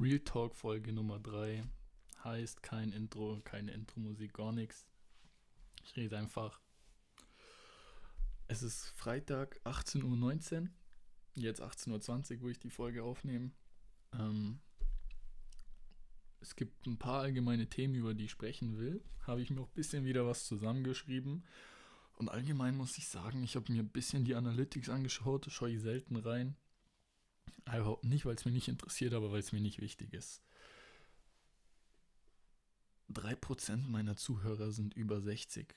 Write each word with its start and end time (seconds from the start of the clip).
Real 0.00 0.18
Talk 0.18 0.56
Folge 0.56 0.92
Nummer 0.92 1.20
3 1.20 1.64
heißt 2.24 2.64
kein 2.64 2.90
Intro, 2.92 3.40
keine 3.44 3.70
Intro-Musik, 3.70 4.34
gar 4.34 4.50
nichts. 4.50 4.88
Ich 5.84 5.96
rede 5.96 6.18
einfach. 6.18 6.60
Es 8.48 8.64
ist 8.64 8.86
Freitag 8.96 9.60
18.19 9.64 10.62
Uhr, 10.62 10.68
jetzt 11.34 11.62
18.20 11.62 12.36
Uhr, 12.36 12.42
wo 12.42 12.48
ich 12.48 12.58
die 12.58 12.70
Folge 12.70 13.04
aufnehme. 13.04 13.52
Ähm, 14.12 14.58
es 16.40 16.56
gibt 16.56 16.86
ein 16.88 16.98
paar 16.98 17.20
allgemeine 17.20 17.68
Themen, 17.68 17.94
über 17.94 18.14
die 18.14 18.24
ich 18.24 18.32
sprechen 18.32 18.76
will. 18.78 19.00
Habe 19.20 19.42
ich 19.42 19.50
mir 19.50 19.60
auch 19.60 19.68
ein 19.68 19.74
bisschen 19.74 20.04
wieder 20.04 20.26
was 20.26 20.44
zusammengeschrieben. 20.44 21.44
Und 22.16 22.28
allgemein 22.28 22.76
muss 22.76 22.98
ich 22.98 23.06
sagen, 23.06 23.44
ich 23.44 23.54
habe 23.54 23.72
mir 23.72 23.82
ein 23.82 23.90
bisschen 23.90 24.24
die 24.24 24.34
Analytics 24.34 24.88
angeschaut, 24.88 25.46
schaue 25.50 25.70
ich 25.70 25.80
selten 25.80 26.16
rein. 26.16 26.56
Aber 27.64 27.98
nicht, 28.02 28.26
weil 28.26 28.34
es 28.34 28.44
mir 28.44 28.52
nicht 28.52 28.68
interessiert, 28.68 29.14
aber 29.14 29.32
weil 29.32 29.40
es 29.40 29.52
mir 29.52 29.60
nicht 29.60 29.80
wichtig 29.80 30.12
ist. 30.12 30.42
3% 33.12 33.88
meiner 33.88 34.16
Zuhörer 34.16 34.70
sind 34.70 34.94
über 34.94 35.20
60. 35.20 35.74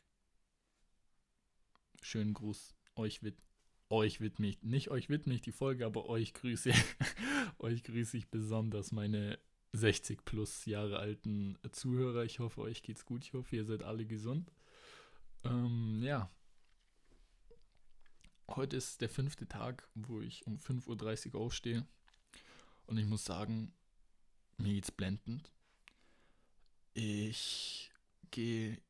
Schönen 2.02 2.34
Gruß. 2.34 2.76
Euch 2.96 3.24
wird 3.24 3.38
euch 3.90 4.20
widme 4.20 4.48
ich, 4.48 4.62
nicht 4.64 4.90
euch 4.90 5.08
widme 5.08 5.34
ich 5.34 5.42
die 5.42 5.54
Folge, 5.54 5.86
aber 5.86 6.10
euch 6.10 6.34
grüße 6.34 6.74
euch 7.60 7.84
grüße 7.84 8.18
ich 8.18 8.28
besonders 8.30 8.92
meine 8.92 9.40
60 9.74 10.26
plus 10.26 10.66
Jahre 10.66 11.00
alten 11.00 11.58
Zuhörer. 11.72 12.24
Ich 12.24 12.40
hoffe, 12.40 12.62
euch 12.62 12.84
geht's 12.84 13.06
gut. 13.06 13.24
Ich 13.24 13.34
hoffe, 13.34 13.56
ihr 13.56 13.66
seid 13.66 13.84
alle 13.84 14.06
gesund. 14.06 14.52
Ähm, 15.44 16.02
ja. 16.02 16.30
Heute 18.50 18.78
ist 18.78 19.02
der 19.02 19.10
fünfte 19.10 19.48
Tag, 19.48 19.90
wo 19.94 20.22
ich 20.22 20.48
um 20.48 20.58
5.30 20.58 21.34
Uhr 21.34 21.42
aufstehe. 21.42 21.86
Und 22.86 22.98
ich 22.98 23.06
muss 23.06 23.26
sagen, 23.26 23.74
mir 24.58 24.74
geht's 24.74 24.92
blendend. 24.92 25.52
Ich 26.94 27.92
gehe, 28.32 28.82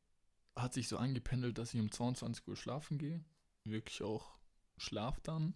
hat 0.56 0.74
sich 0.74 0.88
so 0.88 0.96
eingependelt, 0.96 1.58
dass 1.58 1.74
ich 1.74 1.80
um 1.80 1.90
22 1.90 2.46
Uhr 2.46 2.56
schlafen 2.56 2.98
gehe. 2.98 3.24
Wirklich 3.64 4.02
auch 4.02 4.38
schlaf 4.76 5.20
dann. 5.20 5.54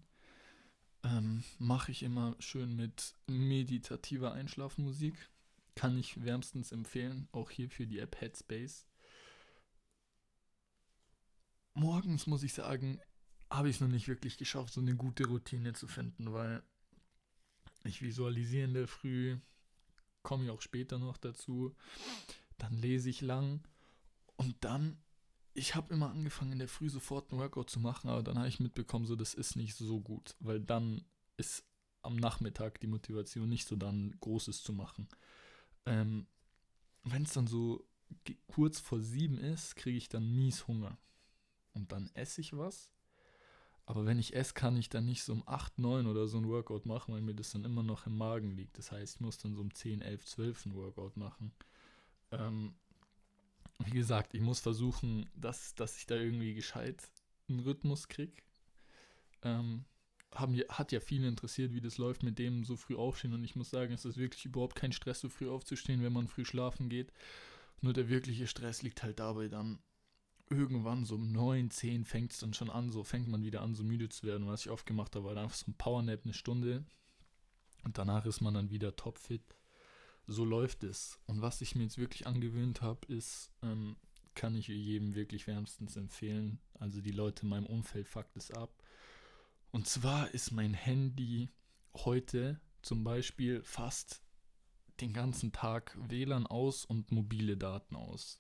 Ähm, 1.05 1.45
Mache 1.59 1.93
ich 1.93 2.03
immer 2.03 2.37
schön 2.41 2.75
mit 2.75 3.15
meditativer 3.27 4.33
Einschlafmusik. 4.33 5.31
Kann 5.75 5.97
ich 5.97 6.23
wärmstens 6.23 6.73
empfehlen, 6.73 7.29
auch 7.33 7.51
hier 7.51 7.71
für 7.71 7.87
die 7.87 8.01
App 8.01 8.21
Headspace. 8.21 8.87
Morgens 11.75 12.27
muss 12.27 12.43
ich 12.43 12.53
sagen, 12.53 13.01
habe 13.53 13.69
ich 13.69 13.77
es 13.77 13.81
noch 13.81 13.89
nicht 13.89 14.09
wirklich 14.09 14.39
geschafft, 14.39 14.73
so 14.73 14.81
eine 14.81 14.97
gute 14.97 15.27
Routine 15.27 15.75
zu 15.75 15.87
finden, 15.87 16.33
weil 16.33 16.63
ich 17.85 18.01
visualisiere 18.01 18.65
in 18.65 18.75
der 18.75 18.89
Früh, 18.89 19.39
komme 20.23 20.45
ich 20.45 20.51
auch 20.51 20.63
später 20.63 20.99
noch 20.99 21.19
dazu, 21.19 21.75
dann 22.59 22.75
lese 22.75 23.11
ich 23.11 23.21
lang 23.21 23.61
und 24.37 24.57
dann, 24.65 24.97
ich 25.53 25.75
habe 25.75 25.93
immer 25.93 26.11
angefangen 26.11 26.53
in 26.53 26.59
der 26.61 26.69
Früh 26.69 26.89
sofort 26.89 27.31
ein 27.31 27.39
Workout 27.39 27.69
zu 27.69 27.81
machen, 27.81 28.09
aber 28.09 28.23
dann 28.23 28.39
habe 28.39 28.49
ich 28.49 28.61
mitbekommen, 28.61 29.05
so 29.05 29.17
das 29.17 29.35
ist 29.35 29.57
nicht 29.57 29.75
so 29.75 30.01
gut, 30.01 30.35
weil 30.41 30.61
dann 30.61 31.05
ist 31.37 31.65
am 32.03 32.17
Nachmittag 32.17 32.81
die 32.81 32.87
Motivation 32.87 33.49
nicht 33.49 33.69
so 33.69 33.77
dann 33.77 34.17
Großes 34.21 34.63
zu 34.63 34.73
machen. 34.73 35.09
Ähm, 35.85 36.27
Wenn 37.05 37.25
es 37.25 37.33
dann 37.33 37.47
so 37.47 37.87
kurz 38.47 38.81
vor 38.81 39.01
sieben 39.01 39.39
ist, 39.39 39.77
kriege 39.77 39.99
ich 39.99 40.09
dann 40.09 40.35
mies 40.35 40.67
Hunger. 40.67 40.99
Und 41.75 41.93
dann 41.93 42.11
esse 42.15 42.41
ich 42.41 42.57
was 42.57 42.91
aber 43.85 44.07
wenn 44.07 44.19
ich 44.19 44.35
esse, 44.35 44.55
kann 44.55 44.77
ich 44.77 44.89
dann 44.89 45.07
nicht 45.07 45.25
so 45.25 45.33
um 45.33 45.43
8, 45.47 45.79
9 45.79 46.07
oder 46.07 46.29
so 46.29 46.39
ein 46.39 46.49
Workout 46.49 46.87
machen, 46.87 47.15
weil 47.15 47.21
mir 47.21 47.35
das 47.35 47.51
dann 47.51 47.65
immer 47.65 47.83
noch 47.83 48.07
im 48.07 48.17
Magen 48.17 48.53
liegt. 48.53 48.79
Das 48.79 48.93
heißt, 48.93 49.17
ich 49.17 49.21
muss 49.21 49.39
dann 49.39 49.55
so 49.55 49.61
um 49.61 49.75
10, 49.75 50.03
11, 50.03 50.25
12 50.25 50.67
ein 50.67 50.75
Workout 50.75 51.17
machen. 51.17 51.53
Ähm, 52.31 52.75
wie 53.85 53.91
gesagt, 53.91 54.35
ich 54.35 54.41
muss 54.41 54.61
versuchen, 54.61 55.29
dass, 55.35 55.75
dass 55.75 55.97
ich 55.97 56.07
da 56.07 56.15
irgendwie 56.15 56.55
gescheit 56.55 57.03
einen 57.49 57.61
Rhythmus 57.61 58.09
kriege. 58.09 58.41
Ähm, 59.43 59.85
haben, 60.33 60.57
hat 60.69 60.93
ja 60.93 61.01
viele 61.01 61.29
interessiert, 61.29 61.73
wie 61.75 61.81
das 61.81 61.99
läuft 61.99 62.23
mit 62.23 62.39
dem 62.39 62.65
so 62.65 62.77
früh 62.77 62.97
aufstehen. 62.97 63.35
Und 63.35 63.45
ich 63.45 63.57
muss 63.57 63.71
sagen, 63.71 63.93
es 63.93 64.05
ist 64.05 64.17
wirklich 64.17 64.45
überhaupt 64.45 64.77
kein 64.77 64.93
Stress, 64.93 65.21
so 65.21 65.29
früh 65.29 65.49
aufzustehen, 65.49 66.03
wenn 66.03 66.13
man 66.13 66.29
früh 66.29 66.45
schlafen 66.45 66.89
geht. 66.89 67.13
Nur 67.81 67.93
der 67.93 68.09
wirkliche 68.09 68.47
Stress 68.47 68.83
liegt 68.83 69.03
halt 69.03 69.19
dabei 69.19 69.49
dann, 69.49 69.81
irgendwann 70.53 71.05
so 71.05 71.17
um 71.17 71.33
9, 71.33 71.71
10 71.71 72.05
fängt 72.05 72.33
es 72.33 72.39
dann 72.39 72.55
schon 72.55 72.71
an, 72.71 72.91
so 72.91 73.05
fängt 73.05 73.29
man 73.29 73.45
wieder 73.45 73.63
an, 73.63 73.75
so 73.75 73.85
müde 73.85 74.09
zu 74.09 74.27
werden. 74.27 74.47
Was 74.47 74.63
ich 74.63 74.71
oft 74.71 74.87
gemacht 74.87 75.15
habe, 75.17 75.25
war 75.25 75.37
einfach 75.37 75.57
so 75.57 75.71
ein 75.71 75.75
Powernap 75.75 76.21
eine 76.25 76.35
Stunde 76.35 76.85
und 77.85 77.99
danach 77.99 78.27
ist 78.27 78.41
man 78.41 78.55
dann 78.55 78.71
wieder 78.71 78.97
topfit. 78.97 79.57
So 80.27 80.45
läuft 80.45 80.85
es. 80.85 81.19
Und 81.27 81.43
was 81.43 81.61
ich 81.61 81.75
mir 81.75 81.83
jetzt 81.83 81.99
wirklich 81.99 82.27
angewöhnt 82.27 82.81
habe, 82.81 83.07
ist, 83.13 83.51
ähm, 83.63 83.97
kann 84.35 84.55
ich 84.55 84.69
jedem 84.69 85.15
wirklich 85.15 85.47
wärmstens 85.47 85.97
empfehlen. 85.97 86.59
Also 86.75 87.01
die 87.01 87.11
Leute 87.11 87.43
in 87.43 87.49
meinem 87.49 87.67
Umfeld 87.67 88.09
fuckt 88.09 88.37
es 88.37 88.51
ab. 88.51 88.83
Und 89.73 89.87
zwar 89.87 90.33
ist 90.33 90.53
mein 90.53 90.75
Handy 90.75 91.51
heute 91.95 92.61
zum 92.83 93.05
Beispiel 93.05 93.63
fast 93.63 94.23
den 95.01 95.13
ganzen 95.13 95.53
Tag 95.53 95.97
WLAN 96.09 96.47
aus 96.47 96.85
und 96.85 97.11
mobile 97.11 97.57
Daten 97.57 97.97
aus. 97.97 98.39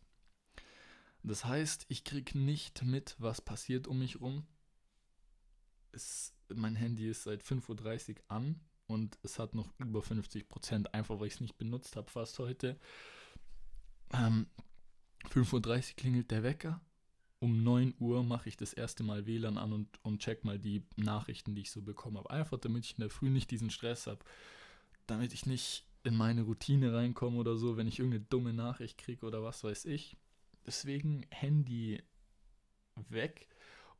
Das 1.22 1.44
heißt, 1.44 1.87
ich 1.88 2.05
kriege 2.05 2.38
nicht 2.38 2.83
mit, 2.83 3.15
was 3.19 3.41
passiert 3.41 3.87
um 3.87 3.99
mich 4.00 4.21
rum. 4.21 4.47
Es, 5.93 6.34
mein 6.53 6.75
Handy 6.75 7.09
ist 7.09 7.25
seit 7.25 7.43
5.30 7.43 8.16
Uhr 8.16 8.16
an 8.28 8.60
und 8.87 9.19
es 9.22 9.38
hat 9.38 9.55
noch 9.55 9.72
über 9.78 10.00
50%, 10.00 10.49
Prozent, 10.49 10.94
einfach 10.94 11.21
weil 11.21 11.28
ich 11.28 11.34
es 11.34 11.41
nicht 11.41 11.59
benutzt 11.59 11.97
habe 11.97 12.11
fast 12.11 12.38
heute. 12.38 12.78
Ähm, 14.12 14.47
5.30 15.31 15.91
Uhr 15.91 15.97
klingelt 15.97 16.31
der 16.31 16.43
Wecker. 16.43 16.81
Um 17.38 17.62
9 17.65 17.94
Uhr 17.99 18.22
mache 18.22 18.49
ich 18.49 18.56
das 18.56 18.72
erste 18.72 19.03
Mal 19.03 19.27
WLAN 19.27 19.59
an 19.59 19.72
und, 19.72 19.88
und 20.03 20.21
check 20.21 20.44
mal 20.44 20.59
die 20.59 20.84
Nachrichten, 20.97 21.55
die 21.55 21.62
ich 21.62 21.71
so 21.71 21.82
bekomme 21.82 22.21
habe. 22.21 22.31
Einfach 22.31 22.59
damit 22.59 22.84
ich 22.84 22.93
in 22.93 23.00
der 23.00 23.11
Früh 23.11 23.31
nicht 23.31 23.50
diesen 23.50 23.71
Stress 23.71 24.06
habe. 24.06 24.21
Damit 25.06 25.32
ich 25.32 25.47
nicht 25.47 25.84
in 26.05 26.16
meine 26.16 26.43
Routine 26.43 26.93
reinkomme 26.94 27.38
oder 27.38 27.56
so, 27.56 27.77
wenn 27.77 27.88
ich 27.88 27.99
irgendeine 27.99 28.25
dumme 28.25 28.53
Nachricht 28.53 28.99
kriege 28.99 29.27
oder 29.27 29.43
was 29.43 29.65
weiß 29.65 29.87
ich. 29.87 30.16
Deswegen 30.67 31.27
Handy 31.31 32.03
weg. 33.09 33.49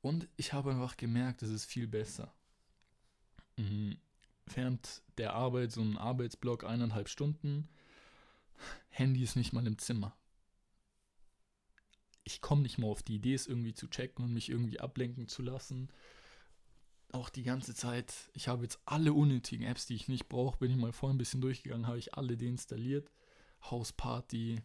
Und 0.01 0.29
ich 0.37 0.53
habe 0.53 0.73
einfach 0.73 0.97
gemerkt, 0.97 1.43
es 1.43 1.51
ist 1.51 1.65
viel 1.65 1.87
besser. 1.87 2.35
Mhm. 3.57 3.99
Während 4.47 5.03
der 5.19 5.35
Arbeit, 5.35 5.73
so 5.73 5.81
ein 5.81 5.97
Arbeitsblock, 5.97 6.65
eineinhalb 6.65 7.09
Stunden, 7.09 7.69
Handy 8.89 9.23
ist 9.23 9.37
nicht 9.37 9.53
mal 9.53 9.67
im 9.67 9.79
Zimmer. 9.79 10.17
Ich 12.25 12.41
komme 12.41 12.63
nicht 12.63 12.79
mal 12.79 12.89
auf 12.89 13.03
die 13.03 13.17
Idee, 13.17 13.35
es 13.35 13.47
irgendwie 13.47 13.75
zu 13.75 13.89
checken 13.89 14.25
und 14.25 14.33
mich 14.33 14.49
irgendwie 14.49 14.81
ablenken 14.81 15.29
zu 15.29 15.43
lassen. 15.43 15.91
Auch 17.13 17.29
die 17.29 17.43
ganze 17.43 17.75
Zeit, 17.75 18.31
ich 18.33 18.49
habe 18.49 18.63
jetzt 18.63 18.81
alle 18.85 19.13
unnötigen 19.13 19.67
Apps, 19.67 19.87
die 19.87 19.95
ich 19.95 20.09
nicht 20.09 20.29
brauche, 20.29 20.59
bin 20.59 20.71
ich 20.71 20.77
mal 20.77 20.93
vorhin 20.93 21.17
ein 21.17 21.19
bisschen 21.19 21.41
durchgegangen, 21.41 21.87
habe 21.87 21.99
ich 21.99 22.15
alle 22.15 22.37
deinstalliert. 22.37 23.11
Hausparty, 23.71 24.61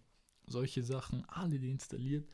solche 0.47 0.84
Sachen, 0.84 1.25
alle 1.25 1.59
deinstalliert. 1.59 2.28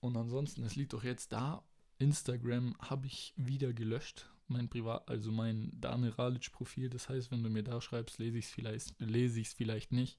Und 0.00 0.16
ansonsten, 0.16 0.62
es 0.62 0.76
liegt 0.76 0.92
doch 0.92 1.04
jetzt 1.04 1.32
da. 1.32 1.62
Instagram 1.98 2.76
habe 2.80 3.06
ich 3.06 3.34
wieder 3.36 3.72
gelöscht. 3.72 4.30
Mein 4.48 4.68
Privat, 4.68 5.08
also 5.08 5.30
mein 5.30 5.70
Dane 5.80 6.16
Ralic 6.18 6.50
Profil. 6.52 6.88
Das 6.88 7.08
heißt, 7.08 7.30
wenn 7.30 7.42
du 7.42 7.50
mir 7.50 7.62
da 7.62 7.80
schreibst, 7.80 8.18
lese 8.18 8.38
ich 8.38 8.46
es 8.46 8.50
vielleicht, 8.50 9.00
lese 9.00 9.40
ich 9.40 9.48
es 9.48 9.54
vielleicht 9.54 9.92
nicht. 9.92 10.18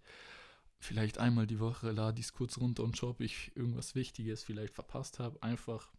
Vielleicht 0.80 1.20
einmal 1.20 1.48
die 1.48 1.60
Woche 1.60 1.92
lade 1.92 2.20
ich 2.20 2.26
es 2.26 2.34
kurz 2.34 2.58
runter 2.58 2.84
und 2.84 2.98
schaue, 2.98 3.12
ob 3.12 3.22
ich 3.22 3.56
irgendwas 3.56 3.94
Wichtiges 3.94 4.44
vielleicht 4.44 4.74
verpasst 4.74 5.20
habe. 5.20 5.42
Einfach 5.44 5.92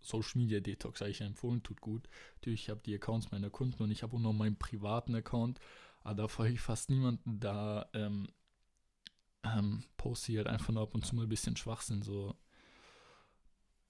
Social 0.00 0.38
Media 0.40 0.60
Detox 0.60 1.00
habe 1.00 1.10
ich 1.10 1.20
empfohlen, 1.22 1.62
tut 1.62 1.80
gut. 1.80 2.08
Natürlich, 2.36 2.62
ich 2.62 2.70
habe 2.70 2.82
die 2.84 2.94
Accounts 2.94 3.30
meiner 3.30 3.50
Kunden 3.50 3.82
und 3.82 3.90
ich 3.90 4.02
habe 4.02 4.16
auch 4.16 4.20
noch 4.20 4.32
meinen 4.32 4.56
privaten 4.56 5.14
Account. 5.14 5.58
Aber 6.02 6.14
da 6.14 6.28
folge 6.28 6.54
ich 6.54 6.60
fast 6.60 6.90
niemanden. 6.90 7.40
Da 7.40 7.88
ähm, 7.94 8.28
ähm, 9.44 9.84
poste 9.96 10.32
ich 10.32 10.38
halt 10.38 10.48
einfach 10.48 10.72
nur 10.72 10.82
ab 10.82 10.94
und 10.94 11.06
zu 11.06 11.14
mal 11.14 11.22
ein 11.22 11.28
bisschen 11.28 11.56
Schwachsinn, 11.56 12.02
so 12.02 12.36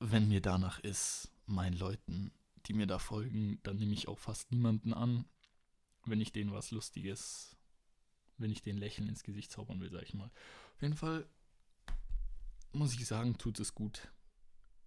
wenn 0.01 0.29
mir 0.29 0.41
danach 0.41 0.81
ist, 0.81 1.33
meinen 1.47 1.77
Leuten, 1.77 2.33
die 2.67 2.75
mir 2.75 2.87
da 2.87 2.99
folgen, 2.99 3.61
dann 3.63 3.77
nehme 3.77 3.93
ich 3.93 4.09
auch 4.09 4.19
fast 4.19 4.51
niemanden 4.51 4.93
an, 4.93 5.25
wenn 6.05 6.21
ich 6.21 6.33
denen 6.33 6.53
was 6.53 6.71
Lustiges, 6.71 7.57
wenn 8.37 8.51
ich 8.51 8.63
denen 8.63 8.79
Lächeln 8.79 9.09
ins 9.09 9.23
Gesicht 9.23 9.51
zaubern 9.51 9.81
will, 9.81 9.91
sag 9.91 10.03
ich 10.03 10.15
mal. 10.15 10.31
Auf 10.75 10.83
jeden 10.83 10.97
Fall 10.97 11.27
muss 12.73 12.95
ich 12.95 13.07
sagen, 13.07 13.39
tut 13.39 13.61
es 13.61 13.75
gut. 13.75 14.09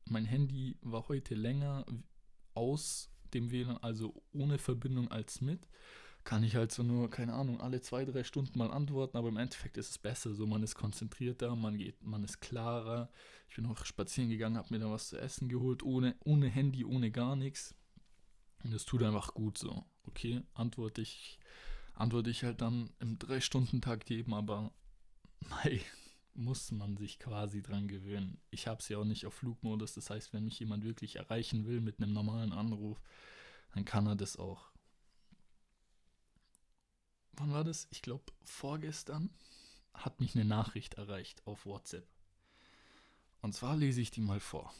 Mein 0.06 0.26
Handy 0.26 0.78
war 0.82 1.08
heute 1.08 1.36
länger 1.36 1.86
aus 2.54 3.10
dem 3.34 3.52
WLAN, 3.52 3.78
also 3.78 4.22
ohne 4.34 4.58
Verbindung 4.58 5.10
als 5.10 5.42
mit 5.42 5.68
kann 6.28 6.44
ich 6.44 6.58
halt 6.58 6.74
so 6.74 6.84
nur, 6.84 7.10
keine 7.10 7.34
Ahnung, 7.34 7.62
alle 7.62 7.80
zwei, 7.80 8.04
drei 8.04 8.26
Stunden 8.26 8.60
mal 8.60 8.70
antworten, 8.70 9.16
aber 9.16 9.30
im 9.30 9.38
Endeffekt 9.38 9.78
ist 9.78 9.92
es 9.92 9.98
besser. 9.98 10.34
So, 10.34 10.46
man 10.46 10.62
ist 10.62 10.76
konzentrierter, 10.76 11.56
man 11.56 11.78
geht, 11.78 12.04
man 12.04 12.22
ist 12.26 12.42
klarer. 12.42 13.10
Ich 13.48 13.56
bin 13.56 13.66
auch 13.66 13.86
spazieren 13.86 14.30
gegangen, 14.30 14.58
habe 14.58 14.68
mir 14.74 14.82
da 14.82 14.92
was 14.92 15.08
zu 15.08 15.18
essen 15.18 15.48
geholt, 15.48 15.84
ohne, 15.84 16.18
ohne 16.26 16.50
Handy, 16.50 16.84
ohne 16.84 17.12
gar 17.12 17.38
nichts. 17.38 17.76
Und 18.62 18.74
es 18.74 18.84
tut 18.84 19.04
einfach 19.04 19.36
gut 19.36 19.58
so. 19.58 19.86
Okay, 20.04 20.42
antworte 20.54 21.02
ich, 21.02 21.40
antworte 21.94 22.30
ich 22.30 22.44
halt 22.44 22.60
dann 22.60 22.90
im 23.00 23.18
3-Stunden-Takt 23.20 24.10
jedem, 24.10 24.34
aber 24.34 24.74
mei, 25.50 25.80
muss 26.34 26.74
man 26.74 26.98
sich 26.98 27.20
quasi 27.20 27.62
dran 27.62 27.88
gewöhnen. 27.88 28.42
Ich 28.52 28.68
habe 28.68 28.82
es 28.82 28.90
ja 28.90 28.98
auch 28.98 29.06
nicht 29.06 29.26
auf 29.28 29.34
Flugmodus, 29.34 29.94
das 29.94 30.10
heißt, 30.10 30.34
wenn 30.34 30.44
mich 30.44 30.60
jemand 30.60 30.84
wirklich 30.84 31.16
erreichen 31.16 31.66
will 31.66 31.80
mit 31.80 32.02
einem 32.02 32.12
normalen 32.12 32.52
Anruf, 32.52 33.02
dann 33.74 33.86
kann 33.86 34.08
er 34.08 34.18
das 34.18 34.36
auch. 34.36 34.74
Wann 37.38 37.52
war 37.52 37.64
das? 37.64 37.88
Ich 37.92 38.02
glaube, 38.02 38.26
vorgestern 38.44 39.30
hat 39.94 40.20
mich 40.20 40.36
eine 40.36 40.46
Nachricht 40.46 40.96
erreicht 40.96 41.46
auf 41.46 41.66
WhatsApp. 41.66 42.08
Und 43.42 43.54
zwar 43.54 43.76
lese 43.76 44.02
ich 44.02 44.12
die 44.12 44.22
mal 44.22 44.40
vor. 44.40 44.74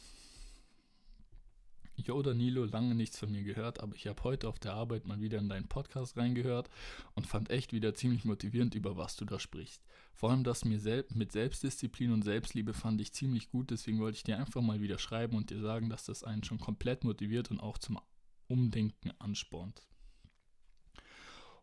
Jo 1.96 2.22
Danilo, 2.22 2.64
lange 2.64 2.94
nichts 2.94 3.18
von 3.18 3.30
mir 3.32 3.42
gehört, 3.42 3.80
aber 3.80 3.94
ich 3.94 4.06
habe 4.06 4.22
heute 4.22 4.48
auf 4.48 4.58
der 4.60 4.74
Arbeit 4.74 5.06
mal 5.06 5.20
wieder 5.20 5.38
in 5.38 5.48
deinen 5.48 5.66
Podcast 5.66 6.16
reingehört 6.16 6.70
und 7.14 7.26
fand 7.26 7.50
echt 7.50 7.72
wieder 7.72 7.92
ziemlich 7.94 8.24
motivierend, 8.24 8.74
über 8.76 8.96
was 8.96 9.16
du 9.16 9.24
da 9.24 9.40
sprichst. 9.40 9.82
Vor 10.14 10.30
allem 10.30 10.44
das 10.44 10.64
mir 10.64 10.78
sel 10.78 11.04
mit 11.12 11.32
Selbstdisziplin 11.32 12.12
und 12.12 12.22
Selbstliebe 12.22 12.72
fand 12.72 13.00
ich 13.00 13.12
ziemlich 13.12 13.50
gut, 13.50 13.70
deswegen 13.70 13.98
wollte 13.98 14.16
ich 14.16 14.22
dir 14.22 14.38
einfach 14.38 14.62
mal 14.62 14.80
wieder 14.80 14.98
schreiben 14.98 15.36
und 15.36 15.50
dir 15.50 15.60
sagen, 15.60 15.90
dass 15.90 16.04
das 16.04 16.22
einen 16.22 16.44
schon 16.44 16.60
komplett 16.60 17.02
motiviert 17.02 17.50
und 17.50 17.60
auch 17.60 17.78
zum 17.78 17.98
Umdenken 18.46 19.10
anspornt. 19.18 19.82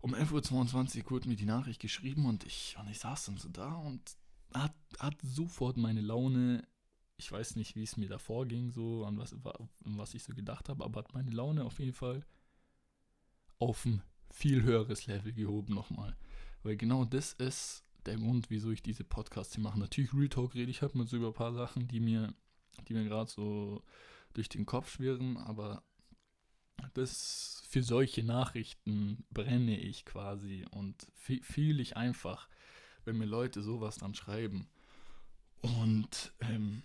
Um 0.05 0.13
11.22 0.13 1.05
Uhr 1.05 1.11
wurde 1.11 1.29
mir 1.29 1.35
die 1.35 1.45
Nachricht 1.45 1.81
geschrieben 1.81 2.25
und 2.25 2.45
ich, 2.45 2.75
und 2.79 2.89
ich 2.89 2.99
saß 2.99 3.25
dann 3.25 3.37
so 3.37 3.49
da 3.49 3.73
und 3.73 4.01
hat, 4.53 4.75
hat 4.99 5.15
sofort 5.23 5.77
meine 5.77 6.01
Laune 6.01 6.63
ich 7.17 7.31
weiß 7.31 7.55
nicht, 7.55 7.75
wie 7.75 7.83
es 7.83 7.97
mir 7.97 8.09
davor 8.09 8.45
ging, 8.45 8.71
so 8.71 9.05
an 9.05 9.17
was, 9.17 9.35
was 9.81 10.13
ich 10.13 10.23
so 10.23 10.33
gedacht 10.33 10.69
habe, 10.69 10.83
aber 10.83 10.99
hat 10.99 11.13
meine 11.13 11.31
Laune 11.31 11.63
auf 11.63 11.79
jeden 11.79 11.93
Fall 11.93 12.25
auf 13.59 13.85
ein 13.85 14.01
viel 14.31 14.63
höheres 14.63 15.07
Level 15.07 15.31
gehoben 15.31 15.73
nochmal. 15.73 16.17
Weil 16.63 16.75
genau 16.75 17.05
das 17.05 17.33
ist 17.33 17.83
der 18.05 18.17
Grund, 18.17 18.49
wieso 18.49 18.71
ich 18.71 18.83
diese 18.83 19.03
Podcasts 19.03 19.55
hier 19.55 19.63
mache. 19.63 19.79
Natürlich 19.79 20.13
Real 20.13 20.29
Talk 20.29 20.55
rede 20.55 20.71
ich 20.71 20.81
halt 20.81 20.93
mal 20.95 21.07
so 21.07 21.17
über 21.17 21.27
ein 21.27 21.33
paar 21.33 21.53
Sachen, 21.53 21.87
die 21.87 21.99
mir, 21.99 22.33
die 22.87 22.93
mir 22.93 23.05
gerade 23.05 23.31
so 23.31 23.81
durch 24.33 24.49
den 24.49 24.65
Kopf 24.65 24.91
schwirren, 24.91 25.37
aber 25.37 25.83
das 26.93 27.63
für 27.69 27.83
solche 27.83 28.23
Nachrichten 28.23 29.25
brenne 29.31 29.77
ich 29.79 30.05
quasi 30.05 30.65
und 30.71 31.07
fühle 31.15 31.81
ich 31.81 31.97
einfach, 31.97 32.47
wenn 33.03 33.17
mir 33.17 33.25
Leute 33.25 33.61
sowas 33.61 33.97
dann 33.97 34.15
schreiben. 34.15 34.67
Und 35.61 36.33
ähm, 36.39 36.83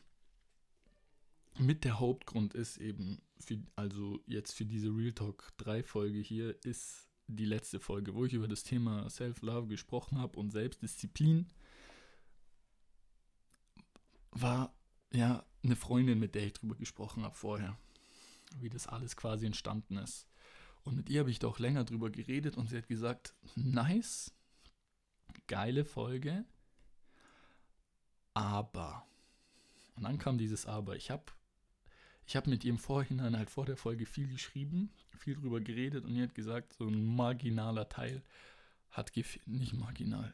mit 1.58 1.84
der 1.84 2.00
Hauptgrund 2.00 2.54
ist 2.54 2.78
eben, 2.78 3.20
für, 3.38 3.62
also 3.76 4.20
jetzt 4.26 4.52
für 4.52 4.64
diese 4.64 4.88
Real 4.88 5.12
Talk 5.12 5.52
3 5.58 5.82
Folge 5.82 6.18
hier, 6.18 6.56
ist 6.64 7.08
die 7.26 7.44
letzte 7.44 7.78
Folge, 7.78 8.14
wo 8.14 8.24
ich 8.24 8.32
über 8.32 8.48
das 8.48 8.64
Thema 8.64 9.08
Self-Love 9.08 9.68
gesprochen 9.68 10.18
habe 10.18 10.38
und 10.38 10.50
Selbstdisziplin. 10.50 11.46
War 14.32 14.74
ja 15.12 15.44
eine 15.62 15.76
Freundin, 15.76 16.18
mit 16.18 16.34
der 16.34 16.46
ich 16.46 16.54
drüber 16.54 16.76
gesprochen 16.76 17.22
habe 17.22 17.36
vorher, 17.36 17.78
wie 18.58 18.68
das 18.68 18.86
alles 18.86 19.16
quasi 19.16 19.46
entstanden 19.46 19.96
ist. 19.96 20.26
Und 20.82 20.96
mit 20.96 21.10
ihr 21.10 21.20
habe 21.20 21.30
ich 21.30 21.38
doch 21.38 21.58
länger 21.58 21.84
drüber 21.84 22.10
geredet 22.10 22.56
und 22.56 22.68
sie 22.70 22.76
hat 22.78 22.88
gesagt, 22.88 23.34
nice, 23.54 24.32
geile 25.46 25.84
Folge, 25.84 26.44
aber. 28.34 29.06
Und 29.96 30.04
dann 30.04 30.18
kam 30.18 30.38
dieses 30.38 30.64
Aber. 30.64 30.96
Ich 30.96 31.10
habe 31.10 31.24
ich 32.30 32.36
habe 32.36 32.48
mit 32.48 32.64
ihr 32.64 32.70
im 32.70 32.78
Vorhinein 32.78 33.36
halt 33.36 33.50
vor 33.50 33.66
der 33.66 33.76
Folge 33.76 34.06
viel 34.06 34.28
geschrieben, 34.28 34.92
viel 35.18 35.34
drüber 35.34 35.60
geredet 35.60 36.04
und 36.04 36.14
ihr 36.14 36.22
hat 36.22 36.34
gesagt, 36.36 36.74
so 36.74 36.86
ein 36.86 37.16
marginaler 37.16 37.88
Teil 37.88 38.22
hat 38.92 39.12
gefehlt, 39.12 39.48
nicht 39.48 39.72
marginal, 39.72 40.32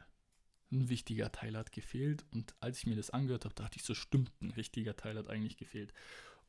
ein 0.71 0.89
wichtiger 0.89 1.31
Teil 1.31 1.57
hat 1.57 1.71
gefehlt 1.71 2.23
und 2.29 2.53
als 2.59 2.77
ich 2.77 2.85
mir 2.85 2.95
das 2.95 3.09
angehört 3.09 3.45
habe, 3.45 3.55
dachte 3.55 3.77
ich, 3.77 3.83
so 3.83 3.95
stimmt, 3.95 4.31
ein 4.41 4.55
wichtiger 4.55 4.95
Teil 4.95 5.17
hat 5.17 5.27
eigentlich 5.27 5.57
gefehlt. 5.57 5.91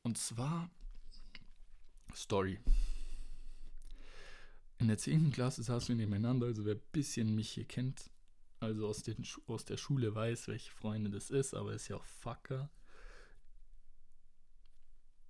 Und 0.03 0.19
zwar 0.19 0.71
Story. 2.15 2.59
In 4.79 4.89
der 4.89 4.99
10. 4.99 5.33
Klasse 5.33 5.63
saßen 5.63 5.89
wir 5.89 5.97
nebeneinander, 5.97 6.47
also 6.47 6.65
wer 6.65 6.75
ein 6.75 6.83
bisschen 6.93 7.35
mich 7.35 7.51
hier 7.51 7.65
kennt, 7.65 8.11
also 8.61 8.87
aus, 8.87 9.03
den, 9.03 9.27
aus 9.47 9.65
der 9.65 9.77
Schule 9.77 10.15
weiß, 10.15 10.49
welche 10.49 10.71
Freunde 10.71 11.11
das 11.11 11.31
ist, 11.31 11.55
aber 11.55 11.73
ist 11.73 11.89
ja 11.89 11.97
auch 11.97 12.05
Fucker 12.05 12.71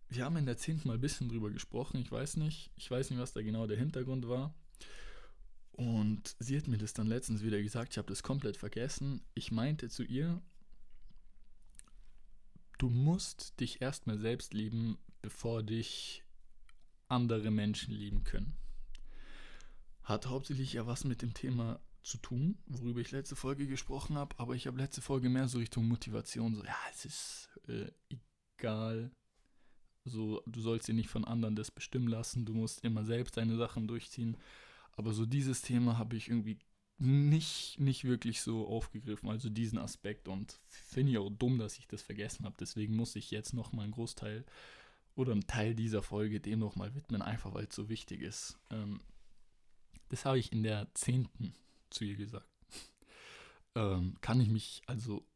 wir 0.09 0.25
haben 0.25 0.37
in 0.37 0.47
der 0.47 0.57
10. 0.57 0.83
mal 0.85 0.95
ein 0.95 1.01
bisschen 1.01 1.29
drüber 1.29 1.51
gesprochen. 1.51 2.01
Ich 2.01 2.11
weiß 2.11 2.37
nicht, 2.37 2.71
ich 2.77 2.91
weiß 2.91 3.11
nicht, 3.11 3.19
was 3.19 3.33
da 3.33 3.43
genau 3.43 3.67
der 3.67 3.77
Hintergrund 3.77 4.29
war. 4.29 4.55
Und 5.73 6.35
sie 6.39 6.57
hat 6.57 6.67
mir 6.67 6.79
das 6.79 6.93
dann 6.93 7.07
letztens 7.07 7.43
wieder 7.43 7.61
gesagt, 7.63 7.93
ich 7.93 7.99
habe 7.99 8.09
das 8.09 8.23
komplett 8.23 8.57
vergessen. 8.57 9.23
Ich 9.35 9.53
meinte 9.53 9.89
zu 9.89 10.03
ihr, 10.03 10.43
du 12.79 12.89
musst 12.89 13.61
dich 13.61 13.81
erstmal 13.81 14.19
selbst 14.19 14.55
lieben, 14.55 14.99
bevor 15.23 15.63
dich 15.63 16.25
andere 17.09 17.51
Menschen 17.51 17.95
lieben 17.95 18.25
können. 18.25 18.57
Hat 20.03 20.27
hauptsächlich 20.27 20.73
ja 20.73 20.87
was 20.87 21.05
mit 21.05 21.23
dem 21.23 21.35
Thema 21.35 21.81
zu 22.03 22.19
tun, 22.19 22.59
worüber 22.67 23.01
ich 23.01 23.11
letzte 23.11 23.37
Folge 23.37 23.67
gesprochen 23.67 24.17
habe, 24.17 24.39
aber 24.39 24.55
ich 24.55 24.67
habe 24.67 24.79
letzte 24.79 25.03
Folge 25.03 25.29
mehr 25.29 25.49
so 25.49 25.59
Richtung 25.59 25.87
Motivation, 25.87 26.55
so 26.55 26.65
ja, 26.65 26.77
es 26.93 27.05
ist 27.05 27.51
äh, 27.69 27.91
egal, 28.59 29.11
so, 30.09 30.43
du 30.47 30.61
sollst 30.61 30.89
dir 30.89 30.95
nicht 30.95 31.11
von 31.11 31.25
anderen 31.25 31.57
das 31.57 31.71
bestimmen 31.71 32.09
lassen, 32.09 32.45
du 32.45 32.55
musst 32.55 32.85
immer 32.85 33.05
selbst 33.05 33.37
deine 33.37 33.57
Sachen 33.57 33.87
durchziehen. 33.87 34.37
Aber 34.93 35.13
so 35.13 35.27
dieses 35.27 35.63
Thema 35.63 35.99
habe 35.99 36.17
ich 36.17 36.29
irgendwie 36.29 36.59
nicht, 36.99 37.79
nicht 37.79 38.05
wirklich 38.05 38.41
so 38.41 38.67
aufgegriffen, 38.67 39.29
also 39.29 39.49
diesen 39.49 39.79
Aspekt. 39.79 40.27
Und 40.27 40.61
finde 40.69 41.13
ich 41.13 41.19
auch 41.19 41.31
dumm, 41.31 41.59
dass 41.59 41.79
ich 41.79 41.87
das 41.87 42.03
vergessen 42.03 42.45
habe. 42.45 42.57
Deswegen 42.59 42.97
muss 42.97 43.15
ich 43.17 43.31
jetzt 43.31 43.55
nochmal 43.55 43.85
einen 43.85 43.93
Großteil 43.93 44.45
oder 45.19 45.33
einen 45.33 45.47
Teil 45.47 45.75
dieser 45.75 46.03
Folge 46.03 46.41
dem 46.41 46.61
nochmal 46.61 46.95
widmen, 46.95 47.23
einfach 47.23 47.53
weil 47.55 47.67
es 47.67 47.75
so 47.75 47.89
wichtig 47.89 48.23
ist. 48.23 48.59
Ähm, 48.71 49.01
das 50.09 50.25
habe 50.25 50.39
ich 50.39 50.53
in 50.53 50.63
der 50.63 50.87
zehnten 50.95 51.55
zu 51.91 52.05
ihr 52.05 52.17
gesagt. 52.17 52.49
ähm, 53.75 54.17
kann 54.21 54.41
ich 54.41 54.49
mich 54.49 54.83
also 54.87 55.27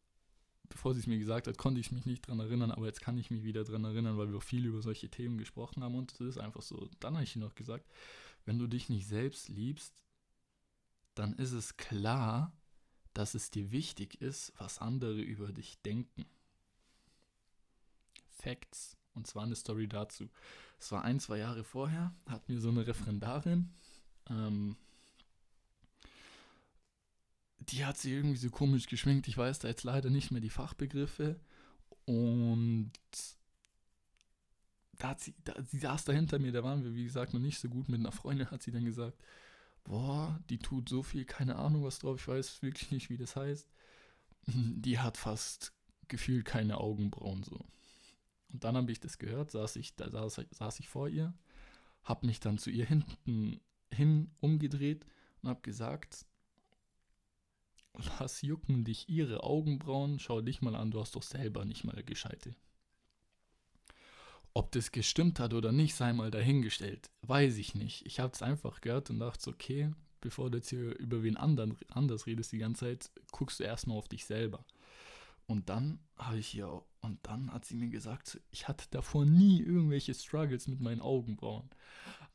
bevor 0.69 0.95
sie 0.95 1.01
es 1.01 1.07
mir 1.07 1.19
gesagt 1.19 1.47
hat, 1.47 1.59
konnte 1.59 1.81
ich 1.81 1.93
mich 1.93 2.07
nicht 2.07 2.27
dran 2.27 2.41
erinnern, 2.41 2.71
aber 2.71 2.87
jetzt 2.87 3.03
kann 3.03 3.19
ich 3.19 3.31
mich 3.31 3.45
wieder 3.45 3.63
dran 3.65 3.85
erinnern, 3.85 4.17
weil 4.17 4.33
wir 4.33 4.41
viel 4.41 4.65
über 4.65 4.81
solche 4.81 5.11
Themen 5.11 5.37
gesprochen 5.37 5.85
haben 5.85 5.95
und 5.95 6.13
es 6.13 6.21
ist 6.21 6.39
einfach 6.39 6.63
so. 6.63 6.89
Dann 6.99 7.15
habe 7.15 7.25
ich 7.25 7.37
noch 7.37 7.55
gesagt, 7.55 7.87
wenn 8.47 8.59
du 8.59 8.67
dich 8.67 8.89
nicht 8.89 9.07
selbst 9.07 9.49
liebst, 9.49 9.95
dann 11.15 11.35
ist 11.35 11.53
es 11.53 11.77
klar, 11.77 12.57
dass 13.13 13.35
es 13.35 13.51
dir 13.51 13.71
wichtig 13.71 14.23
ist, 14.23 14.55
was 14.57 14.79
andere 14.79 15.21
über 15.21 15.53
dich 15.53 15.79
denken. 15.83 16.25
Facts. 18.31 18.97
Und 19.15 19.27
zwar 19.27 19.45
eine 19.45 19.57
Story 19.57 19.89
dazu. 19.89 20.29
Es 20.79 20.91
war 20.93 21.05
ein, 21.05 21.21
zwei 21.21 21.39
Jahre 21.39 21.65
vorher, 21.65 22.15
hat 22.27 22.49
mir 22.49 22.61
so 22.61 22.71
eine 22.71 22.87
Referendarin, 22.87 23.71
ähm, 24.29 24.77
die 27.69 27.85
hat 27.85 27.99
sie 27.99 28.13
irgendwie 28.13 28.39
so 28.39 28.51
komisch 28.51 28.87
geschminkt. 28.87 29.29
Ich 29.29 29.39
weiß 29.39 29.61
da 29.61 29.69
jetzt 29.69 29.85
leider 29.85 30.11
nicht 30.11 30.31
mehr 30.31 30.41
die 30.41 30.51
Fachbegriffe. 30.51 31.39
Und 32.07 32.93
da 34.99 35.11
hat 35.11 35.21
sie, 35.21 35.35
da, 35.45 35.55
sie 35.63 35.79
saß 35.79 36.05
da 36.05 36.13
hinter 36.13 36.39
mir, 36.39 36.53
da 36.53 36.65
waren 36.65 36.85
wir, 36.85 36.95
wie 36.95 37.05
gesagt, 37.05 37.35
noch 37.35 37.41
nicht 37.41 37.61
so 37.61 37.69
gut. 37.69 37.89
Mit 37.89 38.01
einer 38.01 38.13
Freundin 38.13 38.51
hat 38.51 38.63
sie 38.63 38.73
dann 38.73 38.85
gesagt, 38.85 39.17
boah, 39.85 40.41
die 40.51 40.59
tut 40.59 40.89
so 40.89 41.03
viel, 41.03 41.25
keine 41.25 41.57
Ahnung 41.57 41.85
was 41.85 41.99
drauf, 41.99 42.21
ich 42.21 42.29
weiß 42.29 42.63
wirklich 42.63 42.91
nicht, 42.91 43.11
wie 43.11 43.17
das 43.17 43.37
heißt. 43.37 43.69
Die 44.47 44.99
hat 44.99 45.17
fast 45.17 45.73
gefühlt 46.09 46.45
keine 46.45 46.79
Augenbrauen 46.79 47.43
so. 47.43 47.65
Und 48.53 48.65
dann 48.65 48.77
habe 48.77 48.93
ich 48.93 49.01
das 49.01 49.19
gehört, 49.19 49.51
saß 49.51 49.77
ich, 49.77 49.97
da 49.97 50.11
saß, 50.11 50.41
saß 50.51 50.81
ich 50.81 50.89
vor 50.89 51.09
ihr, 51.09 51.35
habe 52.05 52.27
mich 52.27 52.41
dann 52.41 52.59
zu 52.59 52.71
ihr 52.71 52.85
hinten 52.85 53.61
hin 53.93 54.31
umgedreht 54.41 55.07
und 55.43 55.49
habe 55.49 55.63
gesagt, 55.63 56.27
was 58.19 58.43
jucken 58.43 58.85
dich 58.85 59.09
ihre 59.09 59.43
Augenbrauen? 59.43 60.19
Schau 60.19 60.41
dich 60.41 60.63
mal 60.63 60.75
an, 60.75 60.91
du 60.91 61.01
hast 61.01 61.15
doch 61.15 61.23
selber 61.23 61.65
nicht 61.65 61.85
mal 61.85 62.03
gescheite. 62.03 62.55
Ob 64.55 64.71
das 64.73 64.93
gestimmt 64.93 65.41
hat 65.41 65.55
oder 65.55 65.73
nicht, 65.73 65.95
sei 65.95 66.13
mal 66.13 66.31
dahingestellt. 66.31 67.11
Weiß 67.23 67.57
ich 67.57 67.75
nicht. 67.75 68.05
Ich 68.05 68.21
habe 68.21 68.33
es 68.35 68.43
einfach 68.43 68.81
gehört 68.81 69.09
und 69.09 69.19
dachte, 69.19 69.49
okay, 69.49 69.93
bevor 70.21 70.51
du 70.51 70.59
jetzt 70.59 70.71
hier 70.71 70.99
über 70.99 71.23
wen 71.23 71.37
anderen, 71.37 71.77
anders 71.89 72.27
redest 72.27 72.53
die 72.53 72.59
ganze 72.59 72.85
Zeit, 72.85 73.11
guckst 73.31 73.61
du 73.61 73.65
erstmal 73.65 73.97
auf 73.97 74.09
dich 74.09 74.25
selber. 74.27 74.65
Und 75.53 75.69
dann 75.69 75.99
habe 76.17 76.39
ich 76.39 76.47
hier, 76.47 76.83
und 77.03 77.19
dann 77.27 77.53
hat 77.53 77.67
sie 77.67 77.75
mir 77.75 77.91
gesagt, 77.91 78.41
ich 78.53 78.69
hatte 78.69 78.87
davor 78.91 79.27
nie 79.27 79.61
irgendwelche 79.61 80.15
Struggles 80.15 80.67
mit 80.67 80.81
meinen 80.81 81.03
Augenbrauen. 81.03 81.69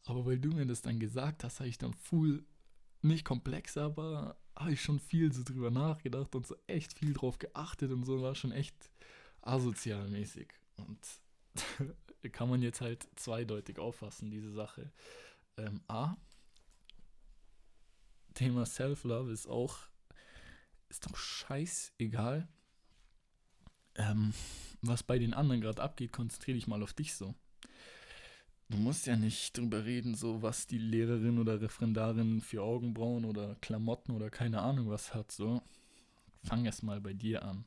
Aber 0.05 0.27
weil 0.27 0.37
du 0.37 0.49
mir 0.49 0.67
das 0.67 0.83
dann 0.83 0.99
gesagt 0.99 1.43
hast, 1.43 1.59
habe 1.59 1.67
ich 1.67 1.79
dann 1.79 1.95
full, 1.95 2.45
nicht 3.01 3.25
komplex, 3.25 3.75
aber 3.75 4.37
habe 4.55 4.73
ich 4.73 4.83
schon 4.83 4.99
viel 4.99 5.33
so 5.33 5.41
drüber 5.43 5.71
nachgedacht 5.71 6.35
und 6.35 6.45
so 6.45 6.55
echt 6.67 6.93
viel 6.93 7.13
drauf 7.13 7.39
geachtet 7.39 7.91
und 7.91 8.05
so 8.05 8.21
war 8.21 8.35
schon 8.35 8.51
echt 8.51 8.91
asozialmäßig. 9.41 10.53
Und 10.75 10.99
kann 12.31 12.49
man 12.49 12.61
jetzt 12.61 12.81
halt 12.81 13.07
zweideutig 13.15 13.79
auffassen, 13.79 14.29
diese 14.29 14.51
Sache. 14.51 14.91
Ähm, 15.57 15.81
A, 15.87 16.17
Thema 18.35 18.67
Self-Love 18.67 19.31
ist 19.31 19.47
auch, 19.47 19.79
ist 20.87 21.07
doch 21.07 21.17
scheißegal, 21.17 22.47
ähm, 23.97 24.33
was 24.81 25.03
bei 25.03 25.19
den 25.19 25.33
anderen 25.33 25.61
gerade 25.61 25.81
abgeht, 25.81 26.11
konzentriere 26.11 26.55
dich 26.55 26.67
mal 26.67 26.83
auf 26.83 26.93
dich 26.93 27.15
so. 27.15 27.35
Du 28.69 28.77
musst 28.77 29.07
ja 29.07 29.15
nicht 29.15 29.57
drüber 29.57 29.85
reden, 29.85 30.15
so 30.15 30.41
was 30.41 30.67
die 30.67 30.77
Lehrerin 30.77 31.39
oder 31.39 31.61
Referendarin 31.61 32.41
für 32.41 32.61
Augenbrauen 32.61 33.23
oder 33.23 33.55
Klamotten 33.55 34.11
oder 34.11 34.29
keine 34.29 34.61
Ahnung 34.61 34.89
was 34.89 35.13
hat, 35.13 35.31
so. 35.31 35.61
Fang 36.43 36.65
erst 36.65 36.83
mal 36.83 36.99
bei 36.99 37.13
dir 37.13 37.43
an. 37.43 37.65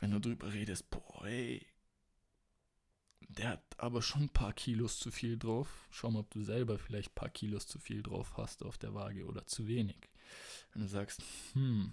Wenn 0.00 0.10
du 0.10 0.20
drüber 0.20 0.52
redest, 0.52 0.90
boah, 0.90 1.24
ey, 1.24 1.66
der 3.28 3.50
hat 3.50 3.62
aber 3.78 4.02
schon 4.02 4.24
ein 4.24 4.28
paar 4.28 4.52
Kilos 4.52 4.98
zu 4.98 5.10
viel 5.10 5.38
drauf. 5.38 5.88
Schau 5.90 6.10
mal, 6.10 6.20
ob 6.20 6.30
du 6.30 6.42
selber 6.42 6.78
vielleicht 6.78 7.10
ein 7.10 7.14
paar 7.14 7.30
Kilos 7.30 7.66
zu 7.66 7.78
viel 7.78 8.02
drauf 8.02 8.36
hast 8.36 8.62
auf 8.62 8.76
der 8.76 8.94
Waage 8.94 9.24
oder 9.24 9.46
zu 9.46 9.66
wenig. 9.66 9.96
Wenn 10.72 10.82
du 10.82 10.88
sagst, 10.88 11.22
hm, 11.54 11.92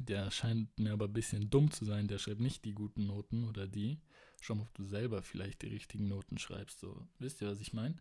der 0.00 0.30
scheint 0.30 0.78
mir 0.78 0.92
aber 0.92 1.06
ein 1.06 1.12
bisschen 1.12 1.50
dumm 1.50 1.70
zu 1.70 1.84
sein, 1.84 2.08
der 2.08 2.18
schreibt 2.18 2.40
nicht 2.40 2.64
die 2.64 2.72
guten 2.72 3.06
Noten 3.06 3.44
oder 3.44 3.66
die. 3.66 4.00
Schau 4.40 4.54
mal, 4.54 4.62
ob 4.62 4.74
du 4.74 4.84
selber 4.84 5.22
vielleicht 5.22 5.62
die 5.62 5.68
richtigen 5.68 6.08
Noten 6.08 6.38
schreibst. 6.38 6.80
So, 6.80 7.06
wisst 7.18 7.42
ihr, 7.42 7.48
was 7.48 7.60
ich 7.60 7.74
meine? 7.74 7.96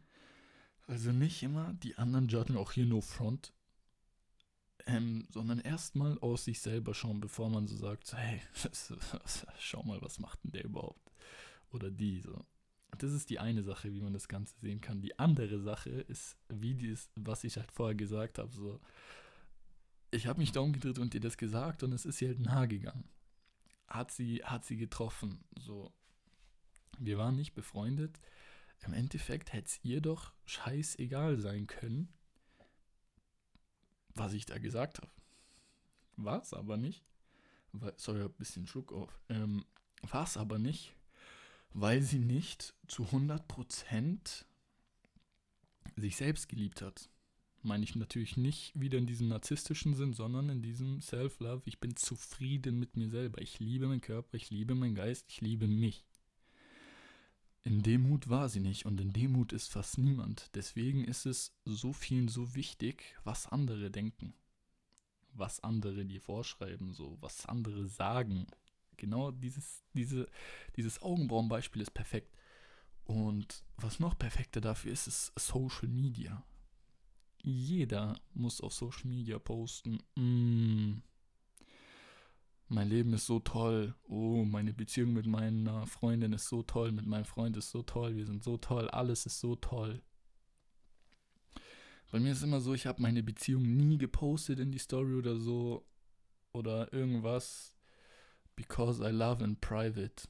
Also 0.87 1.11
nicht 1.11 1.43
immer 1.43 1.73
die 1.73 1.97
anderen 1.97 2.29
judgen, 2.29 2.57
auch 2.57 2.71
hier 2.71 2.85
no 2.85 3.01
front, 3.01 3.53
ähm, 4.87 5.27
sondern 5.29 5.59
erstmal 5.59 6.17
aus 6.19 6.45
sich 6.45 6.61
selber 6.61 6.93
schauen, 6.93 7.19
bevor 7.19 7.49
man 7.49 7.67
so 7.67 7.75
sagt, 7.75 8.13
hey, 8.13 8.41
schau 9.59 9.83
mal, 9.83 10.01
was 10.01 10.19
macht 10.19 10.43
denn 10.43 10.51
der 10.51 10.65
überhaupt? 10.65 11.11
Oder 11.71 11.91
die, 11.91 12.21
so. 12.21 12.45
Das 12.97 13.11
ist 13.11 13.29
die 13.29 13.39
eine 13.39 13.61
Sache, 13.61 13.93
wie 13.93 14.01
man 14.01 14.13
das 14.13 14.27
Ganze 14.27 14.57
sehen 14.57 14.81
kann. 14.81 15.01
Die 15.01 15.19
andere 15.19 15.59
Sache 15.59 15.89
ist, 15.91 16.37
wie 16.47 16.73
dies, 16.73 17.11
was 17.15 17.43
ich 17.43 17.57
halt 17.57 17.71
vorher 17.71 17.95
gesagt 17.95 18.39
habe, 18.39 18.51
so, 18.51 18.79
ich 20.11 20.27
habe 20.27 20.39
mich 20.39 20.51
da 20.51 20.59
umgedreht 20.61 20.99
und 20.99 21.13
dir 21.13 21.21
das 21.21 21.37
gesagt 21.37 21.83
und 21.83 21.93
es 21.93 22.05
ist 22.05 22.21
ihr 22.21 22.29
halt 22.29 22.39
nahe 22.39 22.67
gegangen. 22.67 23.07
Hat 23.87 24.11
sie, 24.11 24.43
hat 24.43 24.65
sie 24.65 24.77
getroffen. 24.77 25.43
So. 25.59 25.91
Wir 26.97 27.17
waren 27.17 27.35
nicht 27.35 27.53
befreundet. 27.53 28.19
Im 28.85 28.93
Endeffekt 28.93 29.53
hätte 29.53 29.67
es 29.67 29.79
ihr 29.83 30.01
doch 30.01 30.33
scheißegal 30.45 31.39
sein 31.39 31.67
können, 31.67 32.13
was 34.15 34.33
ich 34.33 34.45
da 34.45 34.57
gesagt 34.57 34.99
habe. 34.99 35.11
War 36.15 36.41
es 36.41 36.53
aber 36.53 36.77
nicht. 36.77 37.03
Weil, 37.71 37.93
sorry, 37.97 38.23
ein 38.23 38.33
bisschen 38.33 38.67
Schluck 38.67 38.91
auf. 38.91 39.19
Ähm, 39.29 39.65
War 40.01 40.23
es 40.23 40.37
aber 40.37 40.59
nicht, 40.59 40.95
weil 41.73 42.01
sie 42.01 42.19
nicht 42.19 42.73
zu 42.87 43.03
100% 43.03 44.45
sich 45.95 46.15
selbst 46.15 46.47
geliebt 46.47 46.81
hat 46.81 47.09
meine 47.63 47.83
ich 47.83 47.95
natürlich 47.95 48.37
nicht 48.37 48.71
wieder 48.79 48.97
in 48.97 49.05
diesem 49.05 49.27
narzisstischen 49.27 49.93
Sinn, 49.93 50.13
sondern 50.13 50.49
in 50.49 50.61
diesem 50.61 51.01
Self-Love. 51.01 51.61
Ich 51.65 51.79
bin 51.79 51.95
zufrieden 51.95 52.79
mit 52.79 52.95
mir 52.95 53.09
selber. 53.09 53.41
Ich 53.41 53.59
liebe 53.59 53.87
meinen 53.87 54.01
Körper, 54.01 54.35
ich 54.35 54.49
liebe 54.49 54.75
meinen 54.75 54.95
Geist, 54.95 55.25
ich 55.29 55.41
liebe 55.41 55.67
mich. 55.67 56.05
In 57.63 57.83
Demut 57.83 58.29
war 58.29 58.47
sie 58.49 58.61
nicht 58.61 58.85
und 58.85 59.01
in 59.01 59.11
Demut 59.11 59.51
ist 59.51 59.71
fast 59.71 59.97
niemand. 59.97 60.49
Deswegen 60.55 61.03
ist 61.03 61.25
es 61.25 61.53
so 61.65 61.91
vielen 61.91 62.29
so 62.29 62.55
wichtig, 62.55 63.15
was 63.23 63.47
andere 63.47 63.91
denken. 63.91 64.33
Was 65.33 65.59
andere 65.59 66.05
dir 66.05 66.21
vorschreiben, 66.21 66.93
so, 66.93 67.17
was 67.21 67.45
andere 67.45 67.87
sagen. 67.87 68.47
Genau 68.97 69.31
dieses, 69.31 69.83
diese, 69.93 70.27
dieses 70.75 71.01
Augenbrauenbeispiel 71.01 71.81
ist 71.81 71.93
perfekt. 71.93 72.35
Und 73.03 73.63
was 73.77 73.99
noch 73.99 74.17
perfekter 74.17 74.61
dafür 74.61 74.91
ist, 74.91 75.07
ist 75.07 75.33
Social 75.37 75.87
Media 75.87 76.43
jeder 77.43 78.19
muss 78.33 78.61
auf 78.61 78.73
Social 78.73 79.07
Media 79.07 79.39
posten. 79.39 79.99
Mm, 80.15 81.01
mein 82.67 82.87
Leben 82.87 83.13
ist 83.13 83.25
so 83.25 83.39
toll. 83.39 83.95
Oh, 84.07 84.43
meine 84.43 84.73
Beziehung 84.73 85.13
mit 85.13 85.25
meiner 85.25 85.87
Freundin 85.87 86.33
ist 86.33 86.47
so 86.47 86.61
toll. 86.61 86.91
Mit 86.91 87.07
meinem 87.07 87.25
Freund 87.25 87.57
ist 87.57 87.71
so 87.71 87.81
toll. 87.81 88.15
Wir 88.15 88.25
sind 88.25 88.43
so 88.43 88.57
toll. 88.57 88.87
Alles 88.89 89.25
ist 89.25 89.39
so 89.39 89.55
toll. 89.55 90.03
Bei 92.11 92.19
mir 92.19 92.31
ist 92.31 92.43
immer 92.43 92.61
so, 92.61 92.73
ich 92.73 92.85
habe 92.85 93.01
meine 93.01 93.23
Beziehung 93.23 93.63
nie 93.63 93.97
gepostet 93.97 94.59
in 94.59 94.71
die 94.71 94.79
Story 94.79 95.15
oder 95.15 95.35
so. 95.37 95.83
Oder 96.53 96.93
irgendwas. 96.93 97.75
Because 98.55 99.03
I 99.03 99.11
love 99.11 99.43
in 99.43 99.55
private. 99.55 100.27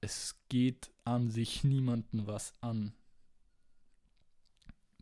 Es 0.00 0.36
geht 0.48 0.92
an 1.04 1.30
sich 1.30 1.64
niemanden 1.64 2.26
was 2.26 2.52
an 2.60 2.94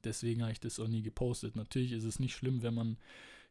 deswegen 0.05 0.43
habe 0.43 0.53
ich 0.53 0.61
das 0.61 0.81
auch 0.81 0.89
nie 0.89 1.03
gepostet. 1.03 1.57
Natürlich 1.57 1.93
ist 1.93 2.05
es 2.05 2.19
nicht 2.19 2.35
schlimm, 2.35 2.63
wenn 2.63 2.75
man 2.75 2.99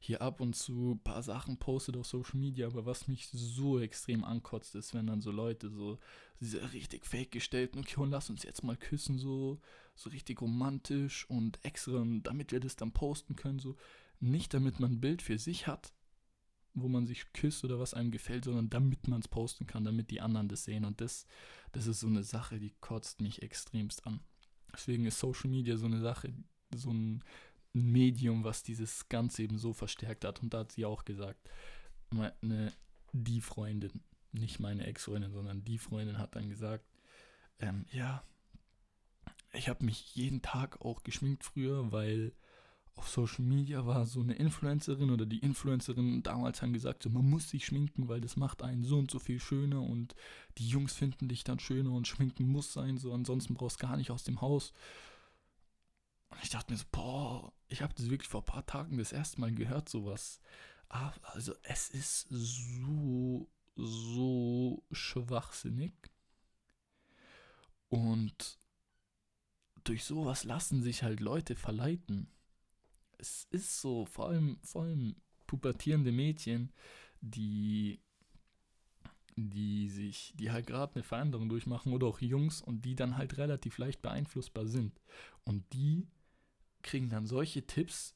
hier 0.01 0.21
ab 0.21 0.39
und 0.39 0.55
zu 0.55 0.93
ein 0.93 1.03
paar 1.03 1.21
Sachen 1.21 1.57
postet 1.57 1.97
auf 1.97 2.07
Social 2.07 2.39
Media, 2.39 2.67
aber 2.67 2.85
was 2.85 3.09
mich 3.09 3.27
so 3.27 3.79
extrem 3.79 4.23
ankotzt, 4.23 4.73
ist, 4.75 4.93
wenn 4.93 5.07
dann 5.07 5.19
so 5.19 5.29
Leute 5.29 5.69
so 5.69 5.99
diese 6.39 6.71
richtig 6.71 7.05
fake 7.05 7.31
gestellten, 7.31 7.79
okay, 7.79 7.99
und 7.99 8.09
lass 8.09 8.29
uns 8.29 8.43
jetzt 8.43 8.63
mal 8.63 8.77
küssen, 8.77 9.17
so, 9.17 9.59
so 9.95 10.09
richtig 10.09 10.41
romantisch 10.41 11.29
und 11.29 11.59
extra, 11.63 12.05
damit 12.23 12.53
wir 12.53 12.61
das 12.61 12.77
dann 12.77 12.93
posten 12.93 13.35
können, 13.35 13.59
so. 13.59 13.75
Nicht 14.21 14.53
damit 14.53 14.79
man 14.79 14.93
ein 14.93 15.01
Bild 15.01 15.21
für 15.21 15.37
sich 15.37 15.67
hat, 15.67 15.93
wo 16.73 16.87
man 16.87 17.05
sich 17.05 17.31
küsst 17.33 17.63
oder 17.63 17.79
was 17.79 17.93
einem 17.93 18.11
gefällt, 18.11 18.45
sondern 18.45 18.69
damit 18.69 19.07
man 19.07 19.21
es 19.21 19.27
posten 19.27 19.65
kann, 19.65 19.83
damit 19.83 20.11
die 20.11 20.21
anderen 20.21 20.49
das 20.49 20.65
sehen. 20.65 20.85
Und 20.85 21.01
das, 21.01 21.25
das 21.71 21.87
ist 21.87 22.01
so 22.01 22.07
eine 22.07 22.23
Sache, 22.23 22.59
die 22.59 22.73
kotzt 22.81 23.21
mich 23.21 23.41
extremst 23.41 24.05
an. 24.05 24.19
Deswegen 24.73 25.05
ist 25.05 25.19
Social 25.19 25.49
Media 25.49 25.77
so 25.77 25.85
eine 25.85 25.99
Sache, 25.99 26.33
so 26.73 26.91
ein 26.91 27.23
Medium, 27.73 28.43
was 28.43 28.63
dieses 28.63 29.09
Ganze 29.09 29.43
eben 29.43 29.57
so 29.57 29.73
verstärkt 29.73 30.25
hat. 30.25 30.41
Und 30.41 30.53
da 30.53 30.59
hat 30.59 30.71
sie 30.71 30.85
auch 30.85 31.05
gesagt, 31.05 31.49
meine, 32.09 32.73
die 33.13 33.41
Freundin, 33.41 34.01
nicht 34.31 34.59
meine 34.59 34.85
Ex-Freundin, 34.85 35.31
sondern 35.31 35.63
die 35.63 35.77
Freundin 35.77 36.17
hat 36.17 36.35
dann 36.35 36.49
gesagt, 36.49 36.85
ähm, 37.59 37.85
ja, 37.91 38.23
ich 39.53 39.69
habe 39.69 39.85
mich 39.85 40.15
jeden 40.15 40.41
Tag 40.41 40.81
auch 40.81 41.03
geschminkt 41.03 41.43
früher, 41.43 41.91
weil 41.91 42.33
auf 42.99 43.09
Social 43.09 43.45
Media 43.45 43.85
war 43.85 44.05
so 44.05 44.19
eine 44.19 44.33
Influencerin 44.33 45.09
oder 45.09 45.25
die 45.25 45.39
Influencerin 45.39 46.21
damals 46.21 46.61
haben 46.61 46.73
gesagt, 46.73 47.01
so, 47.01 47.09
man 47.09 47.29
muss 47.29 47.49
sich 47.49 47.65
schminken, 47.65 48.09
weil 48.09 48.19
das 48.19 48.35
macht 48.35 48.61
einen 48.61 48.83
so 48.83 48.97
und 48.97 49.09
so 49.09 49.19
viel 49.19 49.39
schöner 49.39 49.81
und 49.81 50.15
die 50.57 50.67
Jungs 50.67 50.93
finden 50.93 51.29
dich 51.29 51.45
dann 51.45 51.59
schöner 51.59 51.91
und 51.93 52.09
schminken 52.09 52.45
muss 52.49 52.73
sein, 52.73 52.97
so 52.97 53.13
ansonsten 53.13 53.53
brauchst 53.53 53.81
du 53.81 53.87
gar 53.87 53.95
nicht 53.95 54.11
aus 54.11 54.23
dem 54.23 54.41
Haus. 54.41 54.73
Und 56.27 56.43
ich 56.43 56.49
dachte 56.49 56.73
mir 56.73 56.77
so, 56.77 56.83
boah, 56.91 57.53
ich 57.69 57.81
habe 57.81 57.93
das 57.93 58.09
wirklich 58.09 58.27
vor 58.27 58.41
ein 58.41 58.45
paar 58.45 58.65
Tagen 58.65 58.97
das 58.97 59.13
erste 59.13 59.39
Mal 59.39 59.53
gehört, 59.53 59.87
sowas. 59.87 60.41
also 60.89 61.53
es 61.63 61.89
ist 61.89 62.27
so, 62.29 63.49
so 63.77 64.83
schwachsinnig. 64.91 65.93
Und 67.87 68.59
durch 69.85 70.03
sowas 70.03 70.43
lassen 70.43 70.83
sich 70.83 71.01
halt 71.01 71.21
Leute 71.21 71.55
verleiten 71.55 72.29
es 73.19 73.47
ist 73.51 73.81
so, 73.81 74.05
vor 74.05 74.29
allem, 74.29 74.57
vor 74.63 74.83
allem 74.83 75.15
pubertierende 75.45 76.11
Mädchen, 76.11 76.71
die, 77.21 77.99
die 79.35 79.89
sich, 79.89 80.33
die 80.35 80.51
halt 80.51 80.67
gerade 80.67 80.95
eine 80.95 81.03
Veränderung 81.03 81.49
durchmachen 81.49 81.93
oder 81.93 82.07
auch 82.07 82.21
Jungs 82.21 82.61
und 82.61 82.85
die 82.85 82.95
dann 82.95 83.17
halt 83.17 83.37
relativ 83.37 83.77
leicht 83.77 84.01
beeinflussbar 84.01 84.65
sind. 84.65 84.99
Und 85.43 85.73
die 85.73 86.07
kriegen 86.81 87.09
dann 87.09 87.27
solche 87.27 87.65
Tipps, 87.65 88.15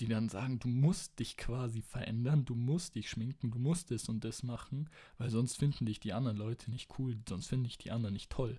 die 0.00 0.08
dann 0.08 0.28
sagen, 0.28 0.58
du 0.58 0.66
musst 0.66 1.20
dich 1.20 1.36
quasi 1.36 1.80
verändern, 1.80 2.44
du 2.44 2.56
musst 2.56 2.96
dich 2.96 3.08
schminken, 3.08 3.52
du 3.52 3.60
musst 3.60 3.92
das 3.92 4.08
und 4.08 4.24
das 4.24 4.42
machen, 4.42 4.90
weil 5.18 5.30
sonst 5.30 5.56
finden 5.56 5.86
dich 5.86 6.00
die 6.00 6.12
anderen 6.12 6.36
Leute 6.36 6.70
nicht 6.70 6.98
cool, 6.98 7.16
sonst 7.28 7.46
finde 7.46 7.68
ich 7.68 7.78
die 7.78 7.92
anderen 7.92 8.14
nicht 8.14 8.30
toll. 8.30 8.58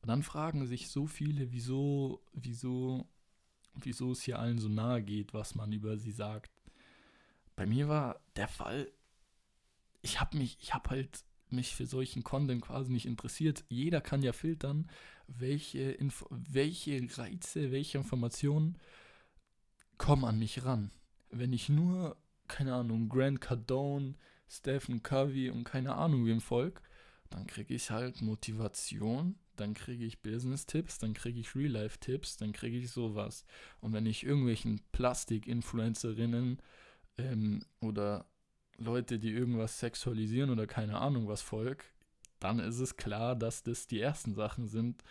Und 0.00 0.08
dann 0.08 0.22
fragen 0.22 0.66
sich 0.66 0.88
so 0.88 1.08
viele, 1.08 1.50
wieso, 1.50 2.22
wieso 2.32 3.08
wieso 3.84 4.12
es 4.12 4.22
hier 4.22 4.38
allen 4.38 4.58
so 4.58 4.68
nahe 4.68 5.02
geht, 5.02 5.34
was 5.34 5.54
man 5.54 5.72
über 5.72 5.98
sie 5.98 6.10
sagt. 6.10 6.50
Bei 7.56 7.66
mir 7.66 7.88
war 7.88 8.20
der 8.36 8.48
Fall, 8.48 8.90
ich 10.02 10.20
habe 10.20 10.38
mich, 10.38 10.58
ich 10.60 10.74
habe 10.74 10.90
halt 10.90 11.24
mich 11.50 11.74
für 11.74 11.86
solchen 11.86 12.24
Content 12.24 12.62
quasi 12.62 12.92
nicht 12.92 13.06
interessiert. 13.06 13.64
Jeder 13.68 14.00
kann 14.00 14.22
ja 14.22 14.32
filtern, 14.32 14.88
welche, 15.26 15.90
Info 15.92 16.26
welche 16.30 17.06
Reize, 17.16 17.72
welche 17.72 17.98
Informationen 17.98 18.78
kommen 19.96 20.24
an 20.24 20.38
mich 20.38 20.64
ran. 20.64 20.90
Wenn 21.30 21.52
ich 21.52 21.68
nur, 21.68 22.16
keine 22.46 22.74
Ahnung, 22.74 23.08
Grant 23.08 23.40
Cardone, 23.40 24.14
Stephen 24.48 25.02
Covey 25.02 25.50
und 25.50 25.64
keine 25.64 25.94
Ahnung 25.94 26.24
wem 26.26 26.40
folge, 26.40 26.80
dann 27.30 27.46
kriege 27.46 27.74
ich 27.74 27.90
halt 27.90 28.22
Motivation 28.22 29.36
dann 29.60 29.74
kriege 29.74 30.04
ich 30.04 30.22
Business-Tipps, 30.22 30.98
dann 30.98 31.14
kriege 31.14 31.40
ich 31.40 31.54
Real-Life-Tipps, 31.54 32.36
dann 32.36 32.52
kriege 32.52 32.78
ich 32.78 32.90
sowas. 32.90 33.44
Und 33.80 33.92
wenn 33.92 34.06
ich 34.06 34.24
irgendwelchen 34.24 34.80
Plastik-Influencerinnen 34.92 36.60
ähm, 37.18 37.60
oder 37.80 38.26
Leute, 38.78 39.18
die 39.18 39.30
irgendwas 39.30 39.78
sexualisieren 39.80 40.50
oder 40.50 40.66
keine 40.66 40.98
Ahnung 40.98 41.28
was 41.28 41.42
folgt, 41.42 41.92
dann 42.38 42.60
ist 42.60 42.78
es 42.78 42.96
klar, 42.96 43.34
dass 43.34 43.62
das 43.62 43.86
die 43.86 44.00
ersten 44.00 44.34
Sachen 44.34 44.68
sind, 44.68 45.02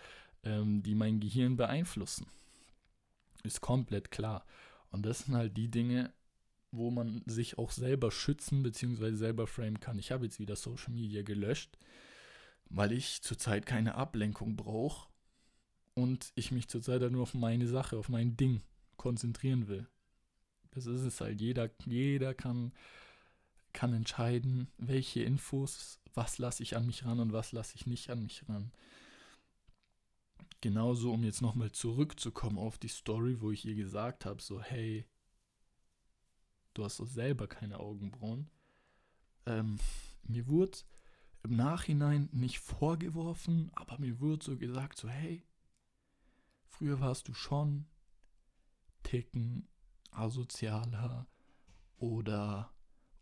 ähm, 0.43 0.81
die 0.83 0.95
mein 0.95 1.19
Gehirn 1.19 1.57
beeinflussen. 1.57 2.27
Ist 3.43 3.61
komplett 3.61 4.11
klar. 4.11 4.45
Und 4.91 5.05
das 5.05 5.19
sind 5.19 5.35
halt 5.35 5.57
die 5.57 5.69
Dinge, 5.69 6.13
wo 6.71 6.91
man 6.91 7.23
sich 7.25 7.57
auch 7.57 7.71
selber 7.71 8.11
schützen 8.11 8.63
bzw. 8.63 9.13
selber 9.13 9.47
framen 9.47 9.79
kann. 9.79 9.99
Ich 9.99 10.11
habe 10.11 10.25
jetzt 10.25 10.39
wieder 10.39 10.55
Social 10.55 10.93
Media 10.93 11.21
gelöscht, 11.21 11.77
weil 12.69 12.91
ich 12.91 13.21
zurzeit 13.21 13.65
keine 13.65 13.95
Ablenkung 13.95 14.55
brauche 14.55 15.07
und 15.93 16.31
ich 16.35 16.51
mich 16.51 16.67
zurzeit 16.67 17.01
nur 17.11 17.23
auf 17.23 17.33
meine 17.33 17.67
Sache, 17.67 17.97
auf 17.97 18.09
mein 18.09 18.37
Ding 18.37 18.61
konzentrieren 18.97 19.67
will. 19.67 19.87
Das 20.71 20.85
ist 20.85 21.01
es 21.01 21.21
halt. 21.21 21.41
Jeder, 21.41 21.69
jeder 21.85 22.33
kann, 22.33 22.71
kann 23.73 23.93
entscheiden, 23.93 24.69
welche 24.77 25.23
Infos, 25.23 25.99
was 26.13 26.37
lasse 26.37 26.63
ich 26.63 26.75
an 26.75 26.85
mich 26.85 27.05
ran 27.05 27.19
und 27.19 27.33
was 27.33 27.51
lasse 27.51 27.75
ich 27.75 27.87
nicht 27.87 28.09
an 28.09 28.23
mich 28.23 28.47
ran. 28.47 28.71
Genauso, 30.61 31.13
um 31.13 31.23
jetzt 31.23 31.41
nochmal 31.41 31.71
zurückzukommen 31.71 32.57
auf 32.57 32.77
die 32.77 32.87
Story, 32.87 33.41
wo 33.41 33.51
ich 33.51 33.65
ihr 33.65 33.75
gesagt 33.75 34.25
habe, 34.25 34.41
so, 34.41 34.61
hey, 34.61 35.05
du 36.73 36.83
hast 36.83 36.99
doch 36.99 37.07
selber 37.07 37.47
keine 37.47 37.79
Augenbrauen. 37.79 38.49
Ähm, 39.45 39.77
mir 40.23 40.47
wurde 40.47 40.79
im 41.47 41.55
Nachhinein 41.55 42.29
nicht 42.31 42.59
vorgeworfen, 42.59 43.71
aber 43.75 43.97
mir 43.99 44.19
wurde 44.19 44.43
so 44.43 44.57
gesagt, 44.57 44.97
so, 44.97 45.09
hey, 45.09 45.43
früher 46.67 46.99
warst 46.99 47.27
du 47.27 47.33
schon 47.33 47.85
Ticken 49.03 49.67
asozialer 50.11 51.27
oder 51.97 52.71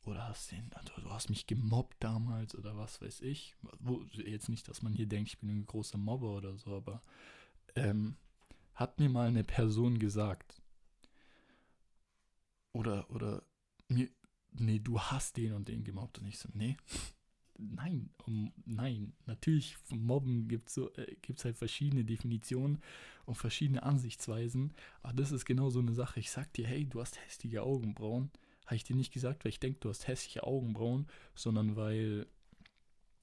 oder 0.06 0.28
hast 0.28 0.52
den, 0.52 0.72
also 0.74 0.94
du 1.02 1.10
hast 1.10 1.30
mich 1.30 1.48
gemobbt 1.48 1.96
damals 2.00 2.56
oder 2.56 2.78
was 2.78 3.02
weiß 3.02 3.22
ich. 3.22 3.56
Wo, 3.80 4.04
jetzt 4.14 4.50
nicht, 4.50 4.68
dass 4.68 4.84
man 4.84 4.94
hier 4.94 5.08
denkt, 5.08 5.30
ich 5.30 5.40
bin 5.40 5.50
ein 5.50 5.66
großer 5.66 5.98
Mobber 5.98 6.36
oder 6.36 6.56
so, 6.58 6.76
aber 6.76 7.02
ähm, 7.76 8.16
hat 8.76 9.00
mir 9.00 9.10
mal 9.10 9.28
eine 9.28 9.44
Person 9.44 9.98
gesagt. 9.98 10.62
Oder, 12.72 13.10
oder, 13.10 13.42
mir, 13.88 14.10
nee, 14.52 14.80
du 14.80 15.00
hast 15.00 15.38
den 15.38 15.54
und 15.54 15.68
den 15.70 15.84
gemobbt. 15.84 16.20
Und 16.20 16.28
ich 16.28 16.38
so, 16.38 16.50
nee, 16.54 16.78
nein, 17.58 18.10
um, 18.26 18.52
nein. 18.66 19.14
Natürlich, 19.26 19.78
vom 19.78 20.06
Mobben 20.06 20.48
gibt 20.48 20.70
es 20.70 20.76
so, 20.76 20.92
äh, 20.94 21.16
halt 21.44 21.58
verschiedene 21.58 22.04
Definitionen 22.04 22.82
und 23.26 23.36
verschiedene 23.36 23.84
Ansichtsweisen. 23.84 24.74
Aber 25.02 25.14
das 25.14 25.32
ist 25.32 25.46
genau 25.46 25.70
so 25.70 25.80
eine 25.80 25.94
Sache. 25.94 26.20
Ich 26.20 26.32
sag 26.32 26.52
dir, 26.54 26.68
hey, 26.68 26.86
du 26.86 27.02
hast 27.02 27.18
hässliche 27.26 27.64
Augenbrauen. 27.64 28.32
Habe 28.66 28.76
ich 28.76 28.84
dir 28.84 28.96
nicht 28.96 29.14
gesagt, 29.14 29.46
weil 29.46 29.50
ich 29.50 29.60
denke, 29.60 29.80
du 29.80 29.90
hast 29.90 30.08
hässliche 30.08 30.44
Augenbrauen, 30.44 31.08
sondern 31.36 31.76
weil, 31.76 32.28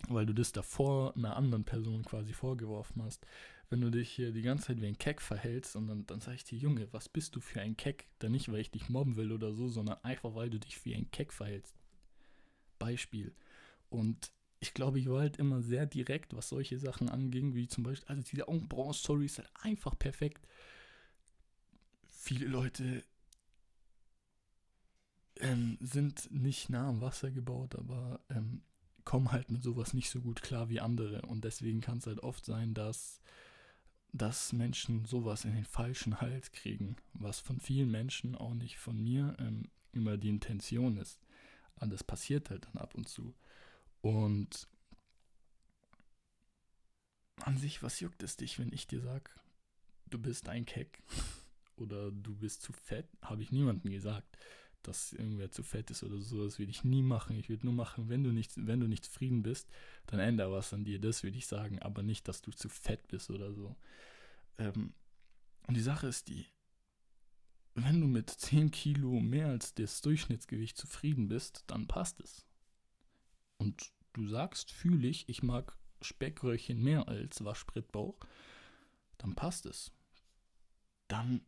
weil 0.08 0.26
du 0.26 0.32
das 0.32 0.52
davor 0.52 1.16
einer 1.16 1.36
anderen 1.36 1.64
Person 1.64 2.04
quasi 2.04 2.32
vorgeworfen 2.32 3.02
hast. 3.02 3.26
Wenn 3.70 3.80
du 3.80 3.90
dich 3.90 4.10
hier 4.10 4.32
die 4.32 4.42
ganze 4.42 4.66
Zeit 4.66 4.80
wie 4.82 4.86
ein 4.86 4.98
Keck 4.98 5.22
verhältst 5.22 5.76
und 5.76 5.88
dann, 5.88 6.06
dann 6.06 6.20
sage 6.20 6.36
ich 6.36 6.44
dir, 6.44 6.58
Junge, 6.58 6.88
was 6.92 7.08
bist 7.08 7.34
du 7.34 7.40
für 7.40 7.60
ein 7.60 7.76
Keck? 7.76 8.06
Dann 8.18 8.32
nicht, 8.32 8.52
weil 8.52 8.60
ich 8.60 8.70
dich 8.70 8.88
mobben 8.88 9.16
will 9.16 9.32
oder 9.32 9.52
so, 9.54 9.68
sondern 9.68 9.98
einfach, 10.04 10.34
weil 10.34 10.50
du 10.50 10.60
dich 10.60 10.84
wie 10.84 10.94
ein 10.94 11.10
Keck 11.10 11.32
verhältst. 11.32 11.74
Beispiel. 12.78 13.32
Und 13.92 14.32
ich 14.60 14.74
glaube, 14.74 14.98
ich 14.98 15.08
war 15.08 15.20
halt 15.20 15.36
immer 15.36 15.60
sehr 15.60 15.86
direkt, 15.86 16.34
was 16.34 16.48
solche 16.48 16.78
Sachen 16.78 17.08
anging, 17.08 17.54
wie 17.54 17.68
zum 17.68 17.84
Beispiel, 17.84 18.08
also 18.08 18.22
diese 18.22 18.48
Augenbrauen-Story 18.48 19.26
ist 19.26 19.38
halt 19.38 19.50
einfach 19.62 19.98
perfekt. 19.98 20.46
Viele 22.06 22.46
Leute 22.46 23.04
ähm, 25.40 25.78
sind 25.80 26.30
nicht 26.30 26.70
nah 26.70 26.88
am 26.88 27.00
Wasser 27.00 27.30
gebaut, 27.30 27.74
aber 27.74 28.20
ähm, 28.30 28.62
kommen 29.04 29.32
halt 29.32 29.50
mit 29.50 29.62
sowas 29.62 29.94
nicht 29.94 30.10
so 30.10 30.20
gut 30.20 30.42
klar 30.42 30.68
wie 30.68 30.80
andere. 30.80 31.22
Und 31.22 31.44
deswegen 31.44 31.80
kann 31.80 31.98
es 31.98 32.06
halt 32.06 32.20
oft 32.20 32.44
sein, 32.44 32.72
dass, 32.72 33.20
dass 34.12 34.52
Menschen 34.52 35.04
sowas 35.04 35.44
in 35.44 35.54
den 35.54 35.64
falschen 35.64 36.20
Hals 36.20 36.52
kriegen, 36.52 36.96
was 37.14 37.40
von 37.40 37.58
vielen 37.60 37.90
Menschen, 37.90 38.36
auch 38.36 38.54
nicht 38.54 38.78
von 38.78 39.02
mir, 39.02 39.36
ähm, 39.40 39.64
immer 39.92 40.16
die 40.16 40.28
Intention 40.28 40.96
ist. 40.96 41.20
Aber 41.76 41.90
das 41.90 42.04
passiert 42.04 42.48
halt 42.50 42.66
dann 42.66 42.80
ab 42.80 42.94
und 42.94 43.08
zu. 43.08 43.34
Und 44.02 44.68
an 47.40 47.56
sich, 47.56 47.82
was 47.82 48.00
juckt 48.00 48.22
es 48.22 48.36
dich, 48.36 48.58
wenn 48.58 48.72
ich 48.72 48.86
dir 48.86 49.00
sage, 49.00 49.30
du 50.06 50.18
bist 50.18 50.48
ein 50.48 50.66
Keck 50.66 51.02
oder 51.76 52.10
du 52.10 52.34
bist 52.34 52.62
zu 52.62 52.72
fett? 52.72 53.08
Habe 53.22 53.42
ich 53.42 53.50
niemandem 53.50 53.90
gesagt 53.90 54.36
dass 54.82 55.12
irgendwer 55.12 55.50
zu 55.50 55.62
fett 55.62 55.90
ist 55.90 56.02
oder 56.02 56.20
so. 56.20 56.44
Das 56.44 56.58
würde 56.58 56.70
ich 56.70 56.84
nie 56.84 57.02
machen. 57.02 57.38
Ich 57.38 57.48
würde 57.48 57.66
nur 57.66 57.74
machen, 57.74 58.08
wenn 58.08 58.24
du 58.24 58.30
nicht, 58.30 58.52
wenn 58.56 58.80
du 58.80 58.88
nicht 58.88 59.04
zufrieden 59.04 59.42
bist, 59.42 59.68
dann 60.06 60.20
ändere 60.20 60.52
was 60.52 60.72
an 60.72 60.84
dir. 60.84 61.00
Das 61.00 61.22
würde 61.22 61.38
ich 61.38 61.46
sagen, 61.46 61.80
aber 61.80 62.02
nicht, 62.02 62.28
dass 62.28 62.42
du 62.42 62.50
zu 62.50 62.68
fett 62.68 63.06
bist 63.08 63.30
oder 63.30 63.52
so. 63.52 63.76
Ähm, 64.58 64.92
und 65.66 65.76
die 65.76 65.82
Sache 65.82 66.08
ist 66.08 66.28
die, 66.28 66.46
wenn 67.74 68.00
du 68.00 68.06
mit 68.06 68.28
10 68.28 68.70
Kilo 68.70 69.20
mehr 69.20 69.48
als 69.48 69.74
das 69.74 70.00
Durchschnittsgewicht 70.02 70.76
zufrieden 70.76 71.28
bist, 71.28 71.64
dann 71.68 71.86
passt 71.86 72.20
es. 72.20 72.44
Und 73.62 73.92
du 74.12 74.26
sagst, 74.26 74.70
fühle 74.72 75.06
ich, 75.08 75.28
ich 75.28 75.42
mag 75.42 75.76
Speckröllchen 76.00 76.82
mehr 76.82 77.08
als 77.08 77.44
Waschbrettbauch, 77.44 78.18
dann 79.18 79.34
passt 79.34 79.66
es. 79.66 79.92
Dann 81.08 81.42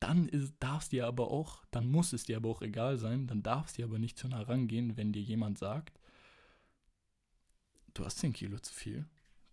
dann 0.00 0.30
darf 0.60 0.84
es 0.84 0.88
dir 0.88 1.06
aber 1.06 1.30
auch, 1.30 1.62
dann 1.70 1.86
muss 1.90 2.14
es 2.14 2.24
dir 2.24 2.38
aber 2.38 2.48
auch 2.48 2.62
egal 2.62 2.96
sein, 2.96 3.26
dann 3.26 3.42
darf 3.42 3.66
es 3.66 3.74
dir 3.74 3.84
aber 3.84 3.98
nicht 3.98 4.18
zu 4.18 4.28
nah 4.28 4.40
rangehen, 4.40 4.96
wenn 4.96 5.12
dir 5.12 5.22
jemand 5.22 5.58
sagt, 5.58 6.00
du 7.92 8.06
hast 8.06 8.18
10 8.18 8.32
Kilo 8.32 8.58
zu 8.58 8.72
viel, 8.72 9.06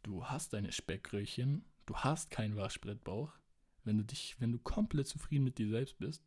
du 0.04 0.24
hast 0.24 0.54
deine 0.54 0.72
Speckröllchen, 0.72 1.66
du 1.86 1.98
hast 1.98 2.32
keinen 2.32 2.56
Waschbrettbauch, 2.56 3.34
wenn 3.84 3.98
du 3.98 4.06
dich, 4.06 4.38
wenn 4.40 4.54
du 4.54 4.60
komplett 4.60 5.08
zufrieden 5.08 5.44
mit 5.44 5.58
dir 5.58 5.70
selbst 5.70 5.98
bist, 5.98 6.24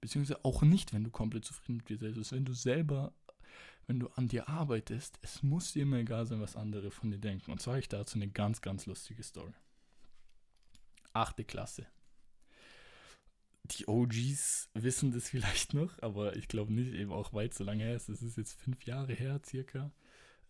beziehungsweise 0.00 0.42
auch 0.46 0.62
nicht, 0.62 0.94
wenn 0.94 1.04
du 1.04 1.10
komplett 1.10 1.44
zufrieden 1.44 1.76
mit 1.76 1.90
dir 1.90 1.98
selbst 1.98 2.16
bist, 2.16 2.32
wenn 2.32 2.46
du 2.46 2.54
selber, 2.54 3.12
wenn 3.86 4.00
du 4.00 4.08
an 4.08 4.28
dir 4.28 4.48
arbeitest, 4.48 5.18
es 5.22 5.42
muss 5.42 5.72
dir 5.72 5.82
immer 5.82 5.98
egal 5.98 6.26
sein, 6.26 6.40
was 6.40 6.56
andere 6.56 6.90
von 6.90 7.10
dir 7.10 7.18
denken. 7.18 7.50
Und 7.50 7.60
zwar 7.60 7.74
habe 7.74 7.80
ich 7.80 7.88
dazu 7.88 8.16
eine 8.16 8.28
ganz, 8.28 8.60
ganz 8.60 8.86
lustige 8.86 9.22
Story. 9.22 9.52
Achte 11.12 11.44
Klasse 11.44 11.86
die 13.64 13.86
OGs 13.88 14.70
wissen 14.74 15.12
das 15.12 15.28
vielleicht 15.28 15.74
noch, 15.74 16.00
aber 16.02 16.36
ich 16.36 16.48
glaube 16.48 16.72
nicht, 16.72 16.92
eben 16.94 17.12
auch 17.12 17.32
weit 17.32 17.54
so 17.54 17.64
lange 17.64 17.84
her 17.84 17.96
ist. 17.96 18.08
Es 18.08 18.22
ist 18.22 18.36
jetzt 18.36 18.60
fünf 18.60 18.84
Jahre 18.84 19.12
her 19.12 19.40
circa. 19.44 19.92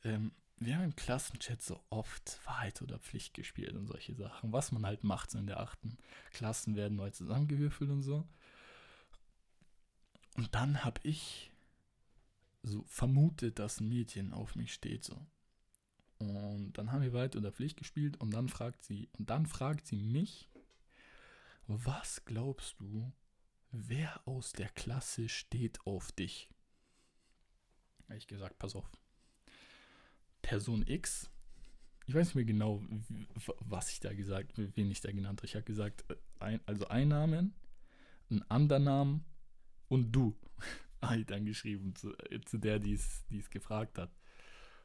Ähm, 0.05 0.33
wir 0.59 0.77
haben 0.77 0.85
im 0.85 0.97
Klassenchat 0.97 1.62
so 1.62 1.81
oft 1.90 2.40
Wahrheit 2.47 2.81
oder 2.83 2.99
Pflicht 2.99 3.35
gespielt 3.35 3.75
und 3.75 3.87
solche 3.87 4.14
Sachen, 4.14 4.53
was 4.53 4.73
man 4.73 4.87
halt 4.87 5.05
macht 5.05 5.31
so 5.31 5.38
in 5.38 5.47
der 5.47 5.61
achten. 5.61 5.99
Klassen 6.31 6.77
werden 6.77 6.97
neu 6.97 7.11
zusammengewürfelt 7.11 7.90
und 7.90 8.03
so. 8.03 8.27
Und 10.37 10.55
dann 10.55 10.85
habe 10.85 11.01
ich 11.03 11.52
so 12.62 12.85
vermutet, 12.87 13.59
dass 13.59 13.81
ein 13.81 13.88
Mädchen 13.88 14.33
auf 14.33 14.55
mich 14.55 14.72
steht 14.72 15.05
so. 15.05 15.27
Und 16.18 16.75
dann 16.75 16.92
haben 16.92 17.03
wir 17.03 17.12
Wahrheit 17.12 17.35
oder 17.35 17.53
Pflicht 17.53 17.77
gespielt 17.77 18.16
und 18.20 18.31
dann 18.31 18.48
fragt 18.48 18.85
sie 18.85 19.09
und 19.18 19.31
dann 19.31 19.46
fragt 19.46 19.87
sie 19.87 19.96
mich, 19.96 20.48
was 21.66 22.25
glaubst 22.25 22.79
du, 22.79 23.12
wer 23.72 24.27
aus 24.27 24.53
der 24.53 24.68
Klasse 24.68 25.29
steht 25.29 25.85
auf 25.87 26.12
dich? 26.12 26.48
Ich 28.16 28.27
gesagt, 28.27 28.59
pass 28.59 28.77
auf. 28.77 28.88
Person 30.42 30.87
X, 30.87 31.31
ich 32.07 32.14
weiß 32.14 32.29
nicht 32.29 32.35
mehr 32.35 32.44
genau, 32.44 32.83
was 33.61 33.90
ich 33.90 34.01
da 34.01 34.12
gesagt, 34.12 34.53
wen 34.57 34.90
ich 34.90 35.01
da 35.01 35.11
genannt 35.12 35.40
habe. 35.40 35.46
Ich 35.46 35.55
habe 35.55 35.64
gesagt, 35.64 36.05
äh, 36.11 36.16
ein, 36.40 36.61
also 36.66 36.87
ein 36.88 37.09
Namen, 37.09 37.55
ein 38.31 38.42
Andernamen 38.51 39.25
und 39.88 40.12
du. 40.12 40.37
Habe 41.03 41.21
ich 41.21 41.27
dann 41.27 41.45
geschrieben 41.45 41.95
zu, 41.95 42.17
äh, 42.31 42.41
zu 42.41 42.59
der, 42.59 42.79
die 42.79 42.95
es 42.95 43.51
gefragt 43.51 43.99
hat. 43.99 44.11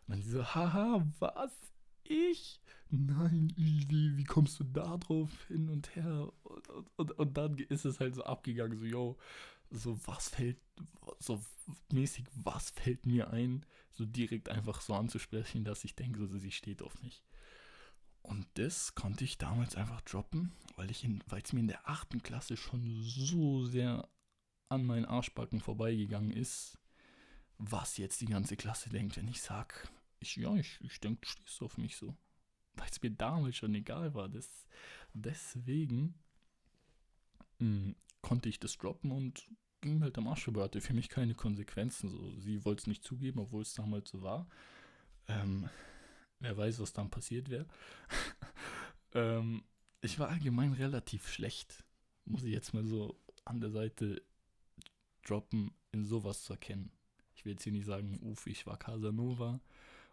Und 0.07 0.15
dann 0.15 0.23
so, 0.23 0.43
haha, 0.43 1.05
was? 1.19 1.51
Ich? 2.03 2.61
nein, 2.89 3.53
wie, 3.57 4.17
wie 4.17 4.23
kommst 4.23 4.59
du 4.59 4.63
da 4.63 4.97
drauf 4.97 5.29
hin 5.47 5.69
und 5.69 5.95
her? 5.95 6.31
Und, 6.43 6.89
und, 6.95 7.11
und, 7.13 7.37
dann 7.37 7.57
ist 7.57 7.85
es 7.85 7.99
halt 7.99 8.15
so 8.15 8.23
abgegangen, 8.23 8.77
so, 8.77 8.85
yo, 8.85 9.17
so 9.69 9.99
was 10.05 10.29
fällt, 10.29 10.57
so 11.19 11.41
mäßig, 11.91 12.25
was 12.35 12.69
fällt 12.71 13.05
mir 13.05 13.31
ein, 13.31 13.65
so 13.91 14.05
direkt 14.05 14.49
einfach 14.49 14.81
so 14.81 14.93
anzusprechen, 14.93 15.65
dass 15.65 15.83
ich 15.83 15.95
denke, 15.95 16.25
so, 16.27 16.37
sie 16.37 16.51
steht 16.51 16.81
auf 16.81 17.01
mich. 17.01 17.23
Und 18.21 18.45
das 18.55 18.95
konnte 18.95 19.23
ich 19.23 19.37
damals 19.37 19.75
einfach 19.75 20.01
droppen, 20.01 20.51
weil 20.75 20.91
ich 20.91 21.07
weil 21.27 21.41
es 21.41 21.53
mir 21.53 21.61
in 21.61 21.67
der 21.67 21.87
achten 21.89 22.21
Klasse 22.21 22.57
schon 22.57 23.01
so 23.03 23.65
sehr 23.65 24.07
an 24.69 24.85
meinen 24.85 25.05
Arschbacken 25.05 25.59
vorbeigegangen 25.59 26.31
ist, 26.31 26.77
was 27.57 27.97
jetzt 27.97 28.21
die 28.21 28.27
ganze 28.27 28.55
Klasse 28.55 28.89
denkt, 28.89 29.17
wenn 29.17 29.27
ich 29.27 29.41
sag, 29.41 29.89
ich, 30.19 30.35
ja, 30.35 30.55
ich, 30.55 30.79
ich 30.81 30.99
denke, 30.99 31.21
du 31.21 31.27
stehst 31.27 31.61
auf 31.61 31.77
mich 31.77 31.95
so 31.95 32.15
weil 32.77 32.87
es 32.89 33.01
mir 33.01 33.11
damals 33.11 33.57
schon 33.57 33.75
egal 33.75 34.13
war. 34.13 34.29
Das, 34.29 34.67
deswegen 35.13 36.15
mh, 37.59 37.67
hm, 37.67 37.95
konnte 38.21 38.49
ich 38.49 38.59
das 38.59 38.77
droppen 38.77 39.11
und 39.11 39.47
ging 39.81 40.01
halt 40.01 40.17
am 40.17 40.27
Arsch 40.27 40.43
vorbei. 40.43 40.63
Hatte 40.63 40.81
für 40.81 40.93
mich 40.93 41.09
keine 41.09 41.35
Konsequenzen. 41.35 42.09
So. 42.09 42.35
Sie 42.39 42.63
wollte 42.65 42.81
es 42.81 42.87
nicht 42.87 43.03
zugeben, 43.03 43.39
obwohl 43.39 43.61
es 43.61 43.73
damals 43.73 44.09
so 44.09 44.21
war. 44.21 44.47
Ähm, 45.27 45.69
wer 46.39 46.55
weiß, 46.55 46.79
was 46.79 46.93
dann 46.93 47.09
passiert 47.09 47.49
wäre. 47.49 47.67
ähm, 49.13 49.63
ich 50.01 50.19
war 50.19 50.29
allgemein 50.29 50.73
relativ 50.73 51.27
schlecht, 51.27 51.83
muss 52.25 52.43
ich 52.43 52.53
jetzt 52.53 52.73
mal 52.73 52.85
so 52.85 53.19
an 53.45 53.59
der 53.59 53.71
Seite 53.71 54.21
droppen, 55.29 55.71
in 55.91 56.05
sowas 56.05 56.43
zu 56.43 56.53
erkennen. 56.53 56.91
Ich 57.35 57.45
will 57.45 57.53
jetzt 57.53 57.63
hier 57.63 57.73
nicht 57.73 57.85
sagen, 57.85 58.19
uff, 58.21 58.47
ich 58.47 58.65
war 58.65 58.77
Casanova 58.77 59.61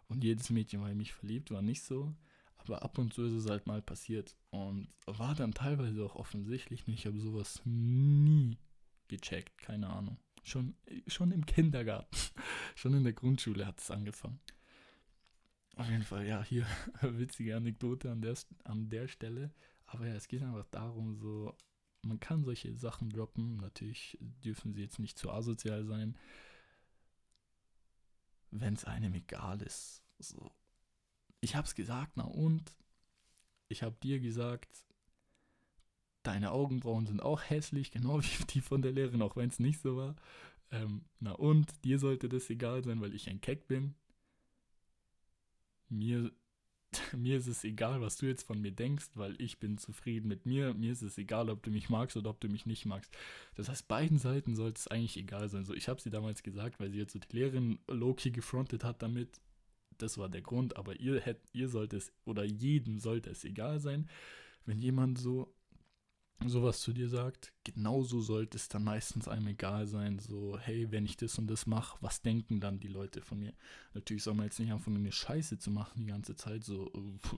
und 0.07 0.23
jedes 0.23 0.49
Mädchen 0.49 0.81
war 0.81 0.91
in 0.91 0.97
mich 0.97 1.13
verliebt, 1.13 1.51
war 1.51 1.61
nicht 1.61 1.83
so. 1.83 2.13
Aber 2.57 2.81
ab 2.81 2.97
und 2.97 3.13
zu 3.13 3.25
ist 3.25 3.33
es 3.33 3.49
halt 3.49 3.67
mal 3.67 3.81
passiert 3.81 4.35
und 4.49 4.87
war 5.05 5.35
dann 5.35 5.53
teilweise 5.53 6.03
auch 6.03 6.15
offensichtlich. 6.15 6.87
Ich 6.87 7.05
habe 7.05 7.19
sowas 7.19 7.61
nie 7.63 8.57
gecheckt, 9.07 9.57
keine 9.59 9.89
Ahnung. 9.89 10.17
Schon, 10.43 10.75
schon 11.07 11.31
im 11.31 11.45
Kindergarten, 11.45 12.15
schon 12.75 12.93
in 12.93 13.03
der 13.03 13.13
Grundschule 13.13 13.65
hat 13.65 13.79
es 13.79 13.91
angefangen. 13.91 14.39
Auf 15.75 15.89
jeden 15.89 16.03
Fall, 16.03 16.25
ja, 16.25 16.43
hier 16.43 16.65
witzige 17.01 17.55
Anekdote 17.55 18.11
an 18.11 18.21
der, 18.21 18.35
an 18.63 18.89
der 18.89 19.07
Stelle. 19.07 19.53
Aber 19.87 20.07
ja, 20.07 20.15
es 20.15 20.27
geht 20.27 20.41
einfach 20.41 20.65
darum, 20.71 21.15
so, 21.15 21.55
man 22.05 22.19
kann 22.19 22.43
solche 22.43 22.75
Sachen 22.75 23.09
droppen. 23.09 23.57
Natürlich 23.57 24.17
dürfen 24.43 24.73
sie 24.73 24.81
jetzt 24.81 24.99
nicht 24.99 25.17
zu 25.17 25.31
asozial 25.31 25.85
sein, 25.85 26.17
wenn 28.51 28.73
es 28.73 28.85
einem 28.85 29.13
egal 29.13 29.61
ist. 29.61 30.03
So. 30.19 30.51
Ich 31.41 31.55
hab's 31.55 31.75
gesagt, 31.75 32.13
na 32.15 32.23
und? 32.23 32.75
Ich 33.67 33.83
hab 33.83 33.99
dir 34.01 34.19
gesagt, 34.19 34.85
deine 36.23 36.51
Augenbrauen 36.51 37.07
sind 37.07 37.21
auch 37.21 37.41
hässlich, 37.41 37.91
genau 37.91 38.19
wie 38.21 38.45
die 38.45 38.61
von 38.61 38.81
der 38.81 38.91
Lehrerin, 38.91 39.21
auch 39.21 39.35
wenn 39.35 39.49
es 39.49 39.59
nicht 39.59 39.81
so 39.81 39.97
war. 39.97 40.15
Ähm, 40.71 41.05
na 41.19 41.33
und, 41.33 41.83
dir 41.83 41.99
sollte 41.99 42.29
das 42.29 42.49
egal 42.49 42.83
sein, 42.83 43.01
weil 43.01 43.13
ich 43.13 43.29
ein 43.29 43.41
Keck 43.41 43.67
bin. 43.67 43.95
Mir, 45.89 46.31
mir 47.17 47.37
ist 47.37 47.47
es 47.47 47.63
egal, 47.63 48.01
was 48.01 48.17
du 48.17 48.25
jetzt 48.25 48.43
von 48.43 48.61
mir 48.61 48.71
denkst, 48.71 49.09
weil 49.15 49.35
ich 49.39 49.59
bin 49.59 49.77
zufrieden 49.77 50.27
mit 50.27 50.45
mir. 50.45 50.73
Mir 50.73 50.91
ist 50.91 51.01
es 51.01 51.17
egal, 51.17 51.49
ob 51.49 51.63
du 51.63 51.71
mich 51.71 51.89
magst 51.89 52.17
oder 52.17 52.29
ob 52.29 52.39
du 52.39 52.47
mich 52.47 52.65
nicht 52.65 52.85
magst. 52.85 53.15
Das 53.55 53.69
heißt, 53.69 53.87
beiden 53.87 54.17
Seiten 54.17 54.55
sollte 54.55 54.79
es 54.79 54.87
eigentlich 54.87 55.17
egal 55.17 55.49
sein. 55.49 55.65
So, 55.65 55.73
ich 55.73 55.87
habe 55.87 56.01
sie 56.01 56.09
damals 56.09 56.43
gesagt, 56.43 56.79
weil 56.79 56.91
sie 56.91 56.97
jetzt 56.97 57.13
so 57.13 57.19
die 57.19 57.35
Lehrerin 57.35 57.79
Loki 57.87 58.31
gefrontet 58.31 58.83
hat 58.83 59.01
damit. 59.01 59.39
Das 59.97 60.17
war 60.17 60.27
der 60.27 60.41
Grund, 60.41 60.75
aber 60.75 60.99
ihr 60.99 61.21
hätt, 61.21 61.39
ihr 61.53 61.69
sollt 61.69 61.93
es 61.93 62.11
oder 62.25 62.43
jedem 62.43 62.99
sollte 62.99 63.29
es 63.29 63.45
egal 63.45 63.79
sein, 63.79 64.09
wenn 64.65 64.79
jemand 64.79 65.17
so 65.17 65.54
sowas 66.45 66.81
zu 66.81 66.93
dir 66.93 67.09
sagt, 67.09 67.53
genauso 67.63 68.21
sollte 68.21 68.57
es 68.57 68.67
dann 68.67 68.83
meistens 68.83 69.27
einem 69.27 69.47
egal 69.47 69.87
sein, 69.87 70.19
so, 70.19 70.57
hey, 70.59 70.91
wenn 70.91 71.05
ich 71.05 71.17
das 71.17 71.37
und 71.37 71.47
das 71.47 71.65
mache, 71.65 71.97
was 72.01 72.21
denken 72.21 72.59
dann 72.59 72.79
die 72.79 72.87
Leute 72.87 73.21
von 73.21 73.39
mir? 73.39 73.53
Natürlich 73.93 74.23
soll 74.23 74.35
man 74.35 74.45
jetzt 74.45 74.59
nicht 74.59 74.71
anfangen, 74.71 74.97
eine 74.97 75.11
Scheiße 75.11 75.57
zu 75.57 75.71
machen 75.71 76.01
die 76.01 76.07
ganze 76.07 76.35
Zeit, 76.35 76.63
so, 76.63 76.91
pff, 77.23 77.35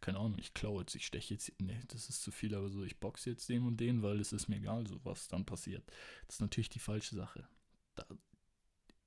keine 0.00 0.18
Ahnung, 0.18 0.38
ich 0.38 0.54
klaue 0.54 0.80
jetzt, 0.80 0.94
ich 0.94 1.06
steche 1.06 1.34
jetzt, 1.34 1.52
nee, 1.60 1.78
das 1.88 2.08
ist 2.08 2.22
zu 2.22 2.30
viel, 2.30 2.54
aber 2.54 2.70
so, 2.70 2.82
ich 2.82 2.98
boxe 2.98 3.30
jetzt 3.30 3.48
den 3.48 3.64
und 3.64 3.78
den, 3.78 4.02
weil 4.02 4.18
es 4.18 4.32
ist 4.32 4.48
mir 4.48 4.56
egal, 4.56 4.86
so 4.86 4.98
was 5.04 5.28
dann 5.28 5.44
passiert. 5.44 5.84
Das 6.26 6.36
ist 6.36 6.40
natürlich 6.40 6.70
die 6.70 6.78
falsche 6.78 7.14
Sache. 7.14 7.46
Da, 7.94 8.04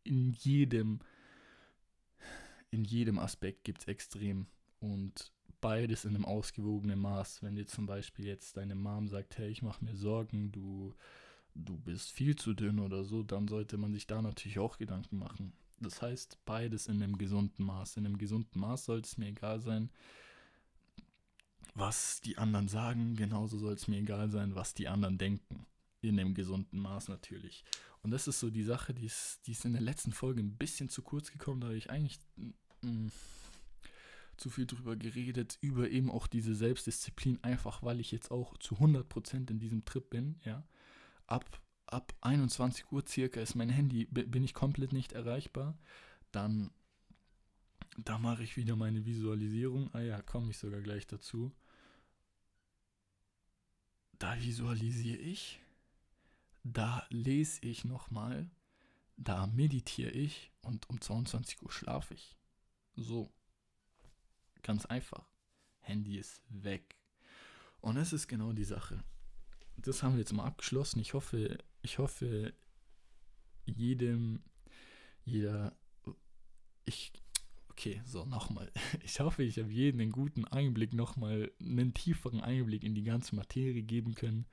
in 0.03 0.34
jedem, 0.34 0.99
in 2.69 2.84
jedem 2.84 3.19
Aspekt 3.19 3.63
gibt 3.63 3.82
es 3.82 3.88
extrem 3.88 4.47
und 4.79 5.32
beides 5.63 6.04
in 6.04 6.13
einem 6.13 6.26
ausgewogenen 6.26 6.99
Maß. 6.99 7.41
Wenn 7.41 7.56
dir 7.56 7.65
zum 7.65 7.86
Beispiel 7.86 8.26
jetzt 8.26 8.58
deine 8.58 8.76
Mom 8.76 9.08
sagt, 9.08 9.38
hey, 9.38 9.49
ich 9.49 9.62
mache 9.62 9.84
mir 9.84 9.95
Sorgen, 9.95 10.52
du, 10.52 10.93
du 11.56 11.78
bist 11.78 12.12
viel 12.12 12.36
zu 12.36 12.54
dünn 12.54 12.80
oder 12.80 13.06
so, 13.06 13.23
dann 13.23 13.47
sollte 13.47 13.78
man 13.78 13.93
sich 13.93 14.06
da 14.06 14.21
natürlich 14.21 14.60
auch 14.60 14.78
Gedanken 14.78 15.17
machen. 15.17 15.54
Das 15.80 16.02
heißt, 16.02 16.39
beides 16.43 16.88
in 16.88 17.02
einem 17.02 17.17
gesunden 17.17 17.65
Maß. 17.65 17.95
In 17.95 18.06
einem 18.06 18.17
gesunden 18.17 18.60
Maß 18.60 18.84
sollte 18.84 19.08
es 19.08 19.17
mir 19.17 19.28
egal 19.28 19.62
sein, 19.62 19.89
was 21.76 22.19
die 22.19 22.38
anderen 22.38 22.67
sagen, 22.67 23.15
genauso 23.15 23.58
soll 23.58 23.73
es 23.73 23.88
mir 23.88 23.99
egal 23.99 24.30
sein, 24.30 24.56
was 24.56 24.73
die 24.73 24.89
anderen 24.89 25.17
denken. 25.17 25.65
In 26.02 26.19
einem 26.19 26.34
gesunden 26.34 26.78
Maß 26.78 27.08
natürlich. 27.08 27.63
Und 28.02 28.12
das 28.12 28.28
ist 28.28 28.41
so 28.41 28.49
die 28.49 28.63
Sache, 28.63 28.93
die 28.93 29.06
ist, 29.06 29.39
die 29.47 29.54
ist 29.54 29.63
in 29.63 29.71
der 29.71 29.82
letzten 29.82 30.12
Folge 30.12 30.41
ein 30.41 30.58
bisschen 30.58 30.89
zu 30.89 31.02
kurz 31.02 31.32
gekommen, 31.32 31.62
da 31.62 31.71
ich 31.71 31.89
eigentlich 31.89 32.19
mm, 32.82 33.08
zu 34.43 34.49
viel 34.49 34.65
drüber 34.65 34.97
geredet, 34.97 35.58
über 35.62 35.89
eben 35.89 36.12
auch 36.12 36.27
diese 36.27 36.53
Selbstdisziplin, 36.53 37.41
einfach 37.43 37.82
weil 37.82 38.01
ich 38.01 38.12
jetzt 38.12 38.29
auch 38.29 38.58
zu 38.58 38.75
100% 38.75 39.49
in 39.49 39.60
diesem 39.60 39.86
Trip 39.86 40.10
bin, 40.10 40.36
ja. 40.43 40.67
Ab, 41.27 41.62
ab 41.86 42.13
21 42.19 42.91
Uhr 42.91 43.06
circa 43.08 43.39
ist 43.39 43.56
mein 43.56 43.69
Handy, 43.69 44.06
bin 44.06 44.43
ich 44.43 44.53
komplett 44.53 44.91
nicht 44.91 45.13
erreichbar. 45.13 45.77
Dann, 46.34 46.71
da 47.97 48.17
mache 48.17 48.43
ich 48.43 48.58
wieder 48.58 48.75
meine 48.75 49.06
Visualisierung. 49.06 49.89
Ah 49.93 50.01
ja, 50.01 50.21
komme 50.21 50.49
ich 50.49 50.58
sogar 50.58 50.82
gleich 50.82 51.08
dazu. 51.08 51.56
Da 54.19 54.38
visualisiere 54.41 55.19
ich, 55.19 55.62
da 56.63 57.08
lese 57.10 57.62
ich 57.62 57.86
nochmal, 57.86 58.51
da 59.15 59.47
meditiere 59.47 60.12
ich 60.12 60.51
und 60.62 60.89
um 60.89 60.99
22 60.99 61.62
Uhr 61.62 61.71
schlafe 61.71 62.13
ich. 62.13 62.36
So. 62.97 63.32
Ganz 64.63 64.86
einfach. 64.86 65.28
Handy 65.80 66.17
ist 66.17 66.41
weg. 66.49 66.97
Und 67.82 67.95
das 67.95 68.13
ist 68.13 68.28
genau 68.28 68.54
die 68.54 68.63
Sache. 68.63 69.04
Das 69.78 70.02
haben 70.02 70.13
wir 70.13 70.19
jetzt 70.19 70.34
mal 70.34 70.45
abgeschlossen. 70.45 70.99
Ich 70.99 71.13
hoffe, 71.13 71.58
ich 71.82 71.99
hoffe, 71.99 72.54
jedem, 73.65 74.41
jeder, 75.26 75.76
ich, 76.86 77.12
okay, 77.69 78.02
so 78.06 78.26
nochmal. 78.26 78.71
Ich 79.04 79.19
hoffe, 79.19 79.43
ich 79.43 79.60
habe 79.60 79.71
jedem 79.71 79.99
einen 79.99 80.12
guten 80.12 80.45
Einblick, 80.45 80.93
nochmal 80.93 81.52
einen 81.60 81.93
tieferen 81.93 82.39
Einblick 82.39 82.84
in 82.84 82.95
die 82.95 83.04
ganze 83.04 83.36
Materie 83.36 83.84
geben 83.84 84.15
können, 84.15 84.45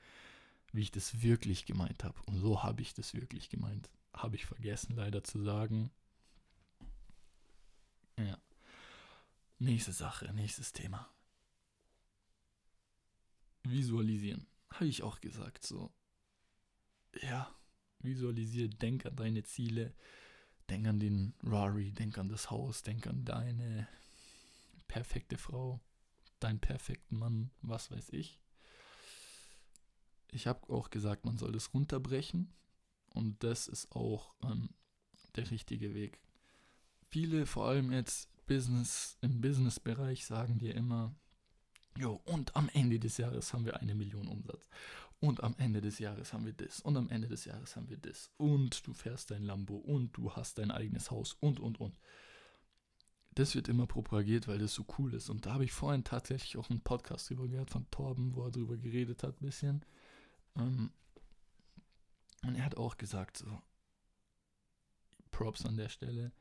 wie 0.73 0.83
ich 0.83 0.90
das 0.90 1.23
wirklich 1.23 1.66
gemeint 1.66 2.03
habe. 2.03 2.20
Und 2.27 2.38
so 2.38 2.62
habe 2.62 2.83
ich 2.83 2.94
das 2.94 3.14
wirklich 3.14 3.49
gemeint. 3.49 3.90
Habe 4.12 4.37
ich 4.37 4.46
vergessen 4.46 4.96
leider 4.96 5.23
zu 5.23 5.40
sagen. 5.40 5.92
Ja. 8.18 8.38
Nächste 9.61 9.92
Sache, 9.92 10.33
nächstes 10.33 10.73
Thema. 10.73 11.12
Visualisieren. 13.62 14.46
Habe 14.70 14.87
ich 14.87 15.03
auch 15.03 15.20
gesagt, 15.20 15.66
so. 15.66 15.92
Ja, 17.20 17.55
visualisiere, 17.99 18.70
denk 18.70 19.05
an 19.05 19.16
deine 19.16 19.42
Ziele, 19.42 19.94
denk 20.70 20.87
an 20.87 20.99
den 20.99 21.35
Rari, 21.42 21.92
denk 21.92 22.16
an 22.16 22.31
das 22.31 22.51
Haus, 22.51 22.83
denk 22.83 23.07
an 23.07 23.27
deine 23.27 23.87
perfekte 24.88 25.37
Frau, 25.37 25.79
deinen 26.38 26.61
perfekten 26.61 27.18
Mann, 27.18 27.51
was 27.61 27.90
weiß 27.90 28.14
ich. 28.14 28.40
Ich 30.31 30.46
habe 30.46 30.70
auch 30.70 30.88
gesagt, 30.88 31.27
man 31.27 31.37
soll 31.37 31.53
das 31.53 31.75
runterbrechen 31.75 32.51
und 33.12 33.44
das 33.44 33.68
ist 33.68 33.92
auch 33.92 34.33
ähm, 34.42 34.70
der 35.37 35.51
richtige 35.51 35.92
Weg. 35.92 36.18
Viele, 37.11 37.44
vor 37.44 37.66
allem 37.66 37.92
jetzt 37.92 38.31
Business, 38.50 39.16
im 39.20 39.40
Business-Bereich 39.40 40.26
sagen 40.26 40.58
dir 40.58 40.74
immer, 40.74 41.14
jo, 41.96 42.20
und 42.24 42.56
am 42.56 42.68
Ende 42.70 42.98
des 42.98 43.16
Jahres 43.16 43.52
haben 43.52 43.64
wir 43.64 43.78
eine 43.80 43.94
Million 43.94 44.26
Umsatz. 44.26 44.68
Und 45.20 45.44
am 45.44 45.54
Ende 45.58 45.80
des 45.80 46.00
Jahres 46.00 46.32
haben 46.32 46.46
wir 46.46 46.52
das. 46.52 46.80
Und 46.80 46.96
am 46.96 47.08
Ende 47.10 47.28
des 47.28 47.44
Jahres 47.44 47.76
haben 47.76 47.88
wir 47.88 47.98
das. 47.98 48.28
Und 48.38 48.84
du 48.88 48.92
fährst 48.92 49.30
dein 49.30 49.44
Lambo 49.44 49.76
und 49.76 50.16
du 50.16 50.32
hast 50.32 50.58
dein 50.58 50.72
eigenes 50.72 51.12
Haus 51.12 51.34
und, 51.34 51.60
und, 51.60 51.78
und. 51.78 51.96
Das 53.36 53.54
wird 53.54 53.68
immer 53.68 53.86
propagiert, 53.86 54.48
weil 54.48 54.58
das 54.58 54.74
so 54.74 54.84
cool 54.98 55.14
ist. 55.14 55.30
Und 55.30 55.46
da 55.46 55.52
habe 55.52 55.64
ich 55.64 55.70
vorhin 55.70 56.02
tatsächlich 56.02 56.56
auch 56.56 56.70
einen 56.70 56.80
Podcast 56.80 57.30
drüber 57.30 57.46
gehört 57.46 57.70
von 57.70 57.88
Torben, 57.92 58.34
wo 58.34 58.46
er 58.46 58.50
drüber 58.50 58.76
geredet 58.76 59.22
hat, 59.22 59.40
ein 59.40 59.46
bisschen. 59.46 59.84
Ähm, 60.56 60.90
und 62.42 62.56
er 62.56 62.64
hat 62.64 62.76
auch 62.76 62.96
gesagt, 62.96 63.36
so, 63.36 63.62
Props 65.30 65.64
an 65.64 65.76
der 65.76 65.88
Stelle. 65.88 66.32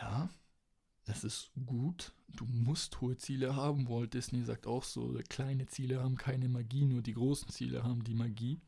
Ja, 0.00 0.28
es 1.08 1.24
ist 1.24 1.50
gut, 1.66 2.12
du 2.28 2.44
musst 2.44 3.00
hohe 3.00 3.16
Ziele 3.16 3.56
haben. 3.56 3.88
Walt 3.88 4.14
Disney 4.14 4.42
sagt 4.42 4.66
auch 4.66 4.84
so, 4.84 5.18
kleine 5.28 5.66
Ziele 5.66 6.02
haben 6.02 6.16
keine 6.16 6.48
Magie, 6.48 6.84
nur 6.84 7.02
die 7.02 7.14
großen 7.14 7.48
Ziele 7.48 7.82
haben 7.82 8.04
die 8.04 8.14
Magie. 8.14 8.60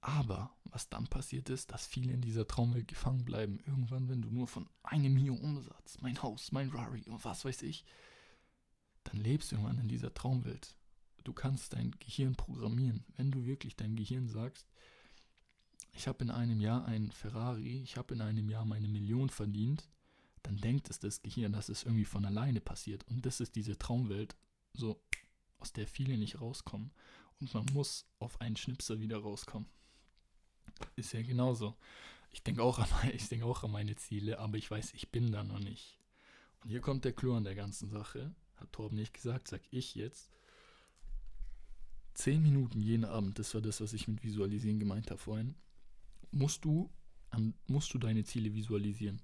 Aber 0.00 0.50
was 0.64 0.88
dann 0.88 1.06
passiert 1.06 1.48
ist, 1.48 1.70
dass 1.70 1.86
viele 1.86 2.12
in 2.12 2.22
dieser 2.22 2.46
Traumwelt 2.46 2.88
gefangen 2.88 3.24
bleiben. 3.24 3.60
Irgendwann, 3.66 4.08
wenn 4.08 4.22
du 4.22 4.30
nur 4.30 4.48
von 4.48 4.68
einem 4.82 5.14
Million 5.14 5.38
Umsatz, 5.38 5.98
mein 6.00 6.20
Haus, 6.22 6.50
mein 6.50 6.70
Rari 6.70 7.02
und 7.06 7.24
was 7.24 7.44
weiß 7.44 7.62
ich, 7.62 7.84
dann 9.04 9.18
lebst 9.18 9.52
du 9.52 9.56
irgendwann 9.56 9.78
in 9.78 9.88
dieser 9.88 10.12
Traumwelt. 10.12 10.74
Du 11.24 11.32
kannst 11.32 11.74
dein 11.74 11.92
Gehirn 12.00 12.34
programmieren. 12.34 13.04
Wenn 13.16 13.30
du 13.30 13.44
wirklich 13.44 13.76
dein 13.76 13.94
Gehirn 13.94 14.28
sagst, 14.28 14.66
ich 15.92 16.08
habe 16.08 16.24
in 16.24 16.30
einem 16.30 16.60
Jahr 16.60 16.84
einen 16.86 17.12
Ferrari, 17.12 17.82
ich 17.82 17.96
habe 17.96 18.14
in 18.14 18.22
einem 18.22 18.48
Jahr 18.48 18.64
meine 18.64 18.88
Million 18.88 19.28
verdient, 19.28 19.88
dann 20.42 20.56
denkt 20.56 20.90
es 20.90 20.98
das 20.98 21.22
Gehirn, 21.22 21.52
dass 21.52 21.68
es 21.68 21.84
irgendwie 21.84 22.04
von 22.04 22.24
alleine 22.24 22.60
passiert. 22.60 23.06
Und 23.08 23.24
das 23.24 23.40
ist 23.40 23.54
diese 23.54 23.78
Traumwelt, 23.78 24.36
so 24.72 25.00
aus 25.58 25.72
der 25.72 25.86
viele 25.86 26.18
nicht 26.18 26.40
rauskommen. 26.40 26.92
Und 27.40 27.54
man 27.54 27.66
muss 27.72 28.06
auf 28.18 28.40
einen 28.40 28.56
Schnipsel 28.56 29.00
wieder 29.00 29.18
rauskommen. 29.18 29.68
Ist 30.96 31.12
ja 31.12 31.22
genauso. 31.22 31.76
Ich 32.30 32.42
denke 32.42 32.62
auch, 32.62 32.78
an 32.78 32.88
meine, 32.90 33.16
denk 33.30 33.42
auch 33.42 33.62
an 33.62 33.70
meine 33.70 33.96
Ziele, 33.96 34.38
aber 34.38 34.56
ich 34.56 34.70
weiß, 34.70 34.94
ich 34.94 35.10
bin 35.10 35.32
da 35.32 35.44
noch 35.44 35.60
nicht. 35.60 35.98
Und 36.62 36.70
hier 36.70 36.80
kommt 36.80 37.04
der 37.04 37.12
Clou 37.12 37.34
an 37.34 37.44
der 37.44 37.54
ganzen 37.54 37.88
Sache. 37.88 38.34
Hat 38.56 38.72
Torben 38.72 38.96
nicht 38.96 39.14
gesagt, 39.14 39.48
sag 39.48 39.62
ich 39.70 39.94
jetzt. 39.94 40.30
10 42.14 42.42
Minuten 42.42 42.80
jeden 42.80 43.04
Abend, 43.04 43.38
das 43.38 43.54
war 43.54 43.62
das, 43.62 43.80
was 43.80 43.92
ich 43.92 44.06
mit 44.06 44.22
Visualisieren 44.22 44.78
gemeint 44.78 45.10
habe 45.10 45.18
vorhin, 45.18 45.54
musst 46.30 46.64
du, 46.64 46.90
musst 47.66 47.92
du 47.94 47.98
deine 47.98 48.24
Ziele 48.24 48.52
visualisieren. 48.54 49.22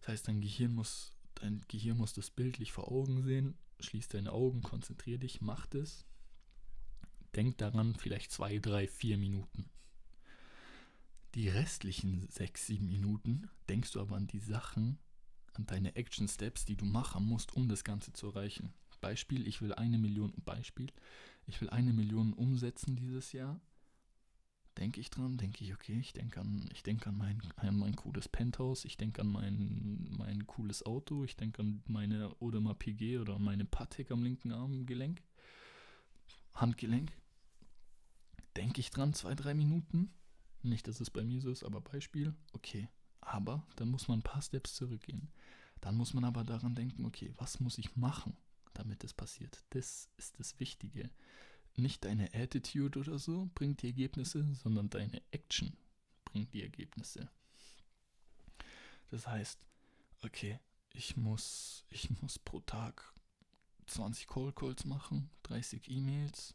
Das 0.00 0.08
heißt, 0.08 0.28
dein 0.28 0.40
Gehirn 0.40 0.74
muss, 0.74 1.12
dein 1.34 1.64
Gehirn 1.68 1.98
muss 1.98 2.12
das 2.12 2.30
bildlich 2.30 2.72
vor 2.72 2.90
Augen 2.90 3.22
sehen. 3.22 3.54
Schließ 3.80 4.08
deine 4.08 4.32
Augen, 4.32 4.62
konzentrier 4.62 5.18
dich, 5.18 5.40
mach 5.40 5.66
das. 5.66 6.04
Denk 7.34 7.58
daran, 7.58 7.94
vielleicht 7.94 8.32
zwei, 8.32 8.58
drei, 8.58 8.88
vier 8.88 9.16
Minuten. 9.16 9.70
Die 11.34 11.48
restlichen 11.48 12.28
sechs, 12.28 12.66
sieben 12.66 12.88
Minuten 12.88 13.48
denkst 13.68 13.92
du 13.92 14.00
aber 14.00 14.16
an 14.16 14.26
die 14.26 14.40
Sachen, 14.40 14.98
an 15.52 15.64
deine 15.66 15.94
Action 15.94 16.26
Steps, 16.26 16.64
die 16.64 16.76
du 16.76 16.84
machen 16.84 17.24
musst, 17.24 17.54
um 17.54 17.68
das 17.68 17.84
Ganze 17.84 18.12
zu 18.12 18.28
erreichen. 18.28 18.72
Beispiel, 19.00 19.46
ich 19.46 19.62
will 19.62 19.72
eine 19.72 19.98
Million, 19.98 20.32
Beispiel, 20.44 20.92
ich 21.46 21.60
will 21.60 21.70
eine 21.70 21.92
Million 21.92 22.32
umsetzen 22.32 22.96
dieses 22.96 23.32
Jahr. 23.32 23.60
Denke 24.78 25.00
ich 25.00 25.10
dran, 25.10 25.36
denke 25.36 25.64
ich, 25.64 25.74
okay, 25.74 25.98
ich 26.00 26.12
denke 26.12 26.40
an, 26.40 26.68
ich 26.72 26.82
denke 26.82 27.08
an 27.08 27.18
mein, 27.18 27.42
an 27.56 27.76
mein 27.76 27.96
cooles 27.96 28.28
Penthouse, 28.28 28.84
ich 28.84 28.96
denke 28.96 29.22
an 29.22 29.28
mein, 29.28 30.08
mein 30.16 30.46
cooles 30.46 30.86
Auto, 30.86 31.24
ich 31.24 31.36
denke 31.36 31.62
an 31.62 31.82
meine 31.86 32.34
Odema 32.40 32.74
PG 32.74 33.18
oder 33.18 33.38
meine 33.38 33.64
Patek 33.64 34.10
am 34.10 34.22
linken 34.22 34.52
Armgelenk, 34.52 35.22
Handgelenk. 36.54 37.12
Denke 38.56 38.80
ich 38.80 38.90
dran, 38.90 39.12
zwei, 39.14 39.34
drei 39.34 39.54
Minuten. 39.54 40.10
Nicht, 40.62 40.86
dass 40.88 41.00
es 41.00 41.10
bei 41.10 41.24
mir 41.24 41.40
so 41.40 41.50
ist, 41.50 41.64
aber 41.64 41.80
Beispiel, 41.80 42.34
okay. 42.52 42.88
Aber 43.20 43.66
dann 43.76 43.88
muss 43.88 44.08
man 44.08 44.20
ein 44.20 44.22
paar 44.24 44.42
Steps 44.42 44.74
zurückgehen. 44.74 45.30
Dann 45.80 45.96
muss 45.96 46.14
man 46.14 46.24
aber 46.24 46.44
daran 46.44 46.74
denken, 46.74 47.04
okay, 47.04 47.32
was 47.36 47.60
muss 47.60 47.78
ich 47.78 47.96
machen, 47.96 48.36
damit 48.74 49.02
es 49.04 49.14
passiert? 49.14 49.64
Das 49.70 50.10
ist 50.16 50.38
das 50.38 50.58
Wichtige. 50.60 51.10
Nicht 51.76 52.04
deine 52.04 52.32
Attitude 52.34 52.98
oder 52.98 53.18
so 53.18 53.50
bringt 53.54 53.82
die 53.82 53.86
Ergebnisse, 53.86 54.46
sondern 54.54 54.90
deine 54.90 55.22
Action 55.30 55.76
bringt 56.24 56.52
die 56.52 56.62
Ergebnisse. 56.62 57.28
Das 59.10 59.26
heißt, 59.26 59.58
okay, 60.22 60.58
ich 60.92 61.16
muss, 61.16 61.84
ich 61.90 62.10
muss 62.20 62.38
pro 62.38 62.60
Tag 62.60 63.12
20 63.86 64.26
Call 64.26 64.52
Calls 64.52 64.84
machen, 64.84 65.30
30 65.44 65.90
E-Mails, 65.90 66.54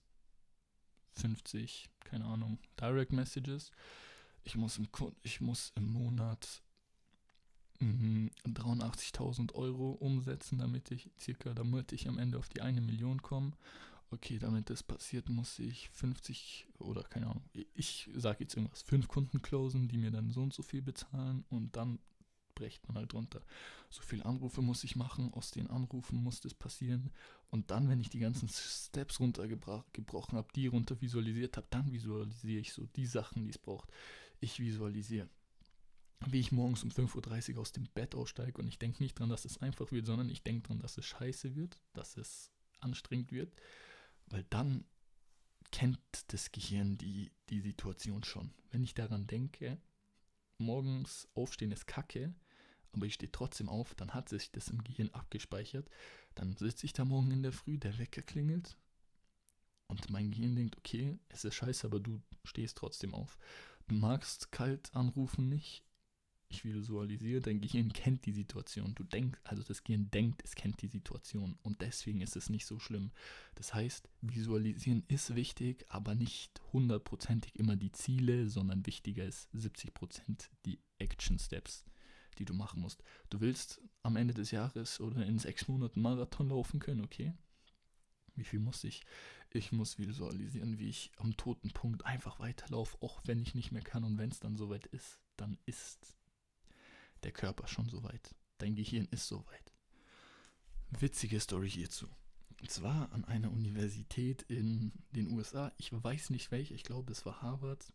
50, 1.13 1.89
keine 1.99 2.25
Ahnung, 2.25 2.59
Direct 2.79 3.11
Messages. 3.11 3.71
Ich 4.43 4.55
muss 4.55 4.77
im, 4.77 4.87
ich 5.23 5.41
muss 5.41 5.71
im 5.75 5.91
Monat 5.91 6.61
83.000 7.81 9.41
mhm, 9.41 9.49
Euro 9.53 9.91
umsetzen, 9.91 10.59
damit 10.59 10.91
ich 10.91 11.09
circa, 11.19 11.53
damit 11.53 11.91
ich 11.91 12.07
am 12.07 12.19
Ende 12.19 12.37
auf 12.37 12.47
die 12.47 12.61
eine 12.61 12.81
Million 12.81 13.21
komme. 13.21 13.53
Okay, 14.11 14.37
damit 14.39 14.69
das 14.69 14.83
passiert, 14.83 15.29
muss 15.29 15.59
ich 15.59 15.89
50 15.89 16.67
oder 16.79 17.03
keine 17.03 17.27
Ahnung, 17.27 17.43
ich 17.73 18.09
sage 18.15 18.43
jetzt 18.43 18.55
irgendwas, 18.55 18.81
fünf 18.81 19.07
Kunden 19.07 19.41
closen, 19.41 19.87
die 19.87 19.97
mir 19.97 20.11
dann 20.11 20.29
so 20.29 20.41
und 20.43 20.53
so 20.53 20.63
viel 20.63 20.81
bezahlen 20.81 21.43
und 21.49 21.75
dann 21.75 21.99
brecht 22.55 22.87
man 22.87 22.97
halt 22.97 23.13
runter. 23.13 23.41
So 23.89 24.01
viele 24.01 24.25
Anrufe 24.25 24.61
muss 24.61 24.83
ich 24.83 24.95
machen, 24.95 25.33
aus 25.33 25.51
den 25.51 25.69
Anrufen 25.69 26.23
muss 26.23 26.39
das 26.39 26.53
passieren. 26.53 27.11
Und 27.49 27.69
dann, 27.69 27.89
wenn 27.89 27.99
ich 27.99 28.09
die 28.09 28.19
ganzen 28.19 28.47
Steps 28.47 29.19
runtergebrochen 29.19 30.37
habe, 30.37 30.47
die 30.55 30.67
runter 30.67 30.99
visualisiert 30.99 31.57
habe, 31.57 31.67
dann 31.69 31.91
visualisiere 31.91 32.61
ich 32.61 32.73
so 32.73 32.85
die 32.95 33.05
Sachen, 33.05 33.43
die 33.43 33.49
es 33.49 33.57
braucht. 33.57 33.91
Ich 34.39 34.59
visualisiere, 34.59 35.29
wie 36.27 36.39
ich 36.39 36.51
morgens 36.51 36.83
um 36.83 36.89
5.30 36.89 37.55
Uhr 37.55 37.61
aus 37.61 37.73
dem 37.73 37.87
Bett 37.93 38.15
aussteige 38.15 38.59
und 38.61 38.67
ich 38.67 38.79
denke 38.79 39.03
nicht 39.03 39.19
dran, 39.19 39.29
dass 39.29 39.45
es 39.45 39.61
einfach 39.61 39.91
wird, 39.91 40.05
sondern 40.05 40.29
ich 40.29 40.43
denke 40.43 40.67
dran, 40.67 40.79
dass 40.79 40.97
es 40.97 41.05
scheiße 41.05 41.55
wird, 41.55 41.79
dass 41.93 42.17
es 42.17 42.51
anstrengend 42.79 43.31
wird, 43.31 43.53
weil 44.27 44.45
dann 44.49 44.85
kennt 45.71 45.99
das 46.27 46.51
Gehirn 46.51 46.97
die, 46.97 47.31
die 47.49 47.61
Situation 47.61 48.23
schon. 48.23 48.53
Wenn 48.71 48.83
ich 48.83 48.93
daran 48.93 49.27
denke, 49.27 49.77
morgens 50.57 51.27
aufstehen 51.33 51.71
ist 51.71 51.87
kacke, 51.87 52.33
aber 52.93 53.05
ich 53.05 53.15
stehe 53.15 53.31
trotzdem 53.31 53.67
auf, 53.67 53.93
dann 53.95 54.13
hat 54.13 54.29
sich 54.29 54.51
das 54.51 54.69
im 54.69 54.83
Gehirn 54.83 55.09
abgespeichert. 55.09 55.89
Dann 56.33 56.55
sitze 56.55 56.85
ich 56.85 56.93
da 56.93 57.05
morgen 57.05 57.31
in 57.31 57.43
der 57.43 57.51
Früh, 57.51 57.77
der 57.77 57.97
Wecker 57.97 58.21
klingelt 58.21 58.77
und 59.87 60.09
mein 60.09 60.31
Gehirn 60.31 60.55
denkt, 60.55 60.77
okay, 60.77 61.17
es 61.29 61.45
ist 61.45 61.55
scheiße, 61.55 61.85
aber 61.87 61.99
du 61.99 62.21
stehst 62.43 62.77
trotzdem 62.77 63.13
auf. 63.13 63.37
Du 63.87 63.95
magst 63.95 64.51
kalt 64.51 64.93
anrufen 64.95 65.49
nicht. 65.49 65.84
Ich 66.55 66.63
visualisiere, 66.63 67.41
dein 67.41 67.59
Gehirn 67.59 67.91
kennt 67.91 68.25
die 68.25 68.31
Situation. 68.31 68.95
Du 68.95 69.03
denkst, 69.03 69.37
also 69.43 69.61
das 69.61 69.83
Gehirn 69.83 70.09
denkt, 70.09 70.41
es 70.45 70.55
kennt 70.55 70.81
die 70.81 70.87
Situation 70.87 71.57
und 71.63 71.81
deswegen 71.81 72.21
ist 72.21 72.37
es 72.37 72.49
nicht 72.49 72.65
so 72.65 72.79
schlimm. 72.79 73.11
Das 73.55 73.73
heißt, 73.73 74.07
visualisieren 74.21 75.03
ist 75.09 75.35
wichtig, 75.35 75.85
aber 75.89 76.15
nicht 76.15 76.61
hundertprozentig 76.71 77.59
immer 77.59 77.75
die 77.75 77.91
Ziele, 77.91 78.47
sondern 78.47 78.85
wichtiger 78.85 79.25
ist 79.25 79.53
70% 79.53 80.47
die 80.65 80.79
Action 80.97 81.37
Steps 81.39 81.83
die 82.37 82.43
du 82.43 82.53
machen 82.53 82.81
musst. 82.81 83.01
Du 83.29 83.39
willst 83.39 83.81
am 84.03 84.17
Ende 84.17 84.33
des 84.33 84.51
Jahres 84.51 84.99
oder 84.99 85.25
in 85.25 85.39
sechs 85.39 85.69
Monaten 85.69 86.01
Marathon 86.01 86.49
laufen 86.49 86.81
können, 86.81 86.99
okay? 86.99 87.33
Wie 88.35 88.43
viel 88.43 88.59
muss 88.59 88.83
ich? 88.83 89.05
Ich 89.51 89.71
muss 89.71 89.97
visualisieren, 89.97 90.77
wie 90.77 90.89
ich 90.89 91.13
am 91.15 91.37
toten 91.37 91.71
Punkt 91.71 92.05
einfach 92.05 92.41
weiterlaufe, 92.41 92.97
auch 93.01 93.21
wenn 93.23 93.39
ich 93.39 93.55
nicht 93.55 93.71
mehr 93.71 93.83
kann. 93.83 94.03
Und 94.03 94.17
wenn 94.17 94.31
es 94.31 94.41
dann 94.41 94.57
soweit 94.57 94.85
ist, 94.87 95.21
dann 95.37 95.57
ist 95.65 96.17
der 97.23 97.31
Körper 97.31 97.67
schon 97.67 97.89
soweit. 97.89 98.35
Dein 98.57 98.75
Gehirn 98.75 99.07
ist 99.11 99.27
soweit. 99.27 99.73
Witzige 100.91 101.39
Story 101.39 101.69
hierzu. 101.69 102.07
Und 102.61 102.71
zwar 102.71 103.11
an 103.11 103.25
einer 103.25 103.51
Universität 103.51 104.43
in 104.43 104.91
den 105.11 105.31
USA, 105.31 105.71
ich 105.77 105.91
weiß 105.91 106.29
nicht 106.29 106.51
welche, 106.51 106.73
ich 106.73 106.83
glaube 106.83 107.11
es 107.11 107.25
war 107.25 107.41
Harvard, 107.41 107.91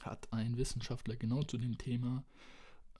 hat 0.00 0.32
ein 0.32 0.56
Wissenschaftler 0.56 1.16
genau 1.16 1.42
zu 1.42 1.58
dem 1.58 1.76
Thema 1.76 2.24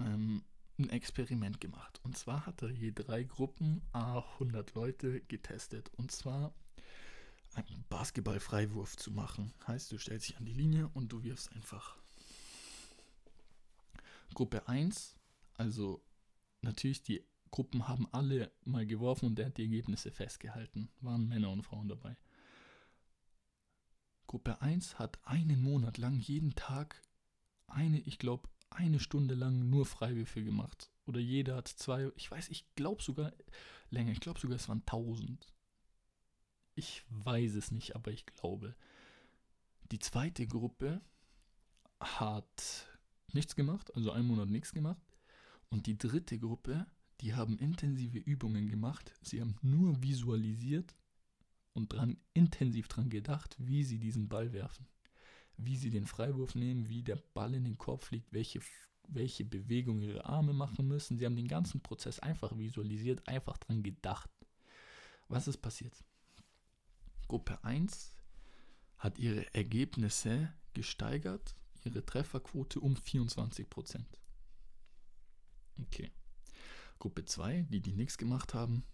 ähm, 0.00 0.42
ein 0.78 0.90
Experiment 0.90 1.60
gemacht. 1.60 2.00
Und 2.02 2.16
zwar 2.16 2.46
hat 2.46 2.62
er 2.62 2.70
je 2.70 2.92
drei 2.92 3.24
Gruppen, 3.24 3.82
a 3.92 4.20
100 4.34 4.74
Leute 4.74 5.20
getestet. 5.22 5.90
Und 5.96 6.12
zwar 6.12 6.52
einen 7.54 7.84
Basketballfreiwurf 7.88 8.96
zu 8.96 9.10
machen. 9.10 9.52
Heißt, 9.66 9.90
du 9.90 9.98
stellst 9.98 10.28
dich 10.28 10.36
an 10.36 10.44
die 10.44 10.52
Linie 10.52 10.88
und 10.94 11.12
du 11.12 11.22
wirfst 11.22 11.52
einfach. 11.52 11.96
Gruppe 14.34 14.68
1, 14.68 15.16
also 15.54 16.04
natürlich 16.62 17.02
die 17.02 17.24
Gruppen 17.50 17.88
haben 17.88 18.06
alle 18.12 18.52
mal 18.64 18.86
geworfen 18.86 19.26
und 19.26 19.36
der 19.36 19.46
hat 19.46 19.56
die 19.56 19.62
Ergebnisse 19.62 20.10
festgehalten. 20.10 20.90
Waren 21.00 21.28
Männer 21.28 21.50
und 21.50 21.62
Frauen 21.62 21.88
dabei. 21.88 22.16
Gruppe 24.26 24.60
1 24.60 24.98
hat 24.98 25.18
einen 25.24 25.62
Monat 25.62 25.96
lang 25.96 26.18
jeden 26.18 26.54
Tag 26.54 27.02
eine, 27.66 27.98
ich 28.00 28.18
glaube, 28.18 28.48
eine 28.70 29.00
Stunde 29.00 29.34
lang 29.34 29.70
nur 29.70 29.86
Freiwürfe 29.86 30.44
gemacht. 30.44 30.90
Oder 31.06 31.20
jeder 31.20 31.56
hat 31.56 31.68
zwei, 31.68 32.10
ich 32.16 32.30
weiß, 32.30 32.50
ich 32.50 32.74
glaube 32.74 33.02
sogar 33.02 33.32
länger, 33.90 34.12
ich 34.12 34.20
glaube 34.20 34.38
sogar 34.38 34.56
es 34.56 34.68
waren 34.68 34.82
1000. 34.82 35.54
Ich 36.74 37.04
weiß 37.08 37.54
es 37.54 37.70
nicht, 37.70 37.96
aber 37.96 38.12
ich 38.12 38.26
glaube. 38.26 38.76
Die 39.90 39.98
zweite 39.98 40.46
Gruppe 40.46 41.00
hat 41.98 42.87
nichts 43.34 43.56
gemacht, 43.56 43.94
also 43.94 44.12
einen 44.12 44.26
Monat 44.26 44.48
nichts 44.48 44.72
gemacht. 44.72 45.02
Und 45.70 45.86
die 45.86 45.98
dritte 45.98 46.38
Gruppe, 46.38 46.86
die 47.20 47.34
haben 47.34 47.58
intensive 47.58 48.18
Übungen 48.18 48.68
gemacht. 48.68 49.12
Sie 49.22 49.40
haben 49.40 49.56
nur 49.62 50.02
visualisiert 50.02 50.94
und 51.74 51.92
dran, 51.92 52.16
intensiv 52.32 52.88
dran 52.88 53.10
gedacht, 53.10 53.56
wie 53.58 53.84
sie 53.84 53.98
diesen 53.98 54.28
Ball 54.28 54.52
werfen 54.52 54.86
wie 55.58 55.76
sie 55.76 55.90
den 55.90 56.06
Freiwurf 56.06 56.54
nehmen, 56.54 56.88
wie 56.88 57.02
der 57.02 57.16
Ball 57.34 57.52
in 57.54 57.64
den 57.64 57.76
Korb 57.76 58.04
fliegt, 58.04 58.32
welche, 58.32 58.60
welche 59.08 59.44
Bewegung 59.44 60.00
ihre 60.00 60.24
Arme 60.24 60.52
machen 60.52 60.86
müssen. 60.86 61.18
Sie 61.18 61.26
haben 61.26 61.36
den 61.36 61.48
ganzen 61.48 61.82
Prozess 61.82 62.20
einfach 62.20 62.56
visualisiert, 62.56 63.26
einfach 63.28 63.58
dran 63.58 63.82
gedacht. 63.82 64.30
Was 65.26 65.48
ist 65.48 65.58
passiert? 65.58 66.04
Gruppe 67.26 67.62
1 67.64 68.14
hat 68.98 69.18
ihre 69.18 69.52
Ergebnisse 69.52 70.52
gesteigert, 70.74 71.56
ihre 71.84 72.04
Trefferquote 72.04 72.80
um 72.80 72.94
24%. 72.94 74.04
Okay. 75.80 76.10
Gruppe 76.98 77.24
2, 77.24 77.66
die 77.70 77.80
die 77.80 77.94
nichts 77.94 78.18
gemacht 78.18 78.54
haben, 78.54 78.84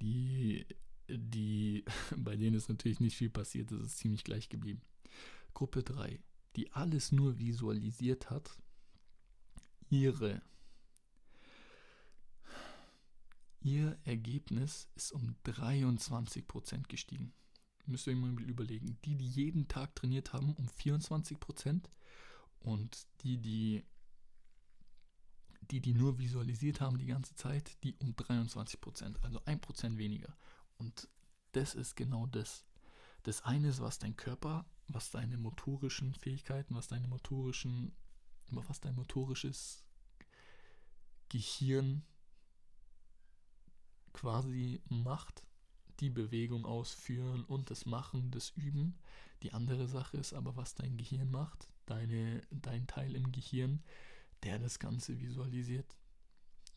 die, 0.00 0.66
die, 1.08 1.84
bei 2.16 2.36
denen 2.36 2.56
ist 2.56 2.68
natürlich 2.68 3.00
nicht 3.00 3.16
viel 3.16 3.30
passiert, 3.30 3.70
das 3.70 3.80
ist 3.80 3.98
ziemlich 3.98 4.24
gleich 4.24 4.48
geblieben. 4.48 4.82
Gruppe 5.54 5.82
3, 5.82 6.20
die 6.56 6.72
alles 6.72 7.12
nur 7.12 7.38
visualisiert 7.38 8.30
hat, 8.30 8.58
ihre 9.88 10.42
Ihr 13.64 13.98
Ergebnis 14.04 14.88
ist 14.94 15.12
um 15.12 15.36
23% 15.46 16.86
gestiegen. 16.86 17.32
Müsst 17.86 18.06
ihr 18.06 18.12
euch 18.12 18.18
mal 18.18 18.38
überlegen. 18.42 18.98
Die, 19.06 19.16
die 19.16 19.26
jeden 19.26 19.68
Tag 19.68 19.96
trainiert 19.96 20.34
haben, 20.34 20.52
um 20.52 20.66
24% 20.68 21.84
und 22.64 23.06
die, 23.20 23.36
die, 23.36 23.84
die, 25.70 25.80
die 25.80 25.92
nur 25.92 26.18
visualisiert 26.18 26.80
haben 26.80 26.98
die 26.98 27.06
ganze 27.06 27.34
Zeit, 27.34 27.76
die 27.84 27.94
um 27.96 28.12
23%, 28.14 29.20
also 29.20 29.38
1% 29.40 29.98
weniger. 29.98 30.34
Und 30.78 31.08
das 31.52 31.74
ist 31.74 31.94
genau 31.94 32.26
das. 32.26 32.64
Das 33.22 33.42
eine 33.42 33.68
ist, 33.68 33.80
was 33.80 33.98
dein 33.98 34.16
Körper, 34.16 34.66
was 34.88 35.10
deine 35.10 35.36
motorischen 35.36 36.14
Fähigkeiten, 36.14 36.74
was 36.74 36.88
deine 36.88 37.06
motorischen, 37.06 37.94
was 38.50 38.80
dein 38.80 38.94
motorisches 38.94 39.84
Gehirn 41.28 42.02
quasi 44.14 44.82
macht, 44.88 45.46
die 46.00 46.10
Bewegung 46.10 46.64
ausführen 46.64 47.44
und 47.44 47.70
das 47.70 47.84
Machen, 47.84 48.30
das 48.30 48.50
Üben. 48.50 48.98
Die 49.42 49.52
andere 49.52 49.86
Sache 49.86 50.16
ist 50.16 50.32
aber, 50.32 50.56
was 50.56 50.74
dein 50.74 50.96
Gehirn 50.96 51.30
macht, 51.30 51.73
deine, 51.86 52.42
dein 52.50 52.86
Teil 52.86 53.14
im 53.14 53.32
Gehirn, 53.32 53.82
der 54.42 54.58
das 54.58 54.78
Ganze 54.78 55.20
visualisiert. 55.20 55.96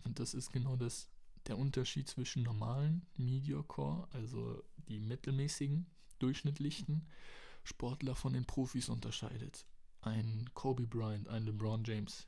Und 0.04 0.20
das 0.20 0.34
ist 0.34 0.52
genau 0.52 0.76
das, 0.76 1.10
der 1.48 1.58
Unterschied 1.58 2.08
zwischen 2.10 2.44
normalen 2.44 3.06
Mediocre, 3.16 4.08
also 4.12 4.64
die 4.88 5.00
mittelmäßigen, 5.00 5.86
durchschnittlichen 6.20 7.08
Sportler 7.64 8.16
von 8.16 8.34
den 8.34 8.46
Profis 8.46 8.90
unterscheidet. 8.90 9.66
Ein 10.02 10.50
Kobe 10.54 10.88
Bryant, 10.88 11.28
ein 11.28 11.44
LeBron 11.44 11.84
James, 11.84 12.28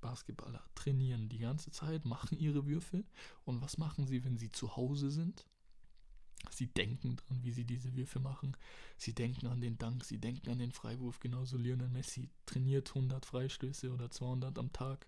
Basketballer, 0.00 0.64
trainieren 0.74 1.28
die 1.28 1.38
ganze 1.38 1.70
Zeit, 1.70 2.04
machen 2.04 2.38
ihre 2.38 2.66
Würfe. 2.66 3.04
Und 3.44 3.60
was 3.60 3.78
machen 3.78 4.06
sie, 4.06 4.24
wenn 4.24 4.38
sie 4.38 4.50
zu 4.50 4.76
Hause 4.76 5.10
sind? 5.10 5.46
Sie 6.48 6.68
denken 6.68 7.16
dran, 7.16 7.42
wie 7.42 7.52
sie 7.52 7.64
diese 7.64 7.94
Würfe 7.94 8.18
machen. 8.18 8.56
Sie 8.96 9.14
denken 9.14 9.46
an 9.46 9.60
den 9.60 9.78
Dank, 9.78 10.04
sie 10.04 10.18
denken 10.18 10.50
an 10.50 10.58
den 10.58 10.72
Freiwurf. 10.72 11.20
Genauso 11.20 11.58
Lionel 11.58 11.88
Messi 11.88 12.30
trainiert 12.46 12.88
100 12.88 13.26
Freistöße 13.26 13.92
oder 13.92 14.10
200 14.10 14.58
am 14.58 14.72
Tag 14.72 15.06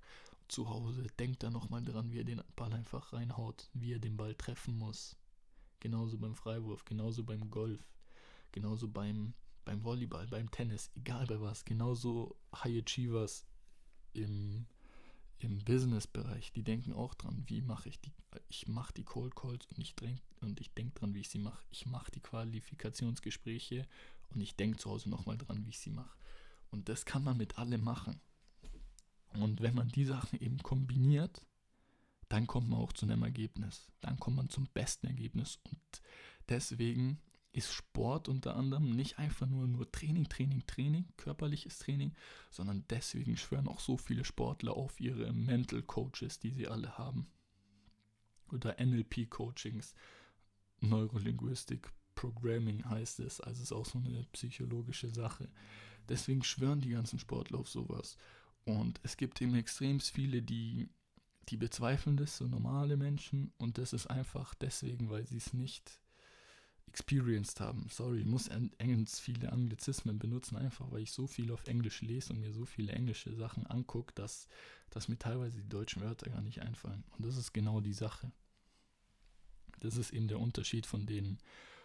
zu 0.48 0.68
Hause. 0.68 1.06
Denkt 1.18 1.42
da 1.42 1.50
nochmal 1.50 1.82
dran, 1.82 2.10
wie 2.12 2.20
er 2.20 2.24
den 2.24 2.42
Ball 2.54 2.72
einfach 2.72 3.12
reinhaut, 3.12 3.70
wie 3.72 3.92
er 3.92 3.98
den 3.98 4.16
Ball 4.16 4.34
treffen 4.34 4.76
muss. 4.78 5.16
Genauso 5.80 6.18
beim 6.18 6.34
Freiwurf, 6.34 6.84
genauso 6.84 7.24
beim 7.24 7.50
Golf, 7.50 7.82
genauso 8.52 8.86
beim, 8.86 9.34
beim 9.64 9.82
Volleyball, 9.82 10.26
beim 10.28 10.50
Tennis, 10.50 10.90
egal 10.94 11.26
bei 11.26 11.40
was. 11.40 11.64
Genauso 11.64 12.36
High 12.54 12.82
Achievers 12.82 13.46
im 14.12 14.66
im 15.44 15.58
Business-Bereich, 15.58 16.52
die 16.52 16.62
denken 16.62 16.92
auch 16.92 17.14
dran, 17.14 17.44
wie 17.46 17.62
mache 17.62 17.88
ich 17.88 18.00
die, 18.00 18.12
ich 18.48 18.68
mache 18.68 18.92
die 18.94 19.04
Cold 19.04 19.34
Calls 19.34 19.66
und 19.66 19.78
ich, 19.78 19.94
ich 20.58 20.74
denke 20.74 20.98
dran, 20.98 21.14
wie 21.14 21.20
ich 21.20 21.28
sie 21.28 21.38
mache. 21.38 21.64
Ich 21.70 21.86
mache 21.86 22.10
die 22.10 22.20
Qualifikationsgespräche 22.20 23.86
und 24.30 24.40
ich 24.40 24.56
denke 24.56 24.78
zu 24.78 24.90
Hause 24.90 25.10
nochmal 25.10 25.38
dran, 25.38 25.64
wie 25.64 25.70
ich 25.70 25.78
sie 25.78 25.90
mache. 25.90 26.16
Und 26.70 26.88
das 26.88 27.04
kann 27.04 27.24
man 27.24 27.36
mit 27.36 27.58
allem 27.58 27.84
machen. 27.84 28.20
Und 29.34 29.60
wenn 29.60 29.74
man 29.74 29.88
die 29.88 30.04
Sachen 30.04 30.40
eben 30.40 30.58
kombiniert, 30.58 31.42
dann 32.28 32.46
kommt 32.46 32.68
man 32.68 32.80
auch 32.80 32.92
zu 32.92 33.06
einem 33.06 33.22
Ergebnis. 33.22 33.86
Dann 34.00 34.18
kommt 34.18 34.36
man 34.36 34.48
zum 34.48 34.66
besten 34.72 35.06
Ergebnis. 35.06 35.58
Und 35.70 36.02
deswegen 36.48 37.20
ist 37.52 37.72
Sport 37.72 38.28
unter 38.28 38.56
anderem 38.56 38.90
nicht 38.90 39.18
einfach 39.18 39.46
nur, 39.46 39.66
nur 39.66 39.90
Training, 39.92 40.28
Training, 40.28 40.66
Training, 40.66 41.06
körperliches 41.16 41.78
Training, 41.78 42.14
sondern 42.50 42.84
deswegen 42.88 43.36
schwören 43.36 43.68
auch 43.68 43.80
so 43.80 43.96
viele 43.96 44.24
Sportler 44.24 44.74
auf 44.74 44.98
ihre 45.00 45.32
Mental 45.32 45.82
Coaches, 45.82 46.38
die 46.38 46.50
sie 46.50 46.66
alle 46.66 46.96
haben. 46.96 47.26
Oder 48.50 48.76
NLP 48.78 49.30
Coachings, 49.30 49.94
Neurolinguistik 50.80 51.90
Programming 52.14 52.84
heißt 52.84 53.20
es, 53.20 53.40
also 53.40 53.62
ist 53.62 53.72
auch 53.72 53.86
so 53.86 53.98
eine 53.98 54.26
psychologische 54.32 55.08
Sache. 55.08 55.48
Deswegen 56.08 56.42
schwören 56.42 56.80
die 56.80 56.90
ganzen 56.90 57.18
Sportler 57.18 57.58
auf 57.58 57.68
sowas. 57.68 58.16
Und 58.64 59.00
es 59.02 59.16
gibt 59.16 59.40
eben 59.40 59.54
extrem 59.54 60.00
viele, 60.00 60.42
die, 60.42 60.88
die 61.48 61.56
bezweifeln 61.56 62.16
das, 62.16 62.36
so 62.36 62.46
normale 62.46 62.96
Menschen. 62.96 63.52
Und 63.58 63.78
das 63.78 63.92
ist 63.92 64.06
einfach 64.08 64.54
deswegen, 64.54 65.10
weil 65.10 65.26
sie 65.26 65.38
es 65.38 65.52
nicht 65.52 66.01
experienced 66.88 67.60
haben. 67.60 67.86
Sorry, 67.88 68.20
ich 68.20 68.26
muss 68.26 68.50
ganz 68.78 69.18
viele 69.18 69.52
Anglizismen 69.52 70.18
benutzen, 70.18 70.56
einfach 70.56 70.90
weil 70.90 71.02
ich 71.02 71.12
so 71.12 71.26
viel 71.26 71.50
auf 71.50 71.66
Englisch 71.66 72.02
lese 72.02 72.32
und 72.32 72.40
mir 72.40 72.52
so 72.52 72.64
viele 72.64 72.92
englische 72.92 73.34
Sachen 73.34 73.66
angucke, 73.66 74.12
dass, 74.14 74.46
dass 74.90 75.08
mir 75.08 75.18
teilweise 75.18 75.56
die 75.62 75.68
deutschen 75.68 76.02
Wörter 76.02 76.30
gar 76.30 76.42
nicht 76.42 76.60
einfallen. 76.60 77.04
Und 77.16 77.24
das 77.24 77.36
ist 77.36 77.52
genau 77.52 77.80
die 77.80 77.94
Sache. 77.94 78.30
Das 79.80 79.96
ist 79.96 80.12
eben 80.12 80.28
der 80.28 80.38
Unterschied 80.38 80.86
von 80.86 81.06
den, 81.06 81.38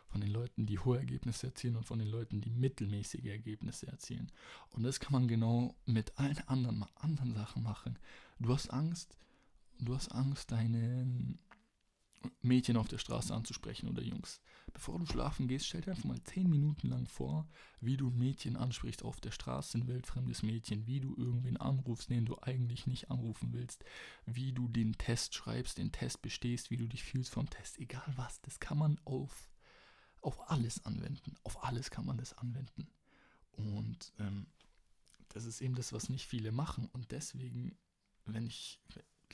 von 0.08 0.22
den 0.22 0.30
Leuten, 0.30 0.66
die 0.66 0.80
hohe 0.80 0.98
Ergebnisse 0.98 1.48
erzielen 1.48 1.78
und 1.78 1.86
von 1.86 2.00
den 2.00 2.10
Leuten, 2.10 2.42
die 2.42 2.52
mittelmäßige 2.52 3.26
Ergebnisse 3.26 3.88
erzielen. 3.88 4.32
Und 4.72 4.84
das 4.84 5.00
kann 5.00 5.14
man 5.14 5.28
genau 5.28 5.76
mit 5.86 6.18
allen 6.20 6.40
anderen, 6.48 6.86
anderen 6.96 7.34
Sachen 7.34 7.64
machen. 7.64 7.98
Du 8.40 8.54
hast 8.54 8.72
Angst, 8.72 9.18
du 9.80 9.96
hast 9.96 10.12
Angst, 10.12 10.52
deinen 10.52 11.40
Mädchen 12.42 12.78
auf 12.78 12.88
der 12.88 12.98
Straße 12.98 13.34
anzusprechen 13.34 13.90
oder 13.90 14.02
Jungs. 14.02 14.42
Bevor 14.74 15.00
du 15.00 15.06
schlafen 15.06 15.48
gehst, 15.48 15.68
stell 15.68 15.82
dir 15.82 15.92
einfach 15.92 16.04
mal 16.06 16.22
10 16.22 16.50
Minuten 16.50 16.90
lang 16.90 17.08
vor, 17.08 17.48
wie 17.82 17.98
du 17.98 18.10
ein 18.10 18.18
Mädchen 18.18 18.56
ansprichst 18.58 19.04
auf 19.04 19.20
der 19.20 19.32
Straße, 19.32 19.78
ein 19.78 19.88
wildfremdes 19.88 20.44
Mädchen, 20.44 20.88
wie 20.88 21.00
du 21.00 21.16
irgendwen 21.16 21.58
anrufst, 21.58 22.10
den 22.10 22.26
du 22.26 22.38
eigentlich 22.42 22.88
nicht 22.88 23.10
anrufen 23.10 23.54
willst, 23.54 23.84
wie 24.26 24.54
du 24.54 24.68
den 24.68 24.94
Test 24.94 25.36
schreibst, 25.36 25.78
den 25.78 25.92
Test 25.92 26.22
bestehst, 26.22 26.70
wie 26.70 26.78
du 26.78 26.88
dich 26.88 27.04
fühlst 27.04 27.32
vom 27.32 27.50
Test, 27.50 27.80
egal 27.80 28.14
was, 28.16 28.42
das 28.42 28.60
kann 28.60 28.78
man 28.78 29.00
auf, 29.06 29.50
auf 30.22 30.50
alles 30.50 30.86
anwenden. 30.86 31.36
Auf 31.44 31.64
alles 31.64 31.90
kann 31.90 32.06
man 32.06 32.18
das 32.18 32.38
anwenden. 32.38 32.88
Und 33.54 34.14
ähm, 34.20 34.48
das 35.30 35.46
ist 35.46 35.62
eben 35.62 35.76
das, 35.76 35.94
was 35.94 36.10
nicht 36.10 36.28
viele 36.28 36.52
machen. 36.52 36.88
Und 36.94 37.12
deswegen, 37.12 37.78
wenn 38.26 38.46
ich, 38.46 38.80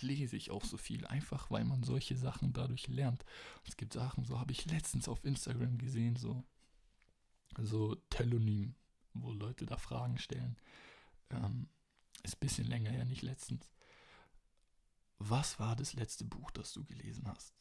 lese 0.01 0.35
ich 0.35 0.51
auch 0.51 0.63
so 0.63 0.77
viel, 0.77 1.05
einfach 1.05 1.51
weil 1.51 1.65
man 1.65 1.83
solche 1.83 2.17
Sachen 2.17 2.53
dadurch 2.53 2.87
lernt. 2.87 3.25
Es 3.65 3.77
gibt 3.77 3.93
Sachen, 3.93 4.25
so 4.25 4.39
habe 4.39 4.51
ich 4.51 4.65
letztens 4.65 5.07
auf 5.07 5.23
Instagram 5.23 5.77
gesehen, 5.77 6.15
so, 6.15 6.43
so 7.57 7.95
Telonym, 8.09 8.75
wo 9.13 9.31
Leute 9.31 9.65
da 9.65 9.77
Fragen 9.77 10.17
stellen. 10.17 10.57
Ähm, 11.29 11.67
ist 12.23 12.35
ein 12.35 12.39
bisschen 12.39 12.67
länger 12.67 12.91
her, 12.91 13.05
nicht 13.05 13.21
letztens. 13.21 13.71
Was 15.19 15.59
war 15.59 15.75
das 15.75 15.93
letzte 15.93 16.25
Buch, 16.25 16.51
das 16.51 16.73
du 16.73 16.83
gelesen 16.83 17.27
hast? 17.27 17.53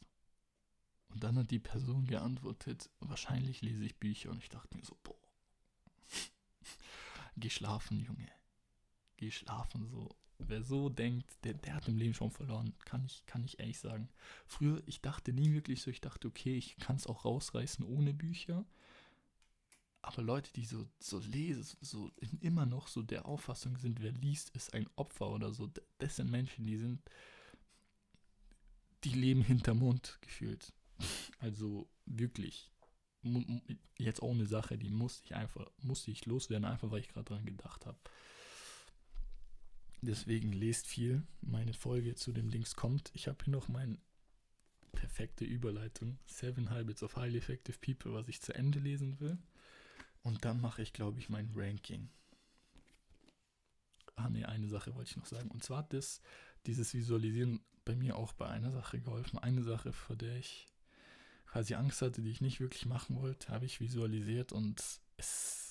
Und 1.09 1.23
dann 1.23 1.37
hat 1.37 1.51
die 1.51 1.59
Person 1.59 2.05
geantwortet, 2.07 2.89
wahrscheinlich 2.99 3.61
lese 3.61 3.85
ich 3.85 3.99
Bücher. 3.99 4.31
Und 4.31 4.39
ich 4.39 4.49
dachte 4.49 4.75
mir 4.75 4.83
so, 4.83 4.97
boah, 5.03 5.15
geh 7.37 7.49
schlafen, 7.49 7.99
Junge. 7.99 8.31
Geh 9.17 9.29
schlafen, 9.29 9.87
so 9.87 10.15
wer 10.39 10.63
so 10.63 10.89
denkt, 10.89 11.27
der, 11.43 11.53
der 11.53 11.75
hat 11.75 11.87
im 11.87 11.97
Leben 11.97 12.13
schon 12.13 12.31
verloren, 12.31 12.73
kann 12.85 13.05
ich, 13.05 13.25
kann 13.25 13.43
ich 13.43 13.59
ehrlich 13.59 13.79
sagen. 13.79 14.09
Früher, 14.45 14.81
ich 14.85 15.01
dachte 15.01 15.33
nie 15.33 15.53
wirklich 15.53 15.81
so, 15.81 15.91
ich 15.91 16.01
dachte, 16.01 16.27
okay, 16.27 16.57
ich 16.57 16.77
kann 16.77 16.95
es 16.95 17.07
auch 17.07 17.25
rausreißen 17.25 17.85
ohne 17.85 18.13
Bücher. 18.13 18.65
Aber 20.01 20.21
Leute, 20.21 20.51
die 20.53 20.65
so, 20.65 20.85
so 20.99 21.19
lesen, 21.19 21.77
so 21.79 22.11
immer 22.41 22.65
noch 22.65 22.87
so 22.87 23.01
der 23.01 23.25
Auffassung 23.25 23.77
sind, 23.77 24.01
wer 24.01 24.11
liest, 24.11 24.49
ist 24.49 24.73
ein 24.73 24.89
Opfer 24.97 25.29
oder 25.29 25.53
so, 25.53 25.71
das 25.97 26.17
sind 26.17 26.29
Menschen, 26.29 26.65
die 26.65 26.77
sind, 26.77 27.01
die 29.05 29.13
leben 29.13 29.41
hinter 29.41 29.73
Mond 29.73 30.17
gefühlt. 30.21 30.73
Also 31.39 31.89
wirklich. 32.05 32.69
Jetzt 33.97 34.21
auch 34.21 34.31
eine 34.31 34.45
Sache, 34.45 34.77
die 34.77 34.89
musste 34.89 35.23
ich 35.23 35.35
einfach, 35.35 35.69
musste 35.81 36.11
ich 36.11 36.25
loswerden, 36.25 36.65
einfach 36.65 36.91
weil 36.91 36.99
ich 36.99 37.07
gerade 37.07 37.33
dran 37.33 37.45
gedacht 37.45 37.85
habe. 37.85 37.97
Deswegen 40.05 40.51
lest 40.51 40.85
viel. 40.85 41.23
Meine 41.39 41.73
Folge 41.73 42.13
zu 42.15 42.33
dem 42.33 42.49
Dings 42.49 42.75
kommt. 42.75 43.09
Ich 43.13 43.29
habe 43.29 43.37
hier 43.45 43.53
noch 43.53 43.69
meine 43.69 43.97
perfekte 44.91 45.45
Überleitung. 45.45 46.19
Seven 46.25 46.69
Habits 46.69 47.03
of 47.03 47.15
Highly 47.15 47.37
Effective 47.37 47.77
People, 47.79 48.13
was 48.13 48.27
ich 48.27 48.41
zu 48.41 48.53
Ende 48.53 48.79
lesen 48.79 49.21
will. 49.21 49.37
Und 50.21 50.43
dann 50.43 50.59
mache 50.59 50.81
ich, 50.81 50.91
glaube 50.91 51.19
ich, 51.19 51.29
mein 51.29 51.49
Ranking. 51.55 52.09
Ah 54.15 54.29
ne, 54.29 54.47
eine 54.47 54.67
Sache 54.67 54.93
wollte 54.93 55.11
ich 55.11 55.17
noch 55.17 55.25
sagen. 55.25 55.49
Und 55.49 55.63
zwar 55.63 55.79
hat 55.79 55.93
das, 55.93 56.21
dieses 56.65 56.93
Visualisieren 56.93 57.61
bei 57.85 57.95
mir 57.95 58.17
auch 58.17 58.33
bei 58.33 58.47
einer 58.47 58.71
Sache 58.71 58.99
geholfen. 58.99 59.39
Eine 59.39 59.63
Sache, 59.63 59.93
vor 59.93 60.17
der 60.17 60.35
ich 60.35 60.67
quasi 61.45 61.75
Angst 61.75 62.01
hatte, 62.01 62.21
die 62.21 62.31
ich 62.31 62.41
nicht 62.41 62.59
wirklich 62.59 62.85
machen 62.85 63.15
wollte, 63.15 63.53
habe 63.53 63.65
ich 63.65 63.79
visualisiert 63.79 64.51
und 64.51 64.83
es 65.15 65.62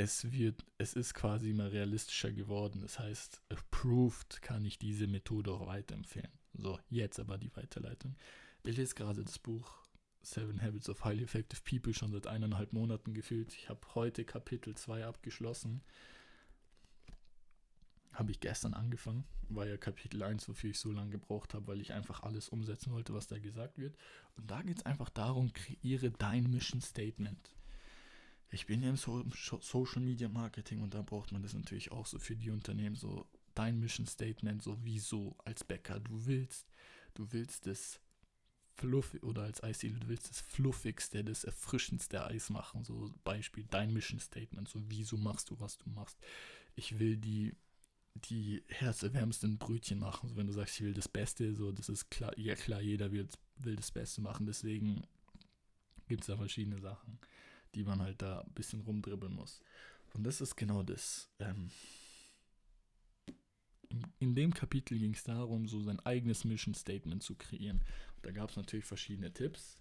es 0.00 0.32
wird, 0.32 0.64
es 0.78 0.94
ist 0.94 1.12
quasi 1.12 1.52
mal 1.52 1.68
realistischer 1.68 2.32
geworden. 2.32 2.80
Das 2.80 2.98
heißt, 2.98 3.42
approved 3.50 4.40
kann 4.40 4.64
ich 4.64 4.78
diese 4.78 5.06
Methode 5.06 5.52
auch 5.52 5.66
weiterempfehlen. 5.66 6.32
So, 6.54 6.78
jetzt 6.88 7.20
aber 7.20 7.36
die 7.36 7.54
Weiterleitung. 7.54 8.16
Ich 8.64 8.78
lese 8.78 8.94
gerade 8.94 9.22
das 9.22 9.38
Buch 9.38 9.84
Seven 10.22 10.62
Habits 10.62 10.88
of 10.88 11.04
Highly 11.04 11.24
Effective 11.24 11.60
People 11.68 11.92
schon 11.92 12.12
seit 12.12 12.26
eineinhalb 12.26 12.72
Monaten 12.72 13.12
gefühlt. 13.12 13.52
Ich 13.52 13.68
habe 13.68 13.80
heute 13.94 14.24
Kapitel 14.24 14.74
2 14.74 15.04
abgeschlossen. 15.04 15.82
Habe 18.14 18.30
ich 18.30 18.40
gestern 18.40 18.72
angefangen. 18.72 19.24
War 19.50 19.66
ja 19.66 19.76
Kapitel 19.76 20.22
1, 20.22 20.48
wofür 20.48 20.70
ich 20.70 20.78
so 20.78 20.92
lange 20.92 21.10
gebraucht 21.10 21.52
habe, 21.52 21.66
weil 21.66 21.80
ich 21.80 21.92
einfach 21.92 22.22
alles 22.22 22.48
umsetzen 22.48 22.92
wollte, 22.92 23.12
was 23.12 23.26
da 23.26 23.38
gesagt 23.38 23.76
wird. 23.76 23.98
Und 24.36 24.50
da 24.50 24.62
geht 24.62 24.78
es 24.78 24.86
einfach 24.86 25.10
darum, 25.10 25.52
kreiere 25.52 26.10
dein 26.10 26.44
Mission 26.44 26.80
Statement 26.80 27.54
ich 28.50 28.66
bin 28.66 28.82
ja 28.82 28.90
im 28.90 28.96
so 28.96 29.24
Social 29.60 30.02
Media 30.02 30.28
Marketing 30.28 30.80
und 30.80 30.94
da 30.94 31.02
braucht 31.02 31.32
man 31.32 31.42
das 31.42 31.54
natürlich 31.54 31.92
auch 31.92 32.06
so 32.06 32.18
für 32.18 32.36
die 32.36 32.50
Unternehmen, 32.50 32.96
so 32.96 33.26
dein 33.54 33.78
Mission 33.78 34.06
Statement, 34.06 34.62
so 34.62 34.76
wieso 34.82 35.36
als 35.44 35.64
Bäcker 35.64 36.00
du 36.00 36.26
willst. 36.26 36.66
Du 37.14 37.32
willst 37.32 37.66
das 37.66 38.00
fluffig 38.76 39.22
oder 39.22 39.42
als 39.42 39.62
Eisdiele, 39.62 39.98
du 39.98 40.08
willst 40.08 40.30
das 40.30 40.40
fluffigste, 40.40 41.22
das 41.22 41.44
erfrischendste 41.44 42.24
Eis 42.24 42.50
machen. 42.50 42.84
So 42.84 43.12
Beispiel 43.24 43.66
dein 43.70 43.92
Mission 43.92 44.18
Statement, 44.18 44.68
so 44.68 44.82
wieso 44.88 45.16
machst 45.16 45.50
du, 45.50 45.60
was 45.60 45.78
du 45.78 45.88
machst. 45.90 46.18
Ich 46.74 46.98
will 46.98 47.16
die, 47.16 47.54
die 48.14 48.62
herzerwärmsten 48.68 49.58
Brötchen 49.58 49.98
machen. 49.98 50.28
So 50.28 50.36
wenn 50.36 50.46
du 50.46 50.52
sagst, 50.52 50.76
ich 50.76 50.86
will 50.86 50.94
das 50.94 51.08
Beste, 51.08 51.54
so 51.54 51.72
das 51.72 51.88
ist 51.88 52.10
klar, 52.10 52.36
ja 52.38 52.54
klar, 52.54 52.80
jeder 52.80 53.12
will, 53.12 53.28
will 53.56 53.76
das 53.76 53.90
Beste 53.90 54.20
machen. 54.22 54.46
Deswegen 54.46 55.02
gibt 56.08 56.22
es 56.22 56.28
da 56.28 56.36
verschiedene 56.36 56.80
Sachen, 56.80 57.18
die 57.74 57.84
man 57.84 58.00
halt 58.00 58.22
da 58.22 58.40
ein 58.40 58.52
bisschen 58.52 58.80
rumdribbeln 58.80 59.32
muss. 59.32 59.60
Und 60.14 60.24
das 60.24 60.40
ist 60.40 60.56
genau 60.56 60.82
das. 60.82 61.30
Ähm, 61.38 61.70
in 64.18 64.34
dem 64.34 64.54
Kapitel 64.54 64.98
ging 64.98 65.14
es 65.14 65.24
darum, 65.24 65.66
so 65.66 65.80
sein 65.82 66.00
eigenes 66.00 66.44
Mission 66.44 66.74
Statement 66.74 67.22
zu 67.22 67.34
kreieren. 67.34 67.82
Da 68.22 68.30
gab 68.30 68.50
es 68.50 68.56
natürlich 68.56 68.84
verschiedene 68.84 69.32
Tipps. 69.32 69.80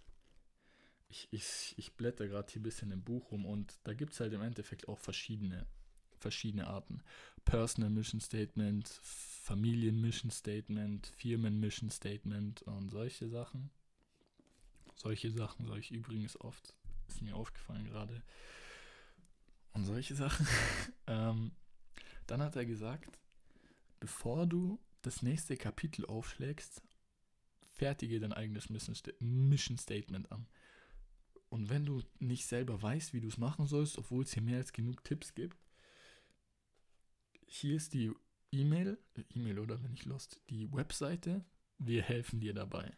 Ich, 1.10 1.28
ich, 1.32 1.74
ich 1.78 1.94
blätter 1.96 2.28
gerade 2.28 2.52
hier 2.52 2.62
ein 2.62 2.64
bisschen 2.64 2.92
im 2.92 3.04
Buch 3.04 3.32
rum 3.32 3.46
und 3.46 3.80
da 3.84 3.94
gibt 3.94 4.14
es 4.14 4.20
halt 4.20 4.34
im 4.34 4.42
Endeffekt 4.42 4.88
auch 4.88 5.00
verschiedene, 5.00 5.66
verschiedene 6.20 6.68
Arten. 6.68 7.02
Personal 7.46 7.90
Mission 7.90 8.22
Statement, 8.22 8.88
Familien 9.02 10.00
Mission 10.02 10.30
Statement, 10.30 11.08
Firmen 11.08 11.60
Mission 11.60 11.90
Statement 11.90 12.62
und 12.64 12.90
solche 12.92 13.28
Sachen. 13.28 13.72
Solche 14.96 15.32
Sachen 15.32 15.66
soll 15.66 15.80
ich 15.80 15.92
übrigens 15.92 16.40
oft, 16.40 16.76
ist 17.20 17.26
mir 17.26 17.36
aufgefallen 17.36 17.86
gerade. 17.86 18.24
Und 19.74 19.86
solche 19.86 20.16
Sachen. 20.16 20.48
ähm, 21.08 21.52
dann 22.28 22.42
hat 22.42 22.56
er 22.56 22.66
gesagt, 22.66 23.20
bevor 24.00 24.48
du 24.48 24.80
das 25.02 25.22
nächste 25.22 25.58
Kapitel 25.58 26.06
aufschlägst, 26.06 26.82
fertige 27.74 28.20
dein 28.20 28.34
eigenes 28.34 28.70
Mission 28.70 29.78
Statement 29.78 30.32
an. 30.32 30.48
Und 31.50 31.70
wenn 31.70 31.86
du 31.86 32.04
nicht 32.20 32.46
selber 32.46 32.82
weißt, 32.82 33.14
wie 33.14 33.22
du 33.22 33.28
es 33.28 33.38
machen 33.38 33.66
sollst, 33.66 33.98
obwohl 33.98 34.24
es 34.24 34.34
hier 34.34 34.44
mehr 34.44 34.58
als 34.58 34.74
genug 34.74 35.04
Tipps 35.04 35.34
gibt, 35.34 35.58
hier 37.48 37.76
ist 37.76 37.94
die 37.94 38.12
E-Mail, 38.52 39.00
äh, 39.16 39.24
E-Mail 39.34 39.60
oder 39.60 39.82
wenn 39.84 39.94
ich 39.94 40.06
lost, 40.06 40.40
die 40.50 40.72
Webseite. 40.72 41.44
Wir 41.80 42.04
helfen 42.04 42.40
dir 42.40 42.54
dabei. 42.54 42.96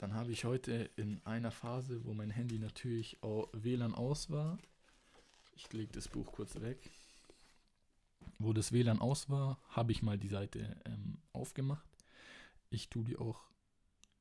Dann 0.00 0.14
habe 0.14 0.32
ich 0.32 0.44
heute 0.44 0.90
in 0.96 1.20
einer 1.24 1.50
Phase, 1.50 2.04
wo 2.04 2.14
mein 2.14 2.30
Handy 2.30 2.58
natürlich 2.58 3.22
auch 3.22 3.48
WLAN 3.52 3.94
aus 3.94 4.30
war. 4.30 4.58
Ich 5.54 5.72
lege 5.72 5.92
das 5.92 6.08
Buch 6.08 6.32
kurz 6.32 6.60
weg 6.60 6.90
wo 8.40 8.52
das 8.54 8.72
WLAN 8.72 9.00
aus 9.00 9.28
war, 9.28 9.58
habe 9.68 9.92
ich 9.92 10.02
mal 10.02 10.18
die 10.18 10.28
Seite 10.28 10.76
ähm, 10.86 11.18
aufgemacht. 11.32 11.86
Ich 12.70 12.88
tue 12.88 13.04
die 13.04 13.18
auch 13.18 13.42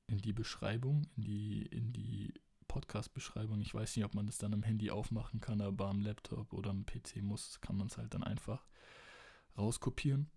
in 0.07 0.17
die 0.17 0.33
Beschreibung, 0.33 1.07
in 1.15 1.23
die, 1.23 1.61
in 1.67 1.93
die 1.93 2.33
Podcast-Beschreibung. 2.67 3.61
Ich 3.61 3.73
weiß 3.73 3.95
nicht, 3.95 4.05
ob 4.05 4.13
man 4.13 4.27
das 4.27 4.37
dann 4.37 4.53
am 4.53 4.63
Handy 4.63 4.91
aufmachen 4.91 5.39
kann, 5.39 5.61
aber 5.61 5.87
am 5.87 6.01
Laptop 6.01 6.51
oder 6.51 6.69
am 6.69 6.85
PC 6.85 7.21
muss, 7.21 7.61
kann 7.61 7.77
man 7.77 7.87
es 7.87 7.97
halt 7.97 8.13
dann 8.13 8.23
einfach 8.23 8.65
rauskopieren. 9.57 10.29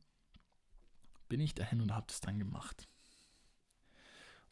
Bin 1.28 1.40
ich 1.40 1.54
dahin 1.54 1.80
und 1.80 1.92
habe 1.92 2.06
das 2.06 2.20
dann 2.20 2.38
gemacht. 2.38 2.88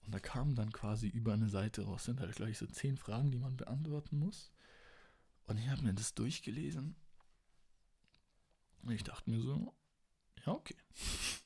Und 0.03 0.15
da 0.15 0.19
kam 0.19 0.55
dann 0.55 0.73
quasi 0.73 1.09
über 1.09 1.33
eine 1.35 1.49
Seite 1.49 1.85
raus, 1.85 2.05
sind 2.05 2.21
halt 2.21 2.35
gleich 2.35 2.59
so 2.59 2.67
zehn 2.67 2.97
Fragen, 2.97 3.31
die 3.31 3.39
man 3.39 3.57
beantworten 3.57 4.19
muss. 4.19 4.51
Und 5.47 5.59
ich 5.59 5.69
habe 5.69 5.83
mir 5.83 5.95
das 5.95 6.15
durchgelesen 6.15 6.97
und 8.83 8.93
ich 8.93 9.05
dachte 9.05 9.31
mir 9.31 9.41
so, 9.41 9.75
ja, 10.45 10.53
okay. 10.53 10.77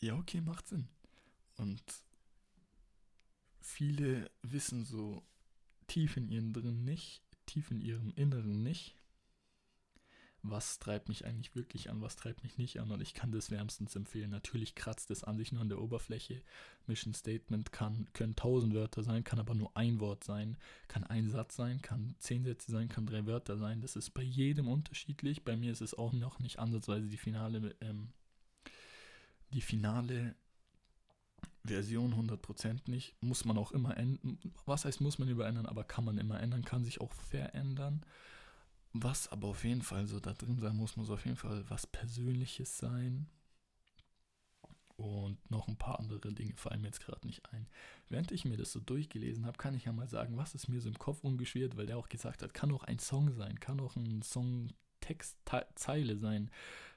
ja, 0.00 0.14
okay, 0.14 0.40
macht 0.40 0.68
Sinn. 0.68 0.88
Und 1.56 1.82
viele 3.60 4.30
wissen 4.42 4.84
so 4.84 5.22
tief 5.86 6.16
in 6.16 6.28
ihren 6.28 6.52
drin 6.52 6.84
nicht, 6.84 7.22
tief 7.46 7.70
in 7.70 7.80
ihrem 7.80 8.12
Inneren 8.14 8.62
nicht, 8.62 8.99
was 10.42 10.78
treibt 10.78 11.08
mich 11.08 11.26
eigentlich 11.26 11.54
wirklich 11.54 11.90
an, 11.90 12.00
was 12.00 12.16
treibt 12.16 12.42
mich 12.42 12.56
nicht 12.56 12.80
an 12.80 12.90
und 12.90 13.00
ich 13.00 13.12
kann 13.12 13.30
das 13.30 13.50
wärmstens 13.50 13.94
empfehlen. 13.94 14.30
Natürlich 14.30 14.74
kratzt 14.74 15.10
es 15.10 15.22
an 15.22 15.36
sich 15.36 15.52
nur 15.52 15.60
an 15.60 15.68
der 15.68 15.80
Oberfläche. 15.80 16.42
Mission 16.86 17.12
Statement 17.12 17.72
kann, 17.72 18.08
können 18.14 18.36
tausend 18.36 18.74
Wörter 18.74 19.02
sein, 19.02 19.22
kann 19.22 19.38
aber 19.38 19.54
nur 19.54 19.76
ein 19.76 20.00
Wort 20.00 20.24
sein, 20.24 20.56
kann 20.88 21.04
ein 21.04 21.28
Satz 21.28 21.56
sein, 21.56 21.82
kann 21.82 22.14
zehn 22.18 22.44
Sätze 22.44 22.72
sein, 22.72 22.88
kann 22.88 23.06
drei 23.06 23.26
Wörter 23.26 23.58
sein. 23.58 23.82
Das 23.82 23.96
ist 23.96 24.10
bei 24.10 24.22
jedem 24.22 24.66
unterschiedlich. 24.68 25.44
Bei 25.44 25.56
mir 25.56 25.72
ist 25.72 25.82
es 25.82 25.94
auch 25.94 26.12
noch 26.12 26.38
nicht 26.38 26.58
ansatzweise 26.58 27.08
die 27.08 27.18
finale, 27.18 27.76
ähm, 27.80 28.08
die 29.52 29.60
finale 29.60 30.34
Version 31.64 32.14
100% 32.14 32.90
nicht. 32.90 33.14
Muss 33.20 33.44
man 33.44 33.58
auch 33.58 33.72
immer 33.72 33.96
ändern. 33.96 34.38
Was 34.64 34.86
heißt, 34.86 35.02
muss 35.02 35.18
man 35.18 35.28
überändern, 35.28 35.66
aber 35.66 35.84
kann 35.84 36.04
man 36.04 36.16
immer 36.16 36.40
ändern, 36.40 36.64
kann 36.64 36.84
sich 36.84 37.00
auch 37.00 37.12
verändern. 37.12 38.04
Was 38.92 39.28
aber 39.28 39.48
auf 39.48 39.64
jeden 39.64 39.82
Fall 39.82 40.06
so 40.06 40.18
da 40.18 40.32
drin 40.32 40.58
sein 40.58 40.76
muss, 40.76 40.96
muss 40.96 41.10
auf 41.10 41.24
jeden 41.24 41.36
Fall 41.36 41.64
was 41.68 41.86
Persönliches 41.86 42.78
sein. 42.78 43.28
Und 44.96 45.50
noch 45.50 45.66
ein 45.66 45.78
paar 45.78 45.98
andere 45.98 46.32
Dinge 46.34 46.54
fallen 46.56 46.82
mir 46.82 46.88
jetzt 46.88 47.00
gerade 47.00 47.26
nicht 47.26 47.50
ein. 47.52 47.66
Während 48.10 48.32
ich 48.32 48.44
mir 48.44 48.58
das 48.58 48.72
so 48.72 48.80
durchgelesen 48.80 49.46
habe, 49.46 49.56
kann 49.56 49.74
ich 49.74 49.86
ja 49.86 49.92
mal 49.92 50.08
sagen, 50.08 50.36
was 50.36 50.54
ist 50.54 50.68
mir 50.68 50.80
so 50.80 50.90
im 50.90 50.98
Kopf 50.98 51.24
umgeschwirrt, 51.24 51.78
weil 51.78 51.86
der 51.86 51.96
auch 51.96 52.10
gesagt 52.10 52.42
hat, 52.42 52.52
kann 52.52 52.70
auch 52.70 52.84
ein 52.84 52.98
Song 52.98 53.32
sein, 53.32 53.58
kann 53.60 53.80
auch 53.80 53.96
ein 53.96 54.20
Songtextzeile 54.20 56.18
sein, 56.18 56.50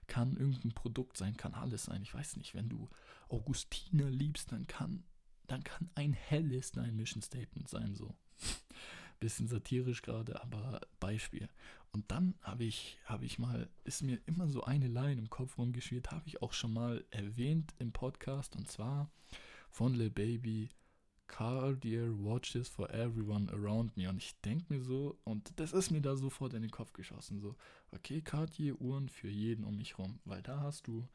kann 0.07 0.35
irgendein 0.35 0.73
Produkt 0.73 1.15
sein, 1.15 1.37
kann 1.37 1.53
alles 1.53 1.83
sein. 1.83 2.01
Ich 2.01 2.13
weiß 2.13 2.35
nicht, 2.35 2.55
wenn 2.55 2.67
du 2.67 2.89
Augustiner 3.29 4.09
liebst, 4.09 4.51
dann 4.51 4.67
kann, 4.67 5.05
dann 5.47 5.63
kann 5.63 5.89
ein 5.95 6.11
helles 6.11 6.73
dein 6.73 6.97
Mission 6.97 7.21
Statement 7.21 7.69
sein, 7.69 7.95
so. 7.95 8.13
Bisschen 9.21 9.47
satirisch 9.47 10.01
gerade, 10.01 10.41
aber 10.41 10.81
Beispiel. 10.99 11.47
Und 11.93 12.09
dann 12.09 12.33
habe 12.41 12.63
ich, 12.63 12.97
habe 13.05 13.23
ich 13.23 13.37
mal, 13.37 13.69
ist 13.83 14.01
mir 14.01 14.19
immer 14.25 14.49
so 14.49 14.63
eine 14.63 14.87
Line 14.87 15.21
im 15.21 15.29
Kopf 15.29 15.59
rumgeschwirrt, 15.59 16.11
habe 16.11 16.27
ich 16.27 16.41
auch 16.41 16.51
schon 16.51 16.73
mal 16.73 17.05
erwähnt 17.11 17.71
im 17.77 17.91
Podcast 17.91 18.55
und 18.55 18.67
zwar 18.67 19.11
von 19.69 19.93
Lil 19.93 20.09
Baby, 20.09 20.69
Cartier 21.27 22.11
Watches 22.17 22.67
for 22.67 22.89
Everyone 22.91 23.51
Around 23.51 23.95
Me. 23.95 24.09
Und 24.09 24.17
ich 24.17 24.39
denke 24.41 24.73
mir 24.73 24.83
so, 24.83 25.19
und 25.23 25.51
das 25.59 25.71
ist 25.71 25.91
mir 25.91 26.01
da 26.01 26.15
sofort 26.15 26.53
in 26.53 26.63
den 26.63 26.71
Kopf 26.71 26.93
geschossen, 26.93 27.39
so, 27.39 27.55
okay, 27.91 28.21
Cartier 28.21 28.79
Uhren 28.81 29.07
für 29.07 29.29
jeden 29.29 29.63
um 29.63 29.77
mich 29.77 29.97
rum, 29.99 30.19
weil 30.25 30.41
da 30.41 30.61
hast 30.61 30.87
du, 30.87 31.07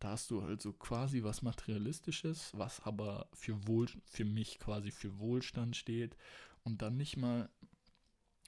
da 0.00 0.10
hast 0.10 0.30
du 0.32 0.40
also 0.40 0.72
quasi 0.72 1.22
was 1.22 1.42
Materialistisches, 1.42 2.50
was 2.56 2.80
aber 2.80 3.28
für 3.32 3.66
Wohl, 3.68 3.86
für 4.04 4.24
mich 4.24 4.58
quasi 4.58 4.90
für 4.90 5.18
Wohlstand 5.18 5.76
steht 5.76 6.16
und 6.64 6.82
dann 6.82 6.96
nicht 6.96 7.16
mal 7.16 7.48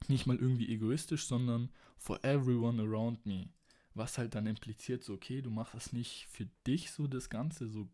nicht 0.08 0.26
mal 0.26 0.36
irgendwie 0.36 0.72
egoistisch, 0.72 1.26
sondern 1.26 1.70
for 1.96 2.24
everyone 2.24 2.82
around 2.82 3.26
me. 3.26 3.48
Was 3.94 4.18
halt 4.18 4.34
dann 4.34 4.46
impliziert, 4.46 5.04
so, 5.04 5.14
okay, 5.14 5.42
du 5.42 5.50
machst 5.50 5.74
das 5.74 5.92
nicht 5.92 6.26
für 6.28 6.46
dich 6.66 6.90
so 6.90 7.06
das 7.06 7.28
Ganze, 7.28 7.68
so, 7.68 7.88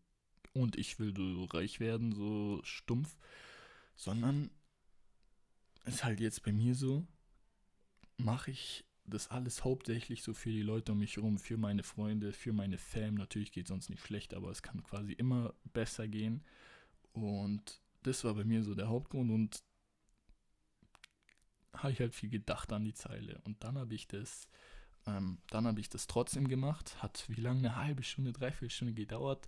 und 0.53 0.75
ich 0.77 0.99
will 0.99 1.13
so 1.15 1.45
reich 1.45 1.79
werden, 1.79 2.13
so 2.13 2.61
stumpf, 2.63 3.17
sondern 3.95 4.51
ist 5.85 6.03
halt 6.03 6.19
jetzt 6.19 6.43
bei 6.43 6.51
mir 6.51 6.75
so, 6.75 7.05
mache 8.17 8.51
ich 8.51 8.85
das 9.05 9.29
alles 9.29 9.63
hauptsächlich 9.63 10.21
so 10.21 10.33
für 10.33 10.49
die 10.49 10.61
Leute 10.61 10.91
um 10.91 10.99
mich 10.99 11.15
herum, 11.15 11.37
für 11.37 11.57
meine 11.57 11.83
Freunde, 11.83 12.33
für 12.33 12.51
meine 12.51 12.77
Fam. 12.77 13.15
Natürlich 13.15 13.51
geht 13.51 13.65
es 13.65 13.69
sonst 13.69 13.89
nicht 13.89 14.05
schlecht, 14.05 14.33
aber 14.33 14.51
es 14.51 14.61
kann 14.61 14.83
quasi 14.83 15.13
immer 15.13 15.53
besser 15.73 16.07
gehen. 16.07 16.43
Und 17.13 17.81
das 18.03 18.23
war 18.25 18.33
bei 18.33 18.43
mir 18.43 18.63
so 18.63 18.75
der 18.75 18.89
Hauptgrund 18.89 19.31
und 19.31 19.63
habe 21.77 21.93
ich 21.93 21.99
halt 21.99 22.15
viel 22.15 22.29
gedacht 22.29 22.71
an 22.73 22.85
die 22.85 22.93
Zeile. 22.93 23.39
Und 23.43 23.63
dann 23.63 23.77
habe 23.77 23.93
ich 23.93 24.07
das, 24.07 24.47
ähm, 25.05 25.39
dann 25.49 25.67
habe 25.67 25.79
ich 25.79 25.89
das 25.89 26.07
trotzdem 26.07 26.47
gemacht. 26.47 27.01
Hat 27.01 27.25
wie 27.27 27.41
lange 27.41 27.59
eine 27.59 27.75
halbe 27.75 28.03
Stunde, 28.03 28.33
dreiviertel 28.33 28.69
Stunde 28.69 28.93
gedauert. 28.93 29.47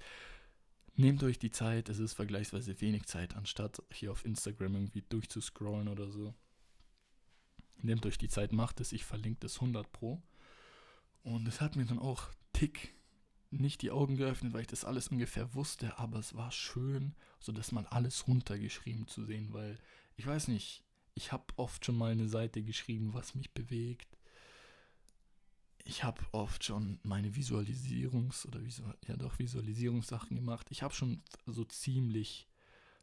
Nehmt 0.95 1.23
euch 1.23 1.39
die 1.39 1.51
Zeit, 1.51 1.88
es 1.89 1.99
ist 1.99 2.13
vergleichsweise 2.13 2.82
wenig 2.82 3.05
Zeit, 3.05 3.36
anstatt 3.36 3.82
hier 3.91 4.11
auf 4.11 4.25
Instagram 4.25 4.75
irgendwie 4.75 5.03
durchzuscrollen 5.03 5.88
oder 5.88 6.09
so. 6.11 6.34
Nehmt 7.82 8.05
euch 8.05 8.17
die 8.17 8.27
Zeit, 8.27 8.51
macht 8.51 8.82
es, 8.82 8.91
ich 8.91 9.05
verlinke 9.05 9.39
das 9.39 9.55
100 9.55 9.89
Pro. 9.93 10.21
Und 11.23 11.47
es 11.47 11.61
hat 11.61 11.77
mir 11.77 11.86
dann 11.86 11.99
auch 11.99 12.27
tick 12.51 12.93
nicht 13.51 13.82
die 13.82 13.91
Augen 13.91 14.15
geöffnet, 14.15 14.53
weil 14.53 14.61
ich 14.61 14.67
das 14.67 14.86
alles 14.86 15.07
ungefähr 15.07 15.53
wusste, 15.55 15.97
aber 15.97 16.19
es 16.19 16.36
war 16.36 16.51
schön, 16.51 17.15
so 17.39 17.51
dass 17.51 17.71
man 17.71 17.86
alles 17.86 18.27
runtergeschrieben 18.27 19.07
zu 19.07 19.23
sehen, 19.25 19.53
weil 19.53 19.77
ich 20.17 20.27
weiß 20.27 20.49
nicht, 20.49 20.84
ich 21.20 21.32
habe 21.32 21.45
oft 21.55 21.86
schon 21.86 21.97
mal 21.97 22.11
eine 22.11 22.28
Seite 22.28 22.61
geschrieben, 22.63 23.13
was 23.13 23.36
mich 23.36 23.51
bewegt. 23.51 24.17
Ich 25.84 26.03
habe 26.03 26.22
oft 26.32 26.63
schon 26.63 26.99
meine 27.03 27.30
Visualisierungs- 27.30 28.45
oder 28.45 28.63
Visual 28.63 28.95
ja 29.07 29.15
doch 29.15 29.39
Visualisierungssachen 29.39 30.36
gemacht. 30.36 30.67
Ich 30.70 30.84
habe 30.84 30.93
schon 30.93 31.22
so 31.45 31.63
ziemlich, 31.63 32.47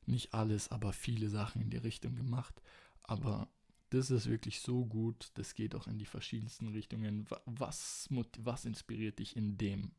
nicht 0.07 0.35
alles, 0.35 0.71
aber 0.71 0.93
viele 0.93 1.29
Sachen 1.29 1.63
in 1.63 1.71
die 1.71 1.79
Richtung 1.79 2.15
gemacht. 2.15 2.61
Aber 3.03 3.49
das 3.91 4.11
ist 4.11 4.29
wirklich 4.29 4.61
so 4.61 4.85
gut. 4.85 5.31
Das 5.35 5.55
geht 5.55 5.75
auch 5.75 5.87
in 5.87 5.99
die 5.99 6.07
verschiedensten 6.07 6.69
Richtungen. 6.69 7.27
Was, 7.45 8.09
was 8.39 8.65
inspiriert 8.65 9.19
dich 9.19 9.37
in 9.37 9.59
dem? 9.59 9.93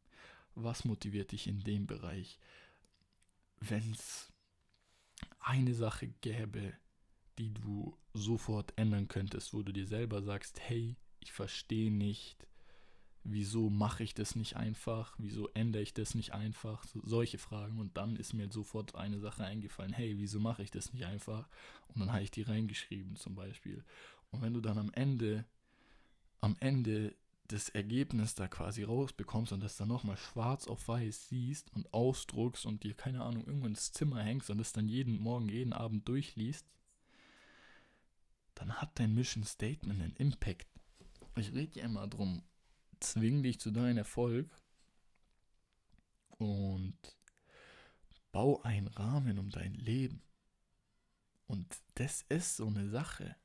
Was 0.56 0.86
motiviert 0.86 1.32
dich 1.34 1.48
in 1.48 1.60
dem 1.64 1.88
Bereich? 1.88 2.40
wenn 3.60 3.92
es 3.92 4.32
eine 5.40 5.74
Sache 5.74 6.08
gäbe, 6.22 6.74
die 7.38 7.54
du 7.54 7.98
sofort 8.14 8.74
ändern 8.78 9.08
könntest, 9.08 9.54
wo 9.54 9.62
du 9.62 9.72
dir 9.72 9.88
selber 9.88 10.22
sagst, 10.22 10.60
hey, 10.60 10.96
ich 11.20 11.32
verstehe 11.32 11.92
nicht, 11.92 12.48
wieso 13.24 13.70
mache 13.70 14.04
ich 14.04 14.14
das 14.14 14.36
nicht 14.36 14.56
einfach, 14.56 15.14
wieso 15.18 15.50
ändere 15.50 15.84
ich 15.84 15.94
das 15.94 16.16
nicht 16.16 16.34
einfach, 16.34 16.84
so, 16.86 17.02
solche 17.04 17.38
Fragen. 17.38 17.80
Und 17.80 17.98
dann 17.98 18.16
ist 18.16 18.34
mir 18.34 18.50
sofort 18.52 18.96
eine 18.96 19.20
Sache 19.20 19.44
eingefallen, 19.44 19.94
hey, 19.94 20.18
wieso 20.18 20.40
mache 20.40 20.64
ich 20.64 20.72
das 20.72 20.94
nicht 20.94 21.06
einfach? 21.06 21.48
Und 21.90 22.00
dann 22.00 22.12
habe 22.12 22.24
ich 22.24 22.32
die 22.32 22.44
reingeschrieben 22.44 23.16
zum 23.16 23.36
Beispiel. 23.36 23.84
Und 24.32 24.42
wenn 24.42 24.54
du 24.54 24.62
dann 24.62 24.78
am 24.78 24.92
Ende, 24.94 25.46
am 26.40 26.56
Ende 26.60 27.16
das 27.48 27.70
Ergebnis 27.70 28.36
da 28.36 28.48
quasi 28.48 28.84
rausbekommst 28.84 29.54
und 29.54 29.62
das 29.62 29.78
dann 29.78 29.88
nochmal 29.88 30.18
schwarz 30.18 30.68
auf 30.68 30.88
weiß 30.88 31.30
siehst 31.30 31.74
und 31.74 31.94
ausdruckst 31.94 32.66
und 32.66 32.84
dir, 32.84 32.94
keine 32.94 33.24
Ahnung, 33.24 33.46
irgendwo 33.46 33.68
ins 33.68 33.92
Zimmer 33.92 34.22
hängst 34.22 34.50
und 34.50 34.58
das 34.58 34.74
dann 34.74 34.90
jeden 34.90 35.20
Morgen, 35.20 35.48
jeden 35.48 35.74
Abend 35.74 36.08
durchliest, 36.08 36.66
dann 38.60 38.74
hat 38.74 39.00
dein 39.00 39.14
Mission 39.14 39.44
Statement 39.44 40.02
einen 40.02 40.16
Impact. 40.16 40.68
Ich 41.36 41.54
rede 41.54 41.80
ja 41.80 41.86
immer 41.86 42.08
drum, 42.08 42.44
zwing 43.00 43.44
dich 43.44 43.60
zu 43.60 43.72
deinem 43.72 43.98
Erfolg 43.98 44.50
und 46.38 46.98
bau 48.32 48.62
einen 48.64 48.88
Rahmen 48.88 49.40
um 49.40 49.50
dein 49.50 49.74
Leben. 49.74 50.22
Und 51.46 51.66
das 51.96 52.24
ist 52.30 52.58
so 52.58 52.68
eine 52.68 52.90
Sache 52.90 53.36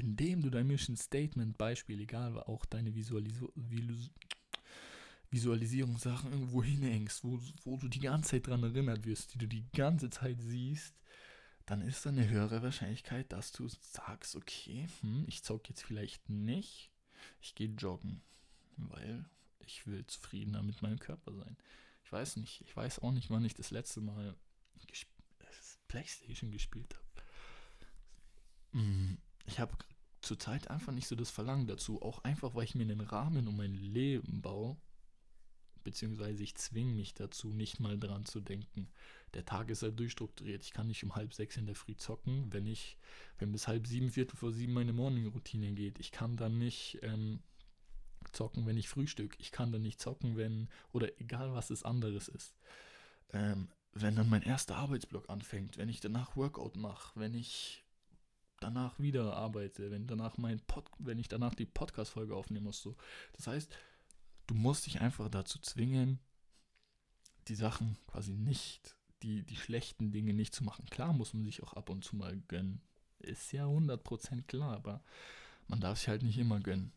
indem 0.00 0.42
du 0.42 0.50
dein 0.50 0.66
Mission 0.66 0.96
Statement 0.96 1.58
Beispiel, 1.58 2.00
egal, 2.00 2.38
auch 2.40 2.64
deine 2.64 2.94
Visualis 2.94 3.34
Visualisierungssachen 5.32 6.32
irgendwo 6.32 6.64
hinhängst, 6.64 7.22
wo, 7.22 7.38
wo 7.62 7.76
du 7.76 7.86
die 7.86 8.00
ganze 8.00 8.30
Zeit 8.30 8.48
dran 8.48 8.64
erinnert 8.64 9.04
wirst, 9.04 9.34
die 9.34 9.38
du 9.38 9.46
die 9.46 9.64
ganze 9.72 10.10
Zeit 10.10 10.40
siehst, 10.40 10.96
dann 11.70 11.82
ist 11.82 12.04
da 12.04 12.10
eine 12.10 12.28
höhere 12.28 12.64
Wahrscheinlichkeit, 12.64 13.30
dass 13.30 13.52
du 13.52 13.68
sagst, 13.68 14.34
okay, 14.34 14.88
hm, 15.02 15.24
ich 15.28 15.44
zock 15.44 15.68
jetzt 15.68 15.84
vielleicht 15.84 16.28
nicht, 16.28 16.90
ich 17.40 17.54
gehe 17.54 17.68
joggen, 17.68 18.22
weil 18.76 19.24
ich 19.60 19.86
will 19.86 20.04
zufriedener 20.04 20.64
mit 20.64 20.82
meinem 20.82 20.98
Körper 20.98 21.32
sein. 21.32 21.56
Ich 22.04 22.10
weiß 22.10 22.38
nicht, 22.38 22.62
ich 22.62 22.76
weiß 22.76 22.98
auch 22.98 23.12
nicht, 23.12 23.30
wann 23.30 23.44
ich 23.44 23.54
das 23.54 23.70
letzte 23.70 24.00
Mal 24.00 24.34
Playstation 25.86 26.50
gespielt 26.50 26.92
habe. 26.92 27.22
Hm, 28.72 29.18
ich 29.46 29.60
habe 29.60 29.76
zurzeit 30.22 30.70
einfach 30.70 30.92
nicht 30.92 31.06
so 31.06 31.14
das 31.14 31.30
Verlangen 31.30 31.68
dazu. 31.68 32.02
Auch 32.02 32.24
einfach, 32.24 32.56
weil 32.56 32.64
ich 32.64 32.74
mir 32.74 32.82
einen 32.82 33.00
Rahmen 33.00 33.46
um 33.46 33.56
mein 33.56 33.74
Leben 33.74 34.42
baue. 34.42 34.76
Beziehungsweise 35.82 36.42
ich 36.42 36.54
zwinge 36.54 36.92
mich 36.92 37.14
dazu, 37.14 37.48
nicht 37.48 37.80
mal 37.80 37.98
dran 37.98 38.24
zu 38.24 38.40
denken. 38.40 38.88
Der 39.34 39.44
Tag 39.44 39.70
ist 39.70 39.82
halt 39.82 39.98
durchstrukturiert. 39.98 40.62
Ich 40.64 40.72
kann 40.72 40.88
nicht 40.88 41.04
um 41.04 41.14
halb 41.14 41.32
sechs 41.34 41.56
in 41.56 41.66
der 41.66 41.74
Früh 41.74 41.96
zocken, 41.96 42.52
wenn 42.52 42.66
ich, 42.66 42.98
wenn 43.38 43.52
bis 43.52 43.68
halb 43.68 43.86
sieben, 43.86 44.10
viertel 44.10 44.36
vor 44.36 44.52
sieben 44.52 44.72
meine 44.72 44.92
Morning-Routine 44.92 45.72
geht. 45.72 45.98
Ich 46.00 46.10
kann 46.10 46.36
dann 46.36 46.58
nicht 46.58 46.98
ähm, 47.02 47.40
zocken, 48.32 48.66
wenn 48.66 48.76
ich 48.76 48.88
frühstück. 48.88 49.36
Ich 49.38 49.52
kann 49.52 49.72
dann 49.72 49.82
nicht 49.82 50.00
zocken, 50.00 50.36
wenn, 50.36 50.68
oder 50.92 51.20
egal 51.20 51.52
was 51.52 51.70
es 51.70 51.84
anderes 51.84 52.28
ist. 52.28 52.54
Ähm, 53.32 53.68
wenn 53.92 54.16
dann 54.16 54.28
mein 54.28 54.42
erster 54.42 54.76
Arbeitsblock 54.76 55.28
anfängt, 55.28 55.78
wenn 55.78 55.88
ich 55.88 56.00
danach 56.00 56.36
Workout 56.36 56.76
mache, 56.76 57.18
wenn 57.18 57.34
ich 57.34 57.84
danach 58.60 58.98
wieder 58.98 59.34
arbeite, 59.36 59.90
wenn 59.90 60.06
danach 60.06 60.38
mein 60.38 60.60
Pod, 60.60 60.88
wenn 60.98 61.18
ich 61.18 61.28
danach 61.28 61.54
die 61.54 61.66
Podcast-Folge 61.66 62.34
aufnehmen 62.34 62.66
muss. 62.66 62.82
So. 62.82 62.96
Das 63.32 63.46
heißt, 63.46 63.74
du 64.50 64.56
musst 64.56 64.86
dich 64.86 65.00
einfach 65.00 65.28
dazu 65.28 65.60
zwingen, 65.60 66.18
die 67.46 67.54
Sachen 67.54 67.96
quasi 68.08 68.32
nicht, 68.32 68.96
die, 69.22 69.44
die 69.44 69.56
schlechten 69.56 70.10
Dinge 70.10 70.34
nicht 70.34 70.54
zu 70.54 70.64
machen. 70.64 70.86
Klar 70.90 71.12
muss 71.12 71.34
man 71.34 71.44
sich 71.44 71.62
auch 71.62 71.74
ab 71.74 71.88
und 71.88 72.04
zu 72.04 72.16
mal 72.16 72.36
gönnen. 72.48 72.82
Ist 73.20 73.52
ja 73.52 73.66
100% 73.66 74.42
klar, 74.42 74.74
aber 74.74 75.04
man 75.68 75.80
darf 75.80 75.98
sich 75.98 76.08
halt 76.08 76.22
nicht 76.22 76.36
immer 76.36 76.58
gönnen. 76.58 76.92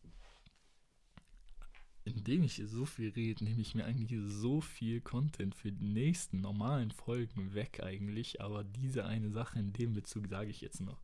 Indem 2.04 2.42
ich 2.42 2.56
hier 2.56 2.66
so 2.66 2.86
viel 2.86 3.10
rede, 3.10 3.44
nehme 3.44 3.62
ich 3.62 3.74
mir 3.76 3.84
eigentlich 3.84 4.18
so 4.26 4.60
viel 4.60 5.00
Content 5.00 5.54
für 5.54 5.70
die 5.70 5.86
nächsten 5.86 6.40
normalen 6.40 6.90
Folgen 6.90 7.54
weg 7.54 7.80
eigentlich, 7.82 8.40
aber 8.40 8.64
diese 8.64 9.04
eine 9.04 9.30
Sache 9.30 9.60
in 9.60 9.72
dem 9.72 9.92
Bezug 9.92 10.26
sage 10.26 10.50
ich 10.50 10.60
jetzt 10.60 10.80
noch. 10.80 11.00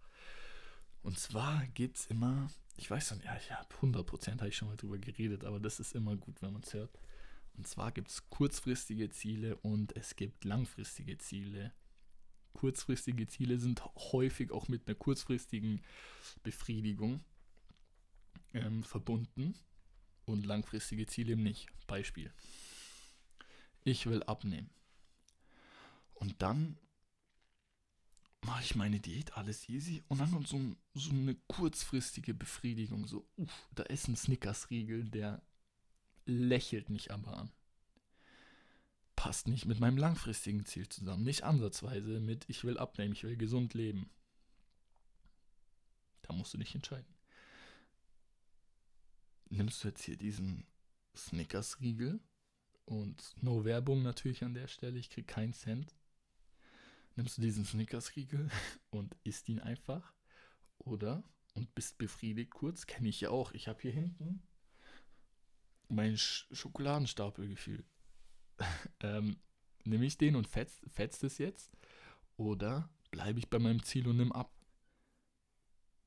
Und 1.03 1.19
zwar 1.19 1.67
gibt 1.69 1.97
es 1.97 2.07
immer, 2.07 2.51
ich 2.77 2.91
weiß 2.91 3.09
schon, 3.09 3.21
ja, 3.23 3.37
ich 3.37 3.51
habe 3.51 3.75
100% 3.81 4.39
habe 4.39 4.49
ich 4.49 4.57
schon 4.57 4.69
mal 4.69 4.77
drüber 4.77 4.99
geredet, 4.99 5.45
aber 5.45 5.61
das 5.61 5.81
ist 5.81 5.95
immer 5.95 6.17
gut, 6.17 6.43
wenn 6.43 6.53
man 6.53 6.63
es 6.63 6.75
hört. 6.75 6.99
Und 7.57 7.67
zwar 7.67 7.93
gibt 7.93 8.09
es 8.09 8.29
kurzfristige 8.31 9.11
Ziele 9.11 9.57
und 9.57 9.97
es 9.97 10.17
gibt 10.17 10.45
langfristige 10.45 11.19
Ziele. 11.19 11.73
Kurzfristige 12.53 13.27
Ziele 13.27 13.59
sind 13.59 13.83
häufig 13.97 14.51
auch 14.51 14.69
mit 14.69 14.87
einer 14.87 14.95
kurzfristigen 14.95 15.83
Befriedigung 16.43 17.25
ähm, 18.53 18.83
verbunden 18.83 19.55
und 20.25 20.47
langfristige 20.47 21.07
Ziele 21.07 21.33
eben 21.33 21.43
nicht. 21.43 21.69
Beispiel. 21.87 22.33
Ich 23.85 24.07
will 24.07 24.23
abnehmen. 24.23 24.71
Und 26.15 26.43
dann 26.43 26.79
mache 28.43 28.63
ich 28.63 28.75
meine 28.75 29.01
Diät, 29.01 29.37
alles 29.37 29.69
easy. 29.69 30.03
Und 30.09 30.19
dann 30.21 30.31
kommt 30.31 30.49
so, 30.49 30.59
so 30.95 31.11
eine 31.11 31.35
kurzfristige 31.47 32.35
Befriedigung. 32.35 33.07
So, 33.07 33.27
uff, 33.37 33.69
da 33.75 33.83
ist 33.85 34.09
ein 34.09 34.17
Snickers-Riegel, 34.17 35.11
der 35.11 35.43
lächelt 36.25 36.89
mich 36.91 37.13
aber 37.13 37.37
an. 37.37 37.53
Passt 39.17 39.49
nicht 39.49 39.67
mit 39.67 39.81
meinem 39.81 39.99
langfristigen 39.99 40.65
Ziel 40.65 40.89
zusammen. 40.89 41.25
Nicht 41.25 41.45
ansatzweise 41.45 42.21
mit, 42.21 42.49
ich 42.49 42.65
will 42.65 42.79
abnehmen, 42.79 43.13
ich 43.13 43.25
will 43.25 43.37
gesund 43.37 43.75
leben. 43.75 44.09
Da 46.23 46.33
musst 46.33 46.55
du 46.55 46.59
dich 46.59 46.75
entscheiden. 46.75 47.15
Nimmst 49.51 49.85
du 49.85 49.89
jetzt 49.89 50.05
hier 50.05 50.17
diesen 50.17 50.65
Snickers-Riegel 51.15 52.21
und 52.87 53.35
no 53.43 53.65
Werbung 53.65 54.03
natürlich 54.03 54.45
an 54.45 54.55
der 54.55 54.69
Stelle, 54.69 54.99
ich 54.99 55.11
krieg 55.11 55.27
keinen 55.27 55.53
Cent 55.53 55.95
nimmst 57.21 57.37
du 57.37 57.43
diesen 57.43 57.67
Snickers-Riegel 57.67 58.49
und 58.91 59.15
isst 59.25 59.49
ihn 59.51 59.61
einfach. 59.61 60.15
Oder, 60.79 61.23
und 61.55 61.75
bist 61.75 61.99
befriedigt 61.99 62.51
kurz, 62.51 62.87
kenne 62.87 63.11
ich 63.11 63.21
ja 63.21 63.29
auch. 63.29 63.53
Ich 63.53 63.69
habe 63.69 63.83
hier 63.83 63.93
hinten 63.93 64.43
meinen 65.89 66.17
Sch 66.17 66.47
Schokoladenstapel 66.51 67.47
gefühlt. 67.47 67.85
ähm, 69.01 69.37
nehme 69.85 70.07
ich 70.07 70.17
den 70.17 70.35
und 70.35 70.49
fetzt, 70.49 70.81
fetzt 70.89 71.23
es 71.23 71.37
jetzt? 71.37 71.71
Oder 72.39 72.89
bleibe 73.11 73.39
ich 73.39 73.51
bei 73.51 73.59
meinem 73.59 73.83
Ziel 73.83 74.09
und 74.09 74.17
nimm 74.17 74.33
ab? 74.33 74.51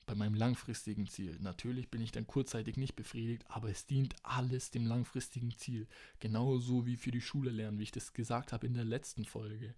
Bei 0.07 0.15
meinem 0.15 0.33
langfristigen 0.33 1.07
Ziel. 1.07 1.37
Natürlich 1.41 1.91
bin 1.91 2.01
ich 2.01 2.11
dann 2.11 2.25
kurzzeitig 2.25 2.75
nicht 2.75 2.95
befriedigt, 2.95 3.45
aber 3.47 3.69
es 3.69 3.85
dient 3.85 4.15
alles 4.23 4.71
dem 4.71 4.87
langfristigen 4.87 5.51
Ziel. 5.51 5.87
Genauso 6.19 6.87
wie 6.87 6.97
für 6.97 7.11
die 7.11 7.21
Schule 7.21 7.51
lernen, 7.51 7.77
wie 7.77 7.83
ich 7.83 7.91
das 7.91 8.13
gesagt 8.13 8.51
habe 8.51 8.65
in 8.65 8.73
der 8.73 8.83
letzten 8.83 9.25
Folge. 9.25 9.75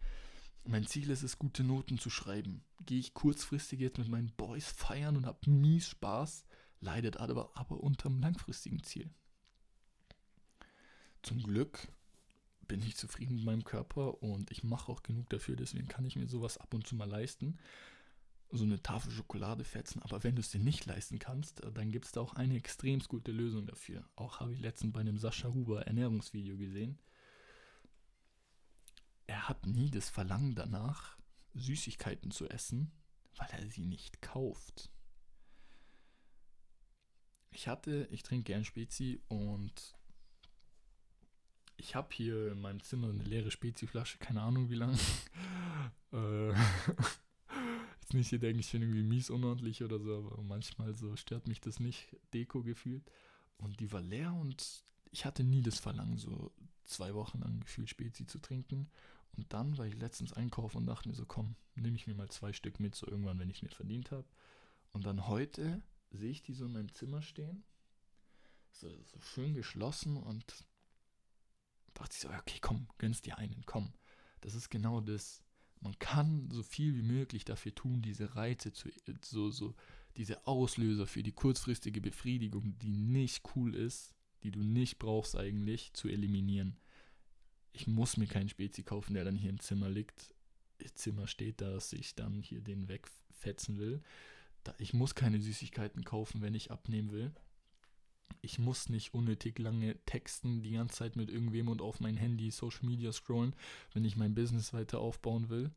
Mein 0.67 0.87
Ziel 0.87 1.11
ist 1.11 1.21
es, 1.21 1.37
gute 1.37 1.63
Noten 1.63 1.99
zu 1.99 2.09
schreiben. 2.09 2.63
Gehe 2.87 2.99
ich 2.99 3.13
kurzfristig 3.13 3.79
jetzt 3.79 3.99
mit 3.99 4.09
meinen 4.09 4.31
Boys 4.35 4.71
feiern 4.71 5.15
und 5.15 5.27
habe 5.27 5.47
mies 5.49 5.87
Spaß, 5.87 6.43
leidet 6.79 7.17
aber, 7.17 7.51
aber 7.55 7.81
unterm 7.81 8.19
langfristigen 8.19 8.81
Ziel. 8.81 9.11
Zum 11.21 11.43
Glück 11.43 11.87
bin 12.67 12.81
ich 12.81 12.97
zufrieden 12.97 13.35
mit 13.35 13.45
meinem 13.45 13.63
Körper 13.63 14.23
und 14.23 14.49
ich 14.49 14.63
mache 14.63 14.91
auch 14.91 15.03
genug 15.03 15.29
dafür, 15.29 15.55
deswegen 15.55 15.87
kann 15.87 16.05
ich 16.05 16.15
mir 16.15 16.27
sowas 16.27 16.57
ab 16.57 16.73
und 16.73 16.87
zu 16.87 16.95
mal 16.95 17.07
leisten. 17.07 17.59
So 18.51 18.63
eine 18.63 18.81
Tafel 18.81 19.11
Schokolade 19.11 19.63
fetzen, 19.63 20.01
aber 20.01 20.23
wenn 20.23 20.35
du 20.35 20.39
es 20.39 20.49
dir 20.49 20.59
nicht 20.59 20.87
leisten 20.87 21.19
kannst, 21.19 21.61
dann 21.75 21.91
gibt 21.91 22.05
es 22.05 22.11
da 22.11 22.21
auch 22.21 22.33
eine 22.33 22.55
extrem 22.55 22.99
gute 23.01 23.31
Lösung 23.31 23.67
dafür. 23.67 24.03
Auch 24.15 24.39
habe 24.39 24.53
ich 24.53 24.59
letztens 24.59 24.93
bei 24.93 25.01
einem 25.01 25.19
Sascha 25.19 25.53
Huber 25.53 25.85
Ernährungsvideo 25.85 26.57
gesehen 26.57 26.97
hat 29.47 29.65
nie 29.65 29.89
das 29.89 30.09
Verlangen 30.09 30.55
danach, 30.55 31.17
Süßigkeiten 31.53 32.31
zu 32.31 32.49
essen, 32.49 32.91
weil 33.37 33.47
er 33.51 33.67
sie 33.67 33.85
nicht 33.85 34.21
kauft. 34.21 34.89
Ich 37.51 37.67
hatte, 37.67 38.07
ich 38.11 38.23
trinke 38.23 38.51
gern 38.51 38.65
Spezi 38.65 39.21
und 39.27 39.95
ich 41.77 41.95
habe 41.95 42.13
hier 42.13 42.51
in 42.51 42.61
meinem 42.61 42.81
Zimmer 42.83 43.09
eine 43.09 43.23
leere 43.23 43.51
Spezi-Flasche, 43.51 44.17
keine 44.17 44.41
Ahnung 44.41 44.69
wie 44.69 44.75
lang. 44.75 44.97
äh, 46.11 46.49
jetzt 48.01 48.13
nicht 48.13 48.29
hier 48.29 48.39
denke 48.39 48.59
ich 48.59 48.71
bin 48.71 48.81
irgendwie 48.81 49.03
mies 49.03 49.29
unordentlich 49.29 49.83
oder 49.83 49.99
so, 49.99 50.17
aber 50.17 50.41
manchmal 50.43 50.93
so 50.95 51.15
stört 51.15 51.47
mich 51.47 51.61
das 51.61 51.79
nicht, 51.79 52.15
Deko 52.33 52.63
gefühlt. 52.63 53.09
Und 53.57 53.79
die 53.79 53.91
war 53.91 54.01
leer 54.01 54.33
und 54.33 54.83
ich 55.11 55.25
hatte 55.25 55.43
nie 55.43 55.61
das 55.61 55.79
Verlangen, 55.79 56.17
so 56.17 56.51
zwei 56.83 57.13
Wochen 57.13 57.39
lang 57.39 57.61
gefühlt 57.61 57.89
Spezi 57.89 58.25
zu 58.25 58.39
trinken. 58.39 58.89
Und 59.37 59.51
dann 59.53 59.77
war 59.77 59.85
ich 59.85 59.95
letztens 59.95 60.33
einkaufen 60.33 60.77
und 60.77 60.85
dachte 60.85 61.09
mir 61.09 61.15
so, 61.15 61.25
komm, 61.25 61.55
nehme 61.75 61.95
ich 61.95 62.07
mir 62.07 62.15
mal 62.15 62.29
zwei 62.29 62.53
Stück 62.53 62.79
mit, 62.79 62.95
so 62.95 63.07
irgendwann, 63.07 63.39
wenn 63.39 63.49
ich 63.49 63.63
mir 63.63 63.69
verdient 63.69 64.11
habe. 64.11 64.27
Und 64.91 65.05
dann 65.05 65.27
heute 65.27 65.81
sehe 66.11 66.31
ich 66.31 66.41
die 66.41 66.53
so 66.53 66.65
in 66.65 66.73
meinem 66.73 66.93
Zimmer 66.93 67.21
stehen, 67.21 67.63
so, 68.71 68.89
so 69.03 69.19
schön 69.19 69.53
geschlossen 69.53 70.17
und 70.17 70.65
dachte 71.93 72.13
ich 72.13 72.19
so, 72.19 72.29
okay, 72.29 72.59
komm, 72.61 72.87
gönnst 72.97 73.25
dir 73.25 73.37
einen, 73.37 73.63
komm. 73.65 73.93
Das 74.41 74.55
ist 74.55 74.69
genau 74.69 75.01
das. 75.01 75.43
man 75.81 75.97
kann 75.99 76.49
so 76.51 76.63
viel 76.63 76.95
wie 76.95 77.01
möglich 77.01 77.45
dafür 77.45 77.73
tun, 77.73 78.01
diese 78.01 78.35
Reize 78.35 78.73
zu, 78.73 78.89
so, 79.23 79.49
so, 79.49 79.75
diese 80.17 80.47
Auslöser 80.47 81.07
für 81.07 81.23
die 81.23 81.33
kurzfristige 81.33 82.01
Befriedigung, 82.01 82.77
die 82.79 82.91
nicht 82.91 83.43
cool 83.55 83.75
ist, 83.75 84.13
die 84.43 84.51
du 84.51 84.61
nicht 84.61 84.99
brauchst 84.99 85.35
eigentlich, 85.35 85.93
zu 85.93 86.07
eliminieren. 86.07 86.77
Ich 87.75 87.87
muss 87.87 88.15
mir 88.15 88.27
keinen 88.27 88.47
Spezi 88.47 88.83
kaufen, 88.83 89.15
der 89.15 89.25
dann 89.25 89.35
hier 89.35 89.49
im 89.49 89.59
Zimmer 89.59 89.89
liegt. 89.89 90.33
Im 90.77 90.95
Zimmer 90.95 91.27
steht, 91.27 91.59
dass 91.59 91.91
ich 91.91 92.15
dann 92.15 92.41
hier 92.41 92.61
den 92.61 92.87
wegfetzen 92.87 93.77
will. 93.77 94.01
Ich 94.77 94.93
muss 94.93 95.13
keine 95.13 95.41
Süßigkeiten 95.41 96.05
kaufen, 96.05 96.41
wenn 96.41 96.55
ich 96.55 96.71
abnehmen 96.71 97.11
will. 97.11 97.33
Ich 98.41 98.59
muss 98.59 98.87
nicht 98.87 99.13
unnötig 99.13 99.59
lange 99.59 99.97
texten, 100.05 100.63
die 100.63 100.71
ganze 100.71 100.95
Zeit 100.95 101.17
mit 101.17 101.29
irgendwem 101.29 101.67
und 101.67 101.81
auf 101.81 101.99
mein 101.99 102.15
Handy 102.15 102.49
Social 102.49 102.85
Media 102.85 103.11
scrollen, 103.11 103.53
wenn 103.93 104.05
ich 104.05 104.15
mein 104.15 104.35
Business 104.35 104.73
weiter 104.73 104.99
aufbauen 104.99 105.49
will. 105.49 105.69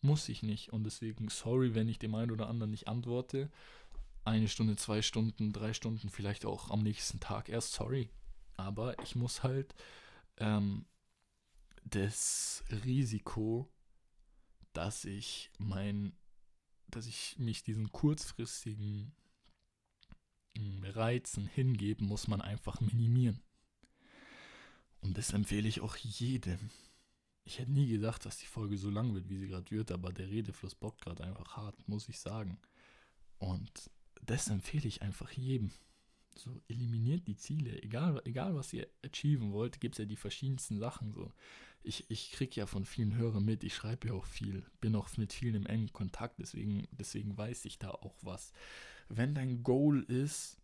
Muss 0.00 0.28
ich 0.28 0.42
nicht. 0.42 0.72
Und 0.72 0.82
deswegen, 0.82 1.28
sorry, 1.28 1.76
wenn 1.76 1.88
ich 1.88 2.00
dem 2.00 2.16
einen 2.16 2.32
oder 2.32 2.48
anderen 2.48 2.72
nicht 2.72 2.88
antworte. 2.88 3.50
Eine 4.24 4.48
Stunde, 4.48 4.74
zwei 4.74 5.00
Stunden, 5.00 5.52
drei 5.52 5.72
Stunden, 5.72 6.10
vielleicht 6.10 6.44
auch 6.44 6.70
am 6.70 6.82
nächsten 6.82 7.20
Tag 7.20 7.48
erst, 7.48 7.72
sorry. 7.74 8.10
Aber 8.56 9.00
ich 9.04 9.14
muss 9.14 9.44
halt 9.44 9.74
ähm, 10.38 10.86
das 11.84 12.64
Risiko, 12.84 13.70
dass 14.72 15.04
ich 15.04 15.50
mein, 15.58 16.14
dass 16.88 17.06
ich 17.06 17.36
mich 17.38 17.62
diesen 17.62 17.92
kurzfristigen 17.92 19.12
Reizen 20.82 21.46
hingeben, 21.46 22.06
muss 22.06 22.28
man 22.28 22.40
einfach 22.40 22.80
minimieren. 22.80 23.40
Und 25.00 25.18
das 25.18 25.32
empfehle 25.32 25.68
ich 25.68 25.80
auch 25.80 25.96
jedem. 25.96 26.70
Ich 27.44 27.58
hätte 27.58 27.70
nie 27.70 27.86
gedacht, 27.86 28.24
dass 28.24 28.38
die 28.38 28.46
Folge 28.46 28.76
so 28.76 28.90
lang 28.90 29.14
wird, 29.14 29.28
wie 29.28 29.36
sie 29.36 29.48
gerade 29.48 29.70
wird, 29.70 29.92
aber 29.92 30.12
der 30.12 30.28
Redefluss 30.28 30.74
bockt 30.74 31.02
gerade 31.02 31.22
einfach 31.24 31.56
hart, 31.56 31.86
muss 31.86 32.08
ich 32.08 32.18
sagen. 32.18 32.58
Und 33.38 33.90
das 34.22 34.48
empfehle 34.48 34.88
ich 34.88 35.02
einfach 35.02 35.30
jedem. 35.30 35.70
So, 36.38 36.62
eliminiert 36.68 37.26
die 37.26 37.36
Ziele. 37.36 37.82
Egal, 37.82 38.20
egal 38.24 38.54
was 38.54 38.72
ihr 38.72 38.86
achieven 39.04 39.52
wollt, 39.52 39.80
gibt 39.80 39.94
es 39.94 39.98
ja 39.98 40.04
die 40.04 40.16
verschiedensten 40.16 40.78
Sachen. 40.78 41.12
So. 41.12 41.32
Ich, 41.82 42.10
ich 42.10 42.32
kriege 42.32 42.56
ja 42.56 42.66
von 42.66 42.84
vielen 42.84 43.16
Hörern 43.16 43.44
mit, 43.44 43.64
ich 43.64 43.74
schreibe 43.74 44.08
ja 44.08 44.14
auch 44.14 44.26
viel, 44.26 44.64
bin 44.80 44.94
auch 44.96 45.08
mit 45.16 45.32
vielen 45.32 45.54
im 45.54 45.66
engen 45.66 45.92
Kontakt, 45.92 46.38
deswegen, 46.38 46.86
deswegen 46.90 47.36
weiß 47.36 47.64
ich 47.64 47.78
da 47.78 47.90
auch 47.90 48.16
was 48.22 48.52
wenn 49.08 49.34
dein 49.34 49.62
Goal 49.62 50.02
ist, 50.02 50.60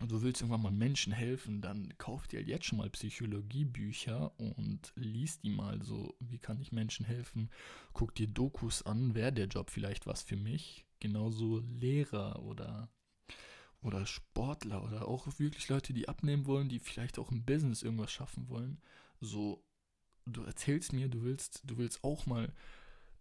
du 0.00 0.22
willst 0.22 0.40
irgendwann 0.40 0.62
mal 0.62 0.72
Menschen 0.72 1.12
helfen, 1.12 1.60
dann 1.60 1.92
kauf 1.98 2.26
dir 2.26 2.42
jetzt 2.42 2.66
schon 2.66 2.78
mal 2.78 2.90
Psychologiebücher 2.90 4.38
und 4.38 4.92
liest 4.96 5.44
die 5.44 5.50
mal 5.50 5.82
so, 5.82 6.16
wie 6.20 6.38
kann 6.38 6.60
ich 6.60 6.72
Menschen 6.72 7.06
helfen? 7.06 7.50
Guck 7.92 8.14
dir 8.14 8.26
Dokus 8.26 8.82
an, 8.82 9.14
wäre 9.14 9.32
der 9.32 9.46
Job 9.46 9.70
vielleicht 9.70 10.06
was 10.06 10.22
für 10.22 10.36
mich? 10.36 10.84
Genauso 11.00 11.60
Lehrer 11.60 12.42
oder 12.42 12.90
oder 13.84 14.06
Sportler 14.06 14.82
oder 14.82 15.06
auch 15.06 15.26
wirklich 15.38 15.68
Leute, 15.68 15.92
die 15.92 16.08
abnehmen 16.08 16.46
wollen, 16.46 16.68
die 16.68 16.78
vielleicht 16.78 17.18
auch 17.18 17.30
im 17.30 17.44
Business 17.44 17.82
irgendwas 17.82 18.10
schaffen 18.10 18.48
wollen. 18.48 18.80
So, 19.20 19.62
du 20.24 20.42
erzählst 20.42 20.92
mir, 20.92 21.08
du 21.08 21.22
willst, 21.22 21.62
du 21.64 21.76
willst 21.76 22.02
auch 22.02 22.24
mal 22.26 22.52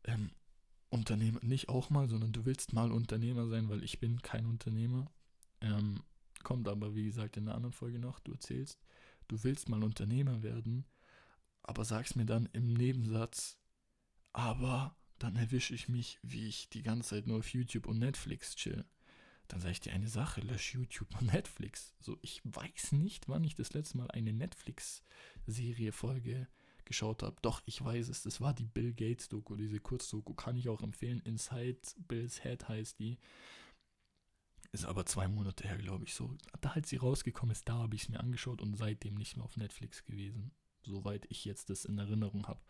ähm, 0.05 0.31
Unternehmer, 0.89 1.39
nicht 1.43 1.67
auch 1.69 1.89
mal, 1.89 2.07
sondern 2.07 2.31
du 2.31 2.45
willst 2.45 2.71
mal 2.71 2.91
Unternehmer 2.91 3.47
sein, 3.47 3.67
weil 3.69 3.83
ich 3.83 3.99
bin 3.99 4.21
kein 4.21 4.45
Unternehmer. 4.45 5.11
Ähm, 5.59 6.01
kommt 6.43 6.67
aber, 6.67 6.95
wie 6.95 7.05
gesagt, 7.05 7.35
in 7.35 7.47
einer 7.47 7.55
anderen 7.55 7.73
Folge 7.73 7.99
noch, 7.99 8.19
du 8.19 8.31
erzählst, 8.31 8.79
du 9.27 9.43
willst 9.43 9.67
mal 9.67 9.83
Unternehmer 9.83 10.43
werden, 10.43 10.85
aber 11.61 11.83
sagst 11.83 12.15
mir 12.15 12.25
dann 12.25 12.47
im 12.53 12.73
Nebensatz, 12.73 13.57
aber 14.31 14.95
dann 15.19 15.35
erwische 15.35 15.73
ich 15.73 15.89
mich, 15.89 16.19
wie 16.21 16.47
ich 16.47 16.69
die 16.69 16.83
ganze 16.83 17.09
Zeit 17.09 17.27
nur 17.27 17.39
auf 17.39 17.53
YouTube 17.53 17.87
und 17.87 17.99
Netflix 17.99 18.55
chill. 18.55 18.85
Dann 19.53 19.61
sage 19.61 19.73
ich 19.73 19.81
dir 19.81 19.93
eine 19.93 20.07
Sache, 20.07 20.41
lösch 20.41 20.73
YouTube 20.73 21.09
und 21.21 21.31
Netflix. 21.31 21.93
So, 21.99 22.17
ich 22.23 22.41
weiß 22.43 22.93
nicht, 22.93 23.29
wann 23.29 23.43
ich 23.43 23.53
das 23.53 23.73
letzte 23.73 23.99
Mal 23.99 24.09
eine 24.09 24.33
Netflix-Serie-Folge 24.33 26.47
geschaut 26.85 27.21
habe. 27.21 27.35
Doch, 27.43 27.61
ich 27.67 27.85
weiß 27.85 28.09
es, 28.09 28.23
das 28.23 28.41
war 28.41 28.55
die 28.55 28.65
Bill 28.65 28.95
Gates 28.95 29.29
Doku, 29.29 29.55
diese 29.55 29.79
Kurzdoku, 29.79 30.33
kann 30.33 30.57
ich 30.57 30.69
auch 30.69 30.81
empfehlen. 30.81 31.19
Inside 31.19 31.77
Bill's 32.07 32.41
Head 32.41 32.67
heißt 32.67 32.97
die. 32.97 33.19
Ist 34.71 34.85
aber 34.85 35.05
zwei 35.05 35.27
Monate 35.27 35.67
her, 35.67 35.77
glaube 35.77 36.05
ich, 36.05 36.15
so. 36.15 36.35
Da, 36.61 36.71
als 36.71 36.89
sie 36.89 36.97
rausgekommen 36.97 37.51
ist, 37.51 37.69
da 37.69 37.75
habe 37.75 37.95
ich 37.95 38.01
es 38.01 38.09
mir 38.09 38.21
angeschaut 38.21 38.59
und 38.59 38.75
seitdem 38.75 39.13
nicht 39.13 39.37
mehr 39.37 39.45
auf 39.45 39.55
Netflix 39.55 40.03
gewesen. 40.03 40.49
Soweit 40.81 41.27
ich 41.29 41.45
jetzt 41.45 41.69
das 41.69 41.85
in 41.85 41.99
Erinnerung 41.99 42.47
habe. 42.47 42.61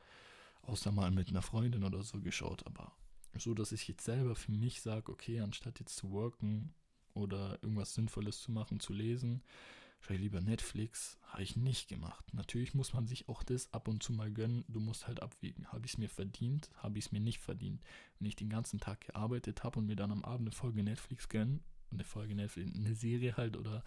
Außer 0.63 0.91
mal 0.91 1.11
mit 1.11 1.29
einer 1.29 1.43
Freundin 1.43 1.85
oder 1.85 2.03
so 2.03 2.19
geschaut, 2.19 2.65
aber 2.65 2.93
so, 3.41 3.53
dass 3.53 3.71
ich 3.71 3.87
jetzt 3.87 4.05
selber 4.05 4.35
für 4.35 4.51
mich 4.51 4.81
sage, 4.81 5.11
okay, 5.11 5.39
anstatt 5.39 5.79
jetzt 5.79 5.95
zu 5.95 6.11
worken 6.11 6.73
oder 7.13 7.59
irgendwas 7.61 7.93
Sinnvolles 7.93 8.41
zu 8.41 8.51
machen, 8.51 8.79
zu 8.79 8.93
lesen, 8.93 9.43
schaue 10.01 10.17
lieber 10.17 10.41
Netflix, 10.41 11.17
habe 11.23 11.43
ich 11.43 11.55
nicht 11.55 11.87
gemacht. 11.87 12.25
Natürlich 12.33 12.73
muss 12.73 12.93
man 12.93 13.07
sich 13.07 13.29
auch 13.29 13.43
das 13.43 13.71
ab 13.73 13.87
und 13.87 14.03
zu 14.03 14.13
mal 14.13 14.31
gönnen. 14.31 14.65
Du 14.67 14.79
musst 14.79 15.07
halt 15.07 15.21
abwägen. 15.21 15.71
Habe 15.71 15.85
ich 15.85 15.93
es 15.93 15.97
mir 15.97 16.09
verdient? 16.09 16.69
Habe 16.75 16.99
ich 16.99 17.05
es 17.05 17.11
mir 17.11 17.21
nicht 17.21 17.39
verdient? 17.39 17.81
Wenn 18.19 18.27
ich 18.27 18.35
den 18.35 18.49
ganzen 18.49 18.79
Tag 18.79 19.01
gearbeitet 19.01 19.63
habe 19.63 19.79
und 19.79 19.85
mir 19.85 19.95
dann 19.95 20.11
am 20.11 20.25
Abend 20.25 20.47
eine 20.47 20.55
Folge 20.55 20.83
Netflix 20.83 21.29
gönnen, 21.29 21.61
eine 21.91 22.03
Folge 22.03 22.35
Netflix, 22.35 22.75
eine 22.75 22.95
Serie 22.95 23.37
halt 23.37 23.55
oder 23.55 23.83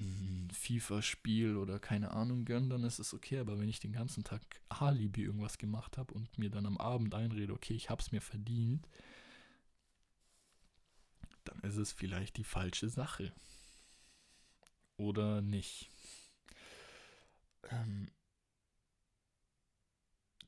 ein 0.00 0.48
FIFA-Spiel 0.52 1.56
oder 1.56 1.78
keine 1.78 2.12
Ahnung 2.12 2.44
gönnen, 2.44 2.70
dann 2.70 2.84
ist 2.84 2.98
es 2.98 3.14
okay. 3.14 3.38
Aber 3.38 3.58
wenn 3.58 3.68
ich 3.68 3.80
den 3.80 3.92
ganzen 3.92 4.24
Tag 4.24 4.42
Alibi 4.68 5.22
irgendwas 5.22 5.58
gemacht 5.58 5.98
habe 5.98 6.14
und 6.14 6.38
mir 6.38 6.50
dann 6.50 6.66
am 6.66 6.78
Abend 6.78 7.14
einrede, 7.14 7.52
okay, 7.52 7.74
ich 7.74 7.90
habe 7.90 8.02
es 8.02 8.12
mir 8.12 8.20
verdient, 8.20 8.88
dann 11.44 11.60
ist 11.60 11.76
es 11.76 11.92
vielleicht 11.92 12.36
die 12.36 12.44
falsche 12.44 12.88
Sache 12.88 13.32
oder 14.96 15.40
nicht. 15.40 15.90
Ähm, 17.70 18.10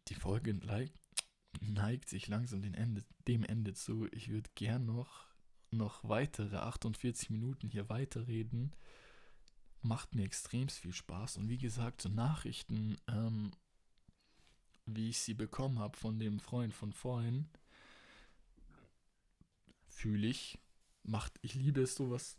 die 0.09 0.15
Folge 0.15 0.55
neigt 1.61 2.09
sich 2.09 2.29
langsam 2.29 2.63
dem 2.63 2.75
Ende, 2.75 3.05
dem 3.27 3.45
Ende 3.45 3.75
zu. 3.75 4.07
Ich 4.13 4.29
würde 4.29 4.51
gern 4.55 4.85
noch, 4.85 5.27
noch 5.71 6.05
weitere 6.05 6.57
48 6.57 7.31
Minuten 7.31 7.69
hier 7.69 7.89
weiterreden. 7.89 8.75
Macht 9.85 10.15
mir 10.15 10.25
extrem 10.25 10.69
viel 10.69 10.95
Spaß. 10.95 11.37
Und 11.37 11.49
wie 11.51 11.59
gesagt, 11.59 12.01
so 12.01 12.09
Nachrichten, 12.09 12.97
ähm, 13.07 13.53
wie 14.87 15.11
ich 15.11 15.19
sie 15.19 15.35
bekommen 15.35 15.79
habe 15.79 15.97
von 15.97 16.19
dem 16.19 16.41
Freund 16.41 16.73
von 16.73 16.93
vorhin, 16.93 17.49
fühle 19.87 20.27
ich, 20.27 20.59
macht, 21.03 21.39
ich 21.43 21.55
liebe 21.55 21.83
es, 21.83 21.97
sowas 21.97 22.39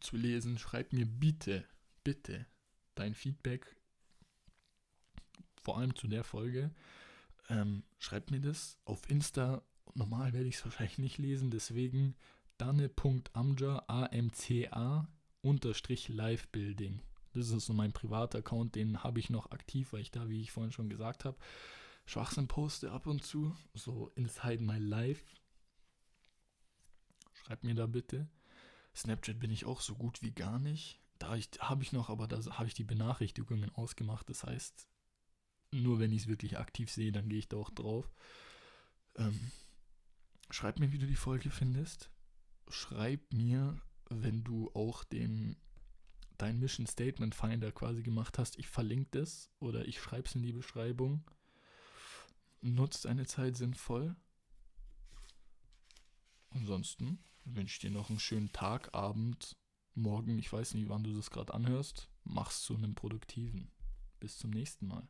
zu 0.00 0.16
lesen. 0.16 0.58
Schreib 0.58 0.92
mir 0.92 1.06
bitte, 1.06 1.64
bitte 2.02 2.46
dein 2.96 3.14
Feedback, 3.14 3.76
vor 5.62 5.78
allem 5.78 5.94
zu 5.94 6.08
der 6.08 6.24
Folge. 6.24 6.74
Ähm, 7.48 7.84
schreib 7.98 8.32
mir 8.32 8.40
das 8.40 8.76
auf 8.84 9.08
Insta. 9.08 9.62
Normal 9.94 10.32
werde 10.32 10.48
ich 10.48 10.56
es 10.56 10.64
wahrscheinlich 10.64 10.98
nicht 10.98 11.18
lesen, 11.18 11.50
deswegen 11.50 12.16
danne.amja, 12.58 13.84
A-M-C-A, 13.86 15.08
unterstrich 15.44 16.08
Live-Building. 16.08 17.00
Das 17.32 17.50
ist 17.50 17.66
so 17.66 17.72
mein 17.72 17.92
privater 17.92 18.38
Account, 18.38 18.74
den 18.74 19.02
habe 19.02 19.18
ich 19.18 19.28
noch 19.28 19.50
aktiv, 19.50 19.92
weil 19.92 20.00
ich 20.00 20.10
da, 20.10 20.28
wie 20.28 20.40
ich 20.40 20.52
vorhin 20.52 20.72
schon 20.72 20.88
gesagt 20.88 21.24
habe, 21.24 21.36
Schwachsinn 22.06 22.48
poste 22.48 22.92
ab 22.92 23.06
und 23.06 23.24
zu, 23.24 23.56
so 23.74 24.12
inside 24.14 24.62
my 24.62 24.78
life. 24.78 25.24
Schreib 27.32 27.64
mir 27.64 27.74
da 27.74 27.86
bitte. 27.86 28.28
Snapchat 28.94 29.40
bin 29.40 29.50
ich 29.50 29.64
auch 29.64 29.80
so 29.80 29.96
gut 29.96 30.22
wie 30.22 30.32
gar 30.32 30.58
nicht. 30.58 31.00
Da 31.18 31.36
habe 31.60 31.82
ich 31.82 31.92
noch, 31.92 32.10
aber 32.10 32.28
da 32.28 32.38
habe 32.56 32.68
ich 32.68 32.74
die 32.74 32.84
Benachrichtigungen 32.84 33.74
ausgemacht. 33.74 34.28
Das 34.30 34.44
heißt, 34.44 34.88
nur 35.72 35.98
wenn 35.98 36.12
ich 36.12 36.22
es 36.22 36.28
wirklich 36.28 36.58
aktiv 36.58 36.90
sehe, 36.90 37.12
dann 37.12 37.28
gehe 37.28 37.38
ich 37.38 37.48
da 37.48 37.56
auch 37.56 37.70
drauf. 37.70 38.12
Ähm, 39.16 39.50
schreib 40.50 40.78
mir, 40.78 40.92
wie 40.92 40.98
du 40.98 41.06
die 41.06 41.16
Folge 41.16 41.50
findest. 41.50 42.10
Schreib 42.68 43.32
mir, 43.32 43.80
wenn 44.10 44.44
du 44.44 44.70
auch 44.74 45.04
den 45.04 45.56
dein 46.38 46.58
Mission 46.58 46.86
Statement 46.86 47.34
Finder 47.34 47.72
quasi 47.72 48.02
gemacht 48.02 48.38
hast. 48.38 48.58
Ich 48.58 48.68
verlinke 48.68 49.08
das 49.12 49.50
oder 49.60 49.86
ich 49.86 50.00
schreibe 50.00 50.28
es 50.28 50.34
in 50.34 50.42
die 50.42 50.52
Beschreibung. 50.52 51.24
Nutzt 52.60 53.04
deine 53.04 53.26
Zeit 53.26 53.56
sinnvoll. 53.56 54.16
Ansonsten 56.50 57.18
wünsche 57.44 57.80
dir 57.80 57.90
noch 57.90 58.10
einen 58.10 58.20
schönen 58.20 58.52
Tag, 58.52 58.94
Abend, 58.94 59.56
morgen. 59.94 60.38
Ich 60.38 60.52
weiß 60.52 60.74
nicht, 60.74 60.88
wann 60.88 61.04
du 61.04 61.14
das 61.14 61.30
gerade 61.30 61.52
anhörst. 61.52 62.08
Mach's 62.24 62.62
zu 62.62 62.74
einem 62.74 62.94
produktiven. 62.94 63.70
Bis 64.18 64.38
zum 64.38 64.50
nächsten 64.50 64.86
Mal. 64.86 65.06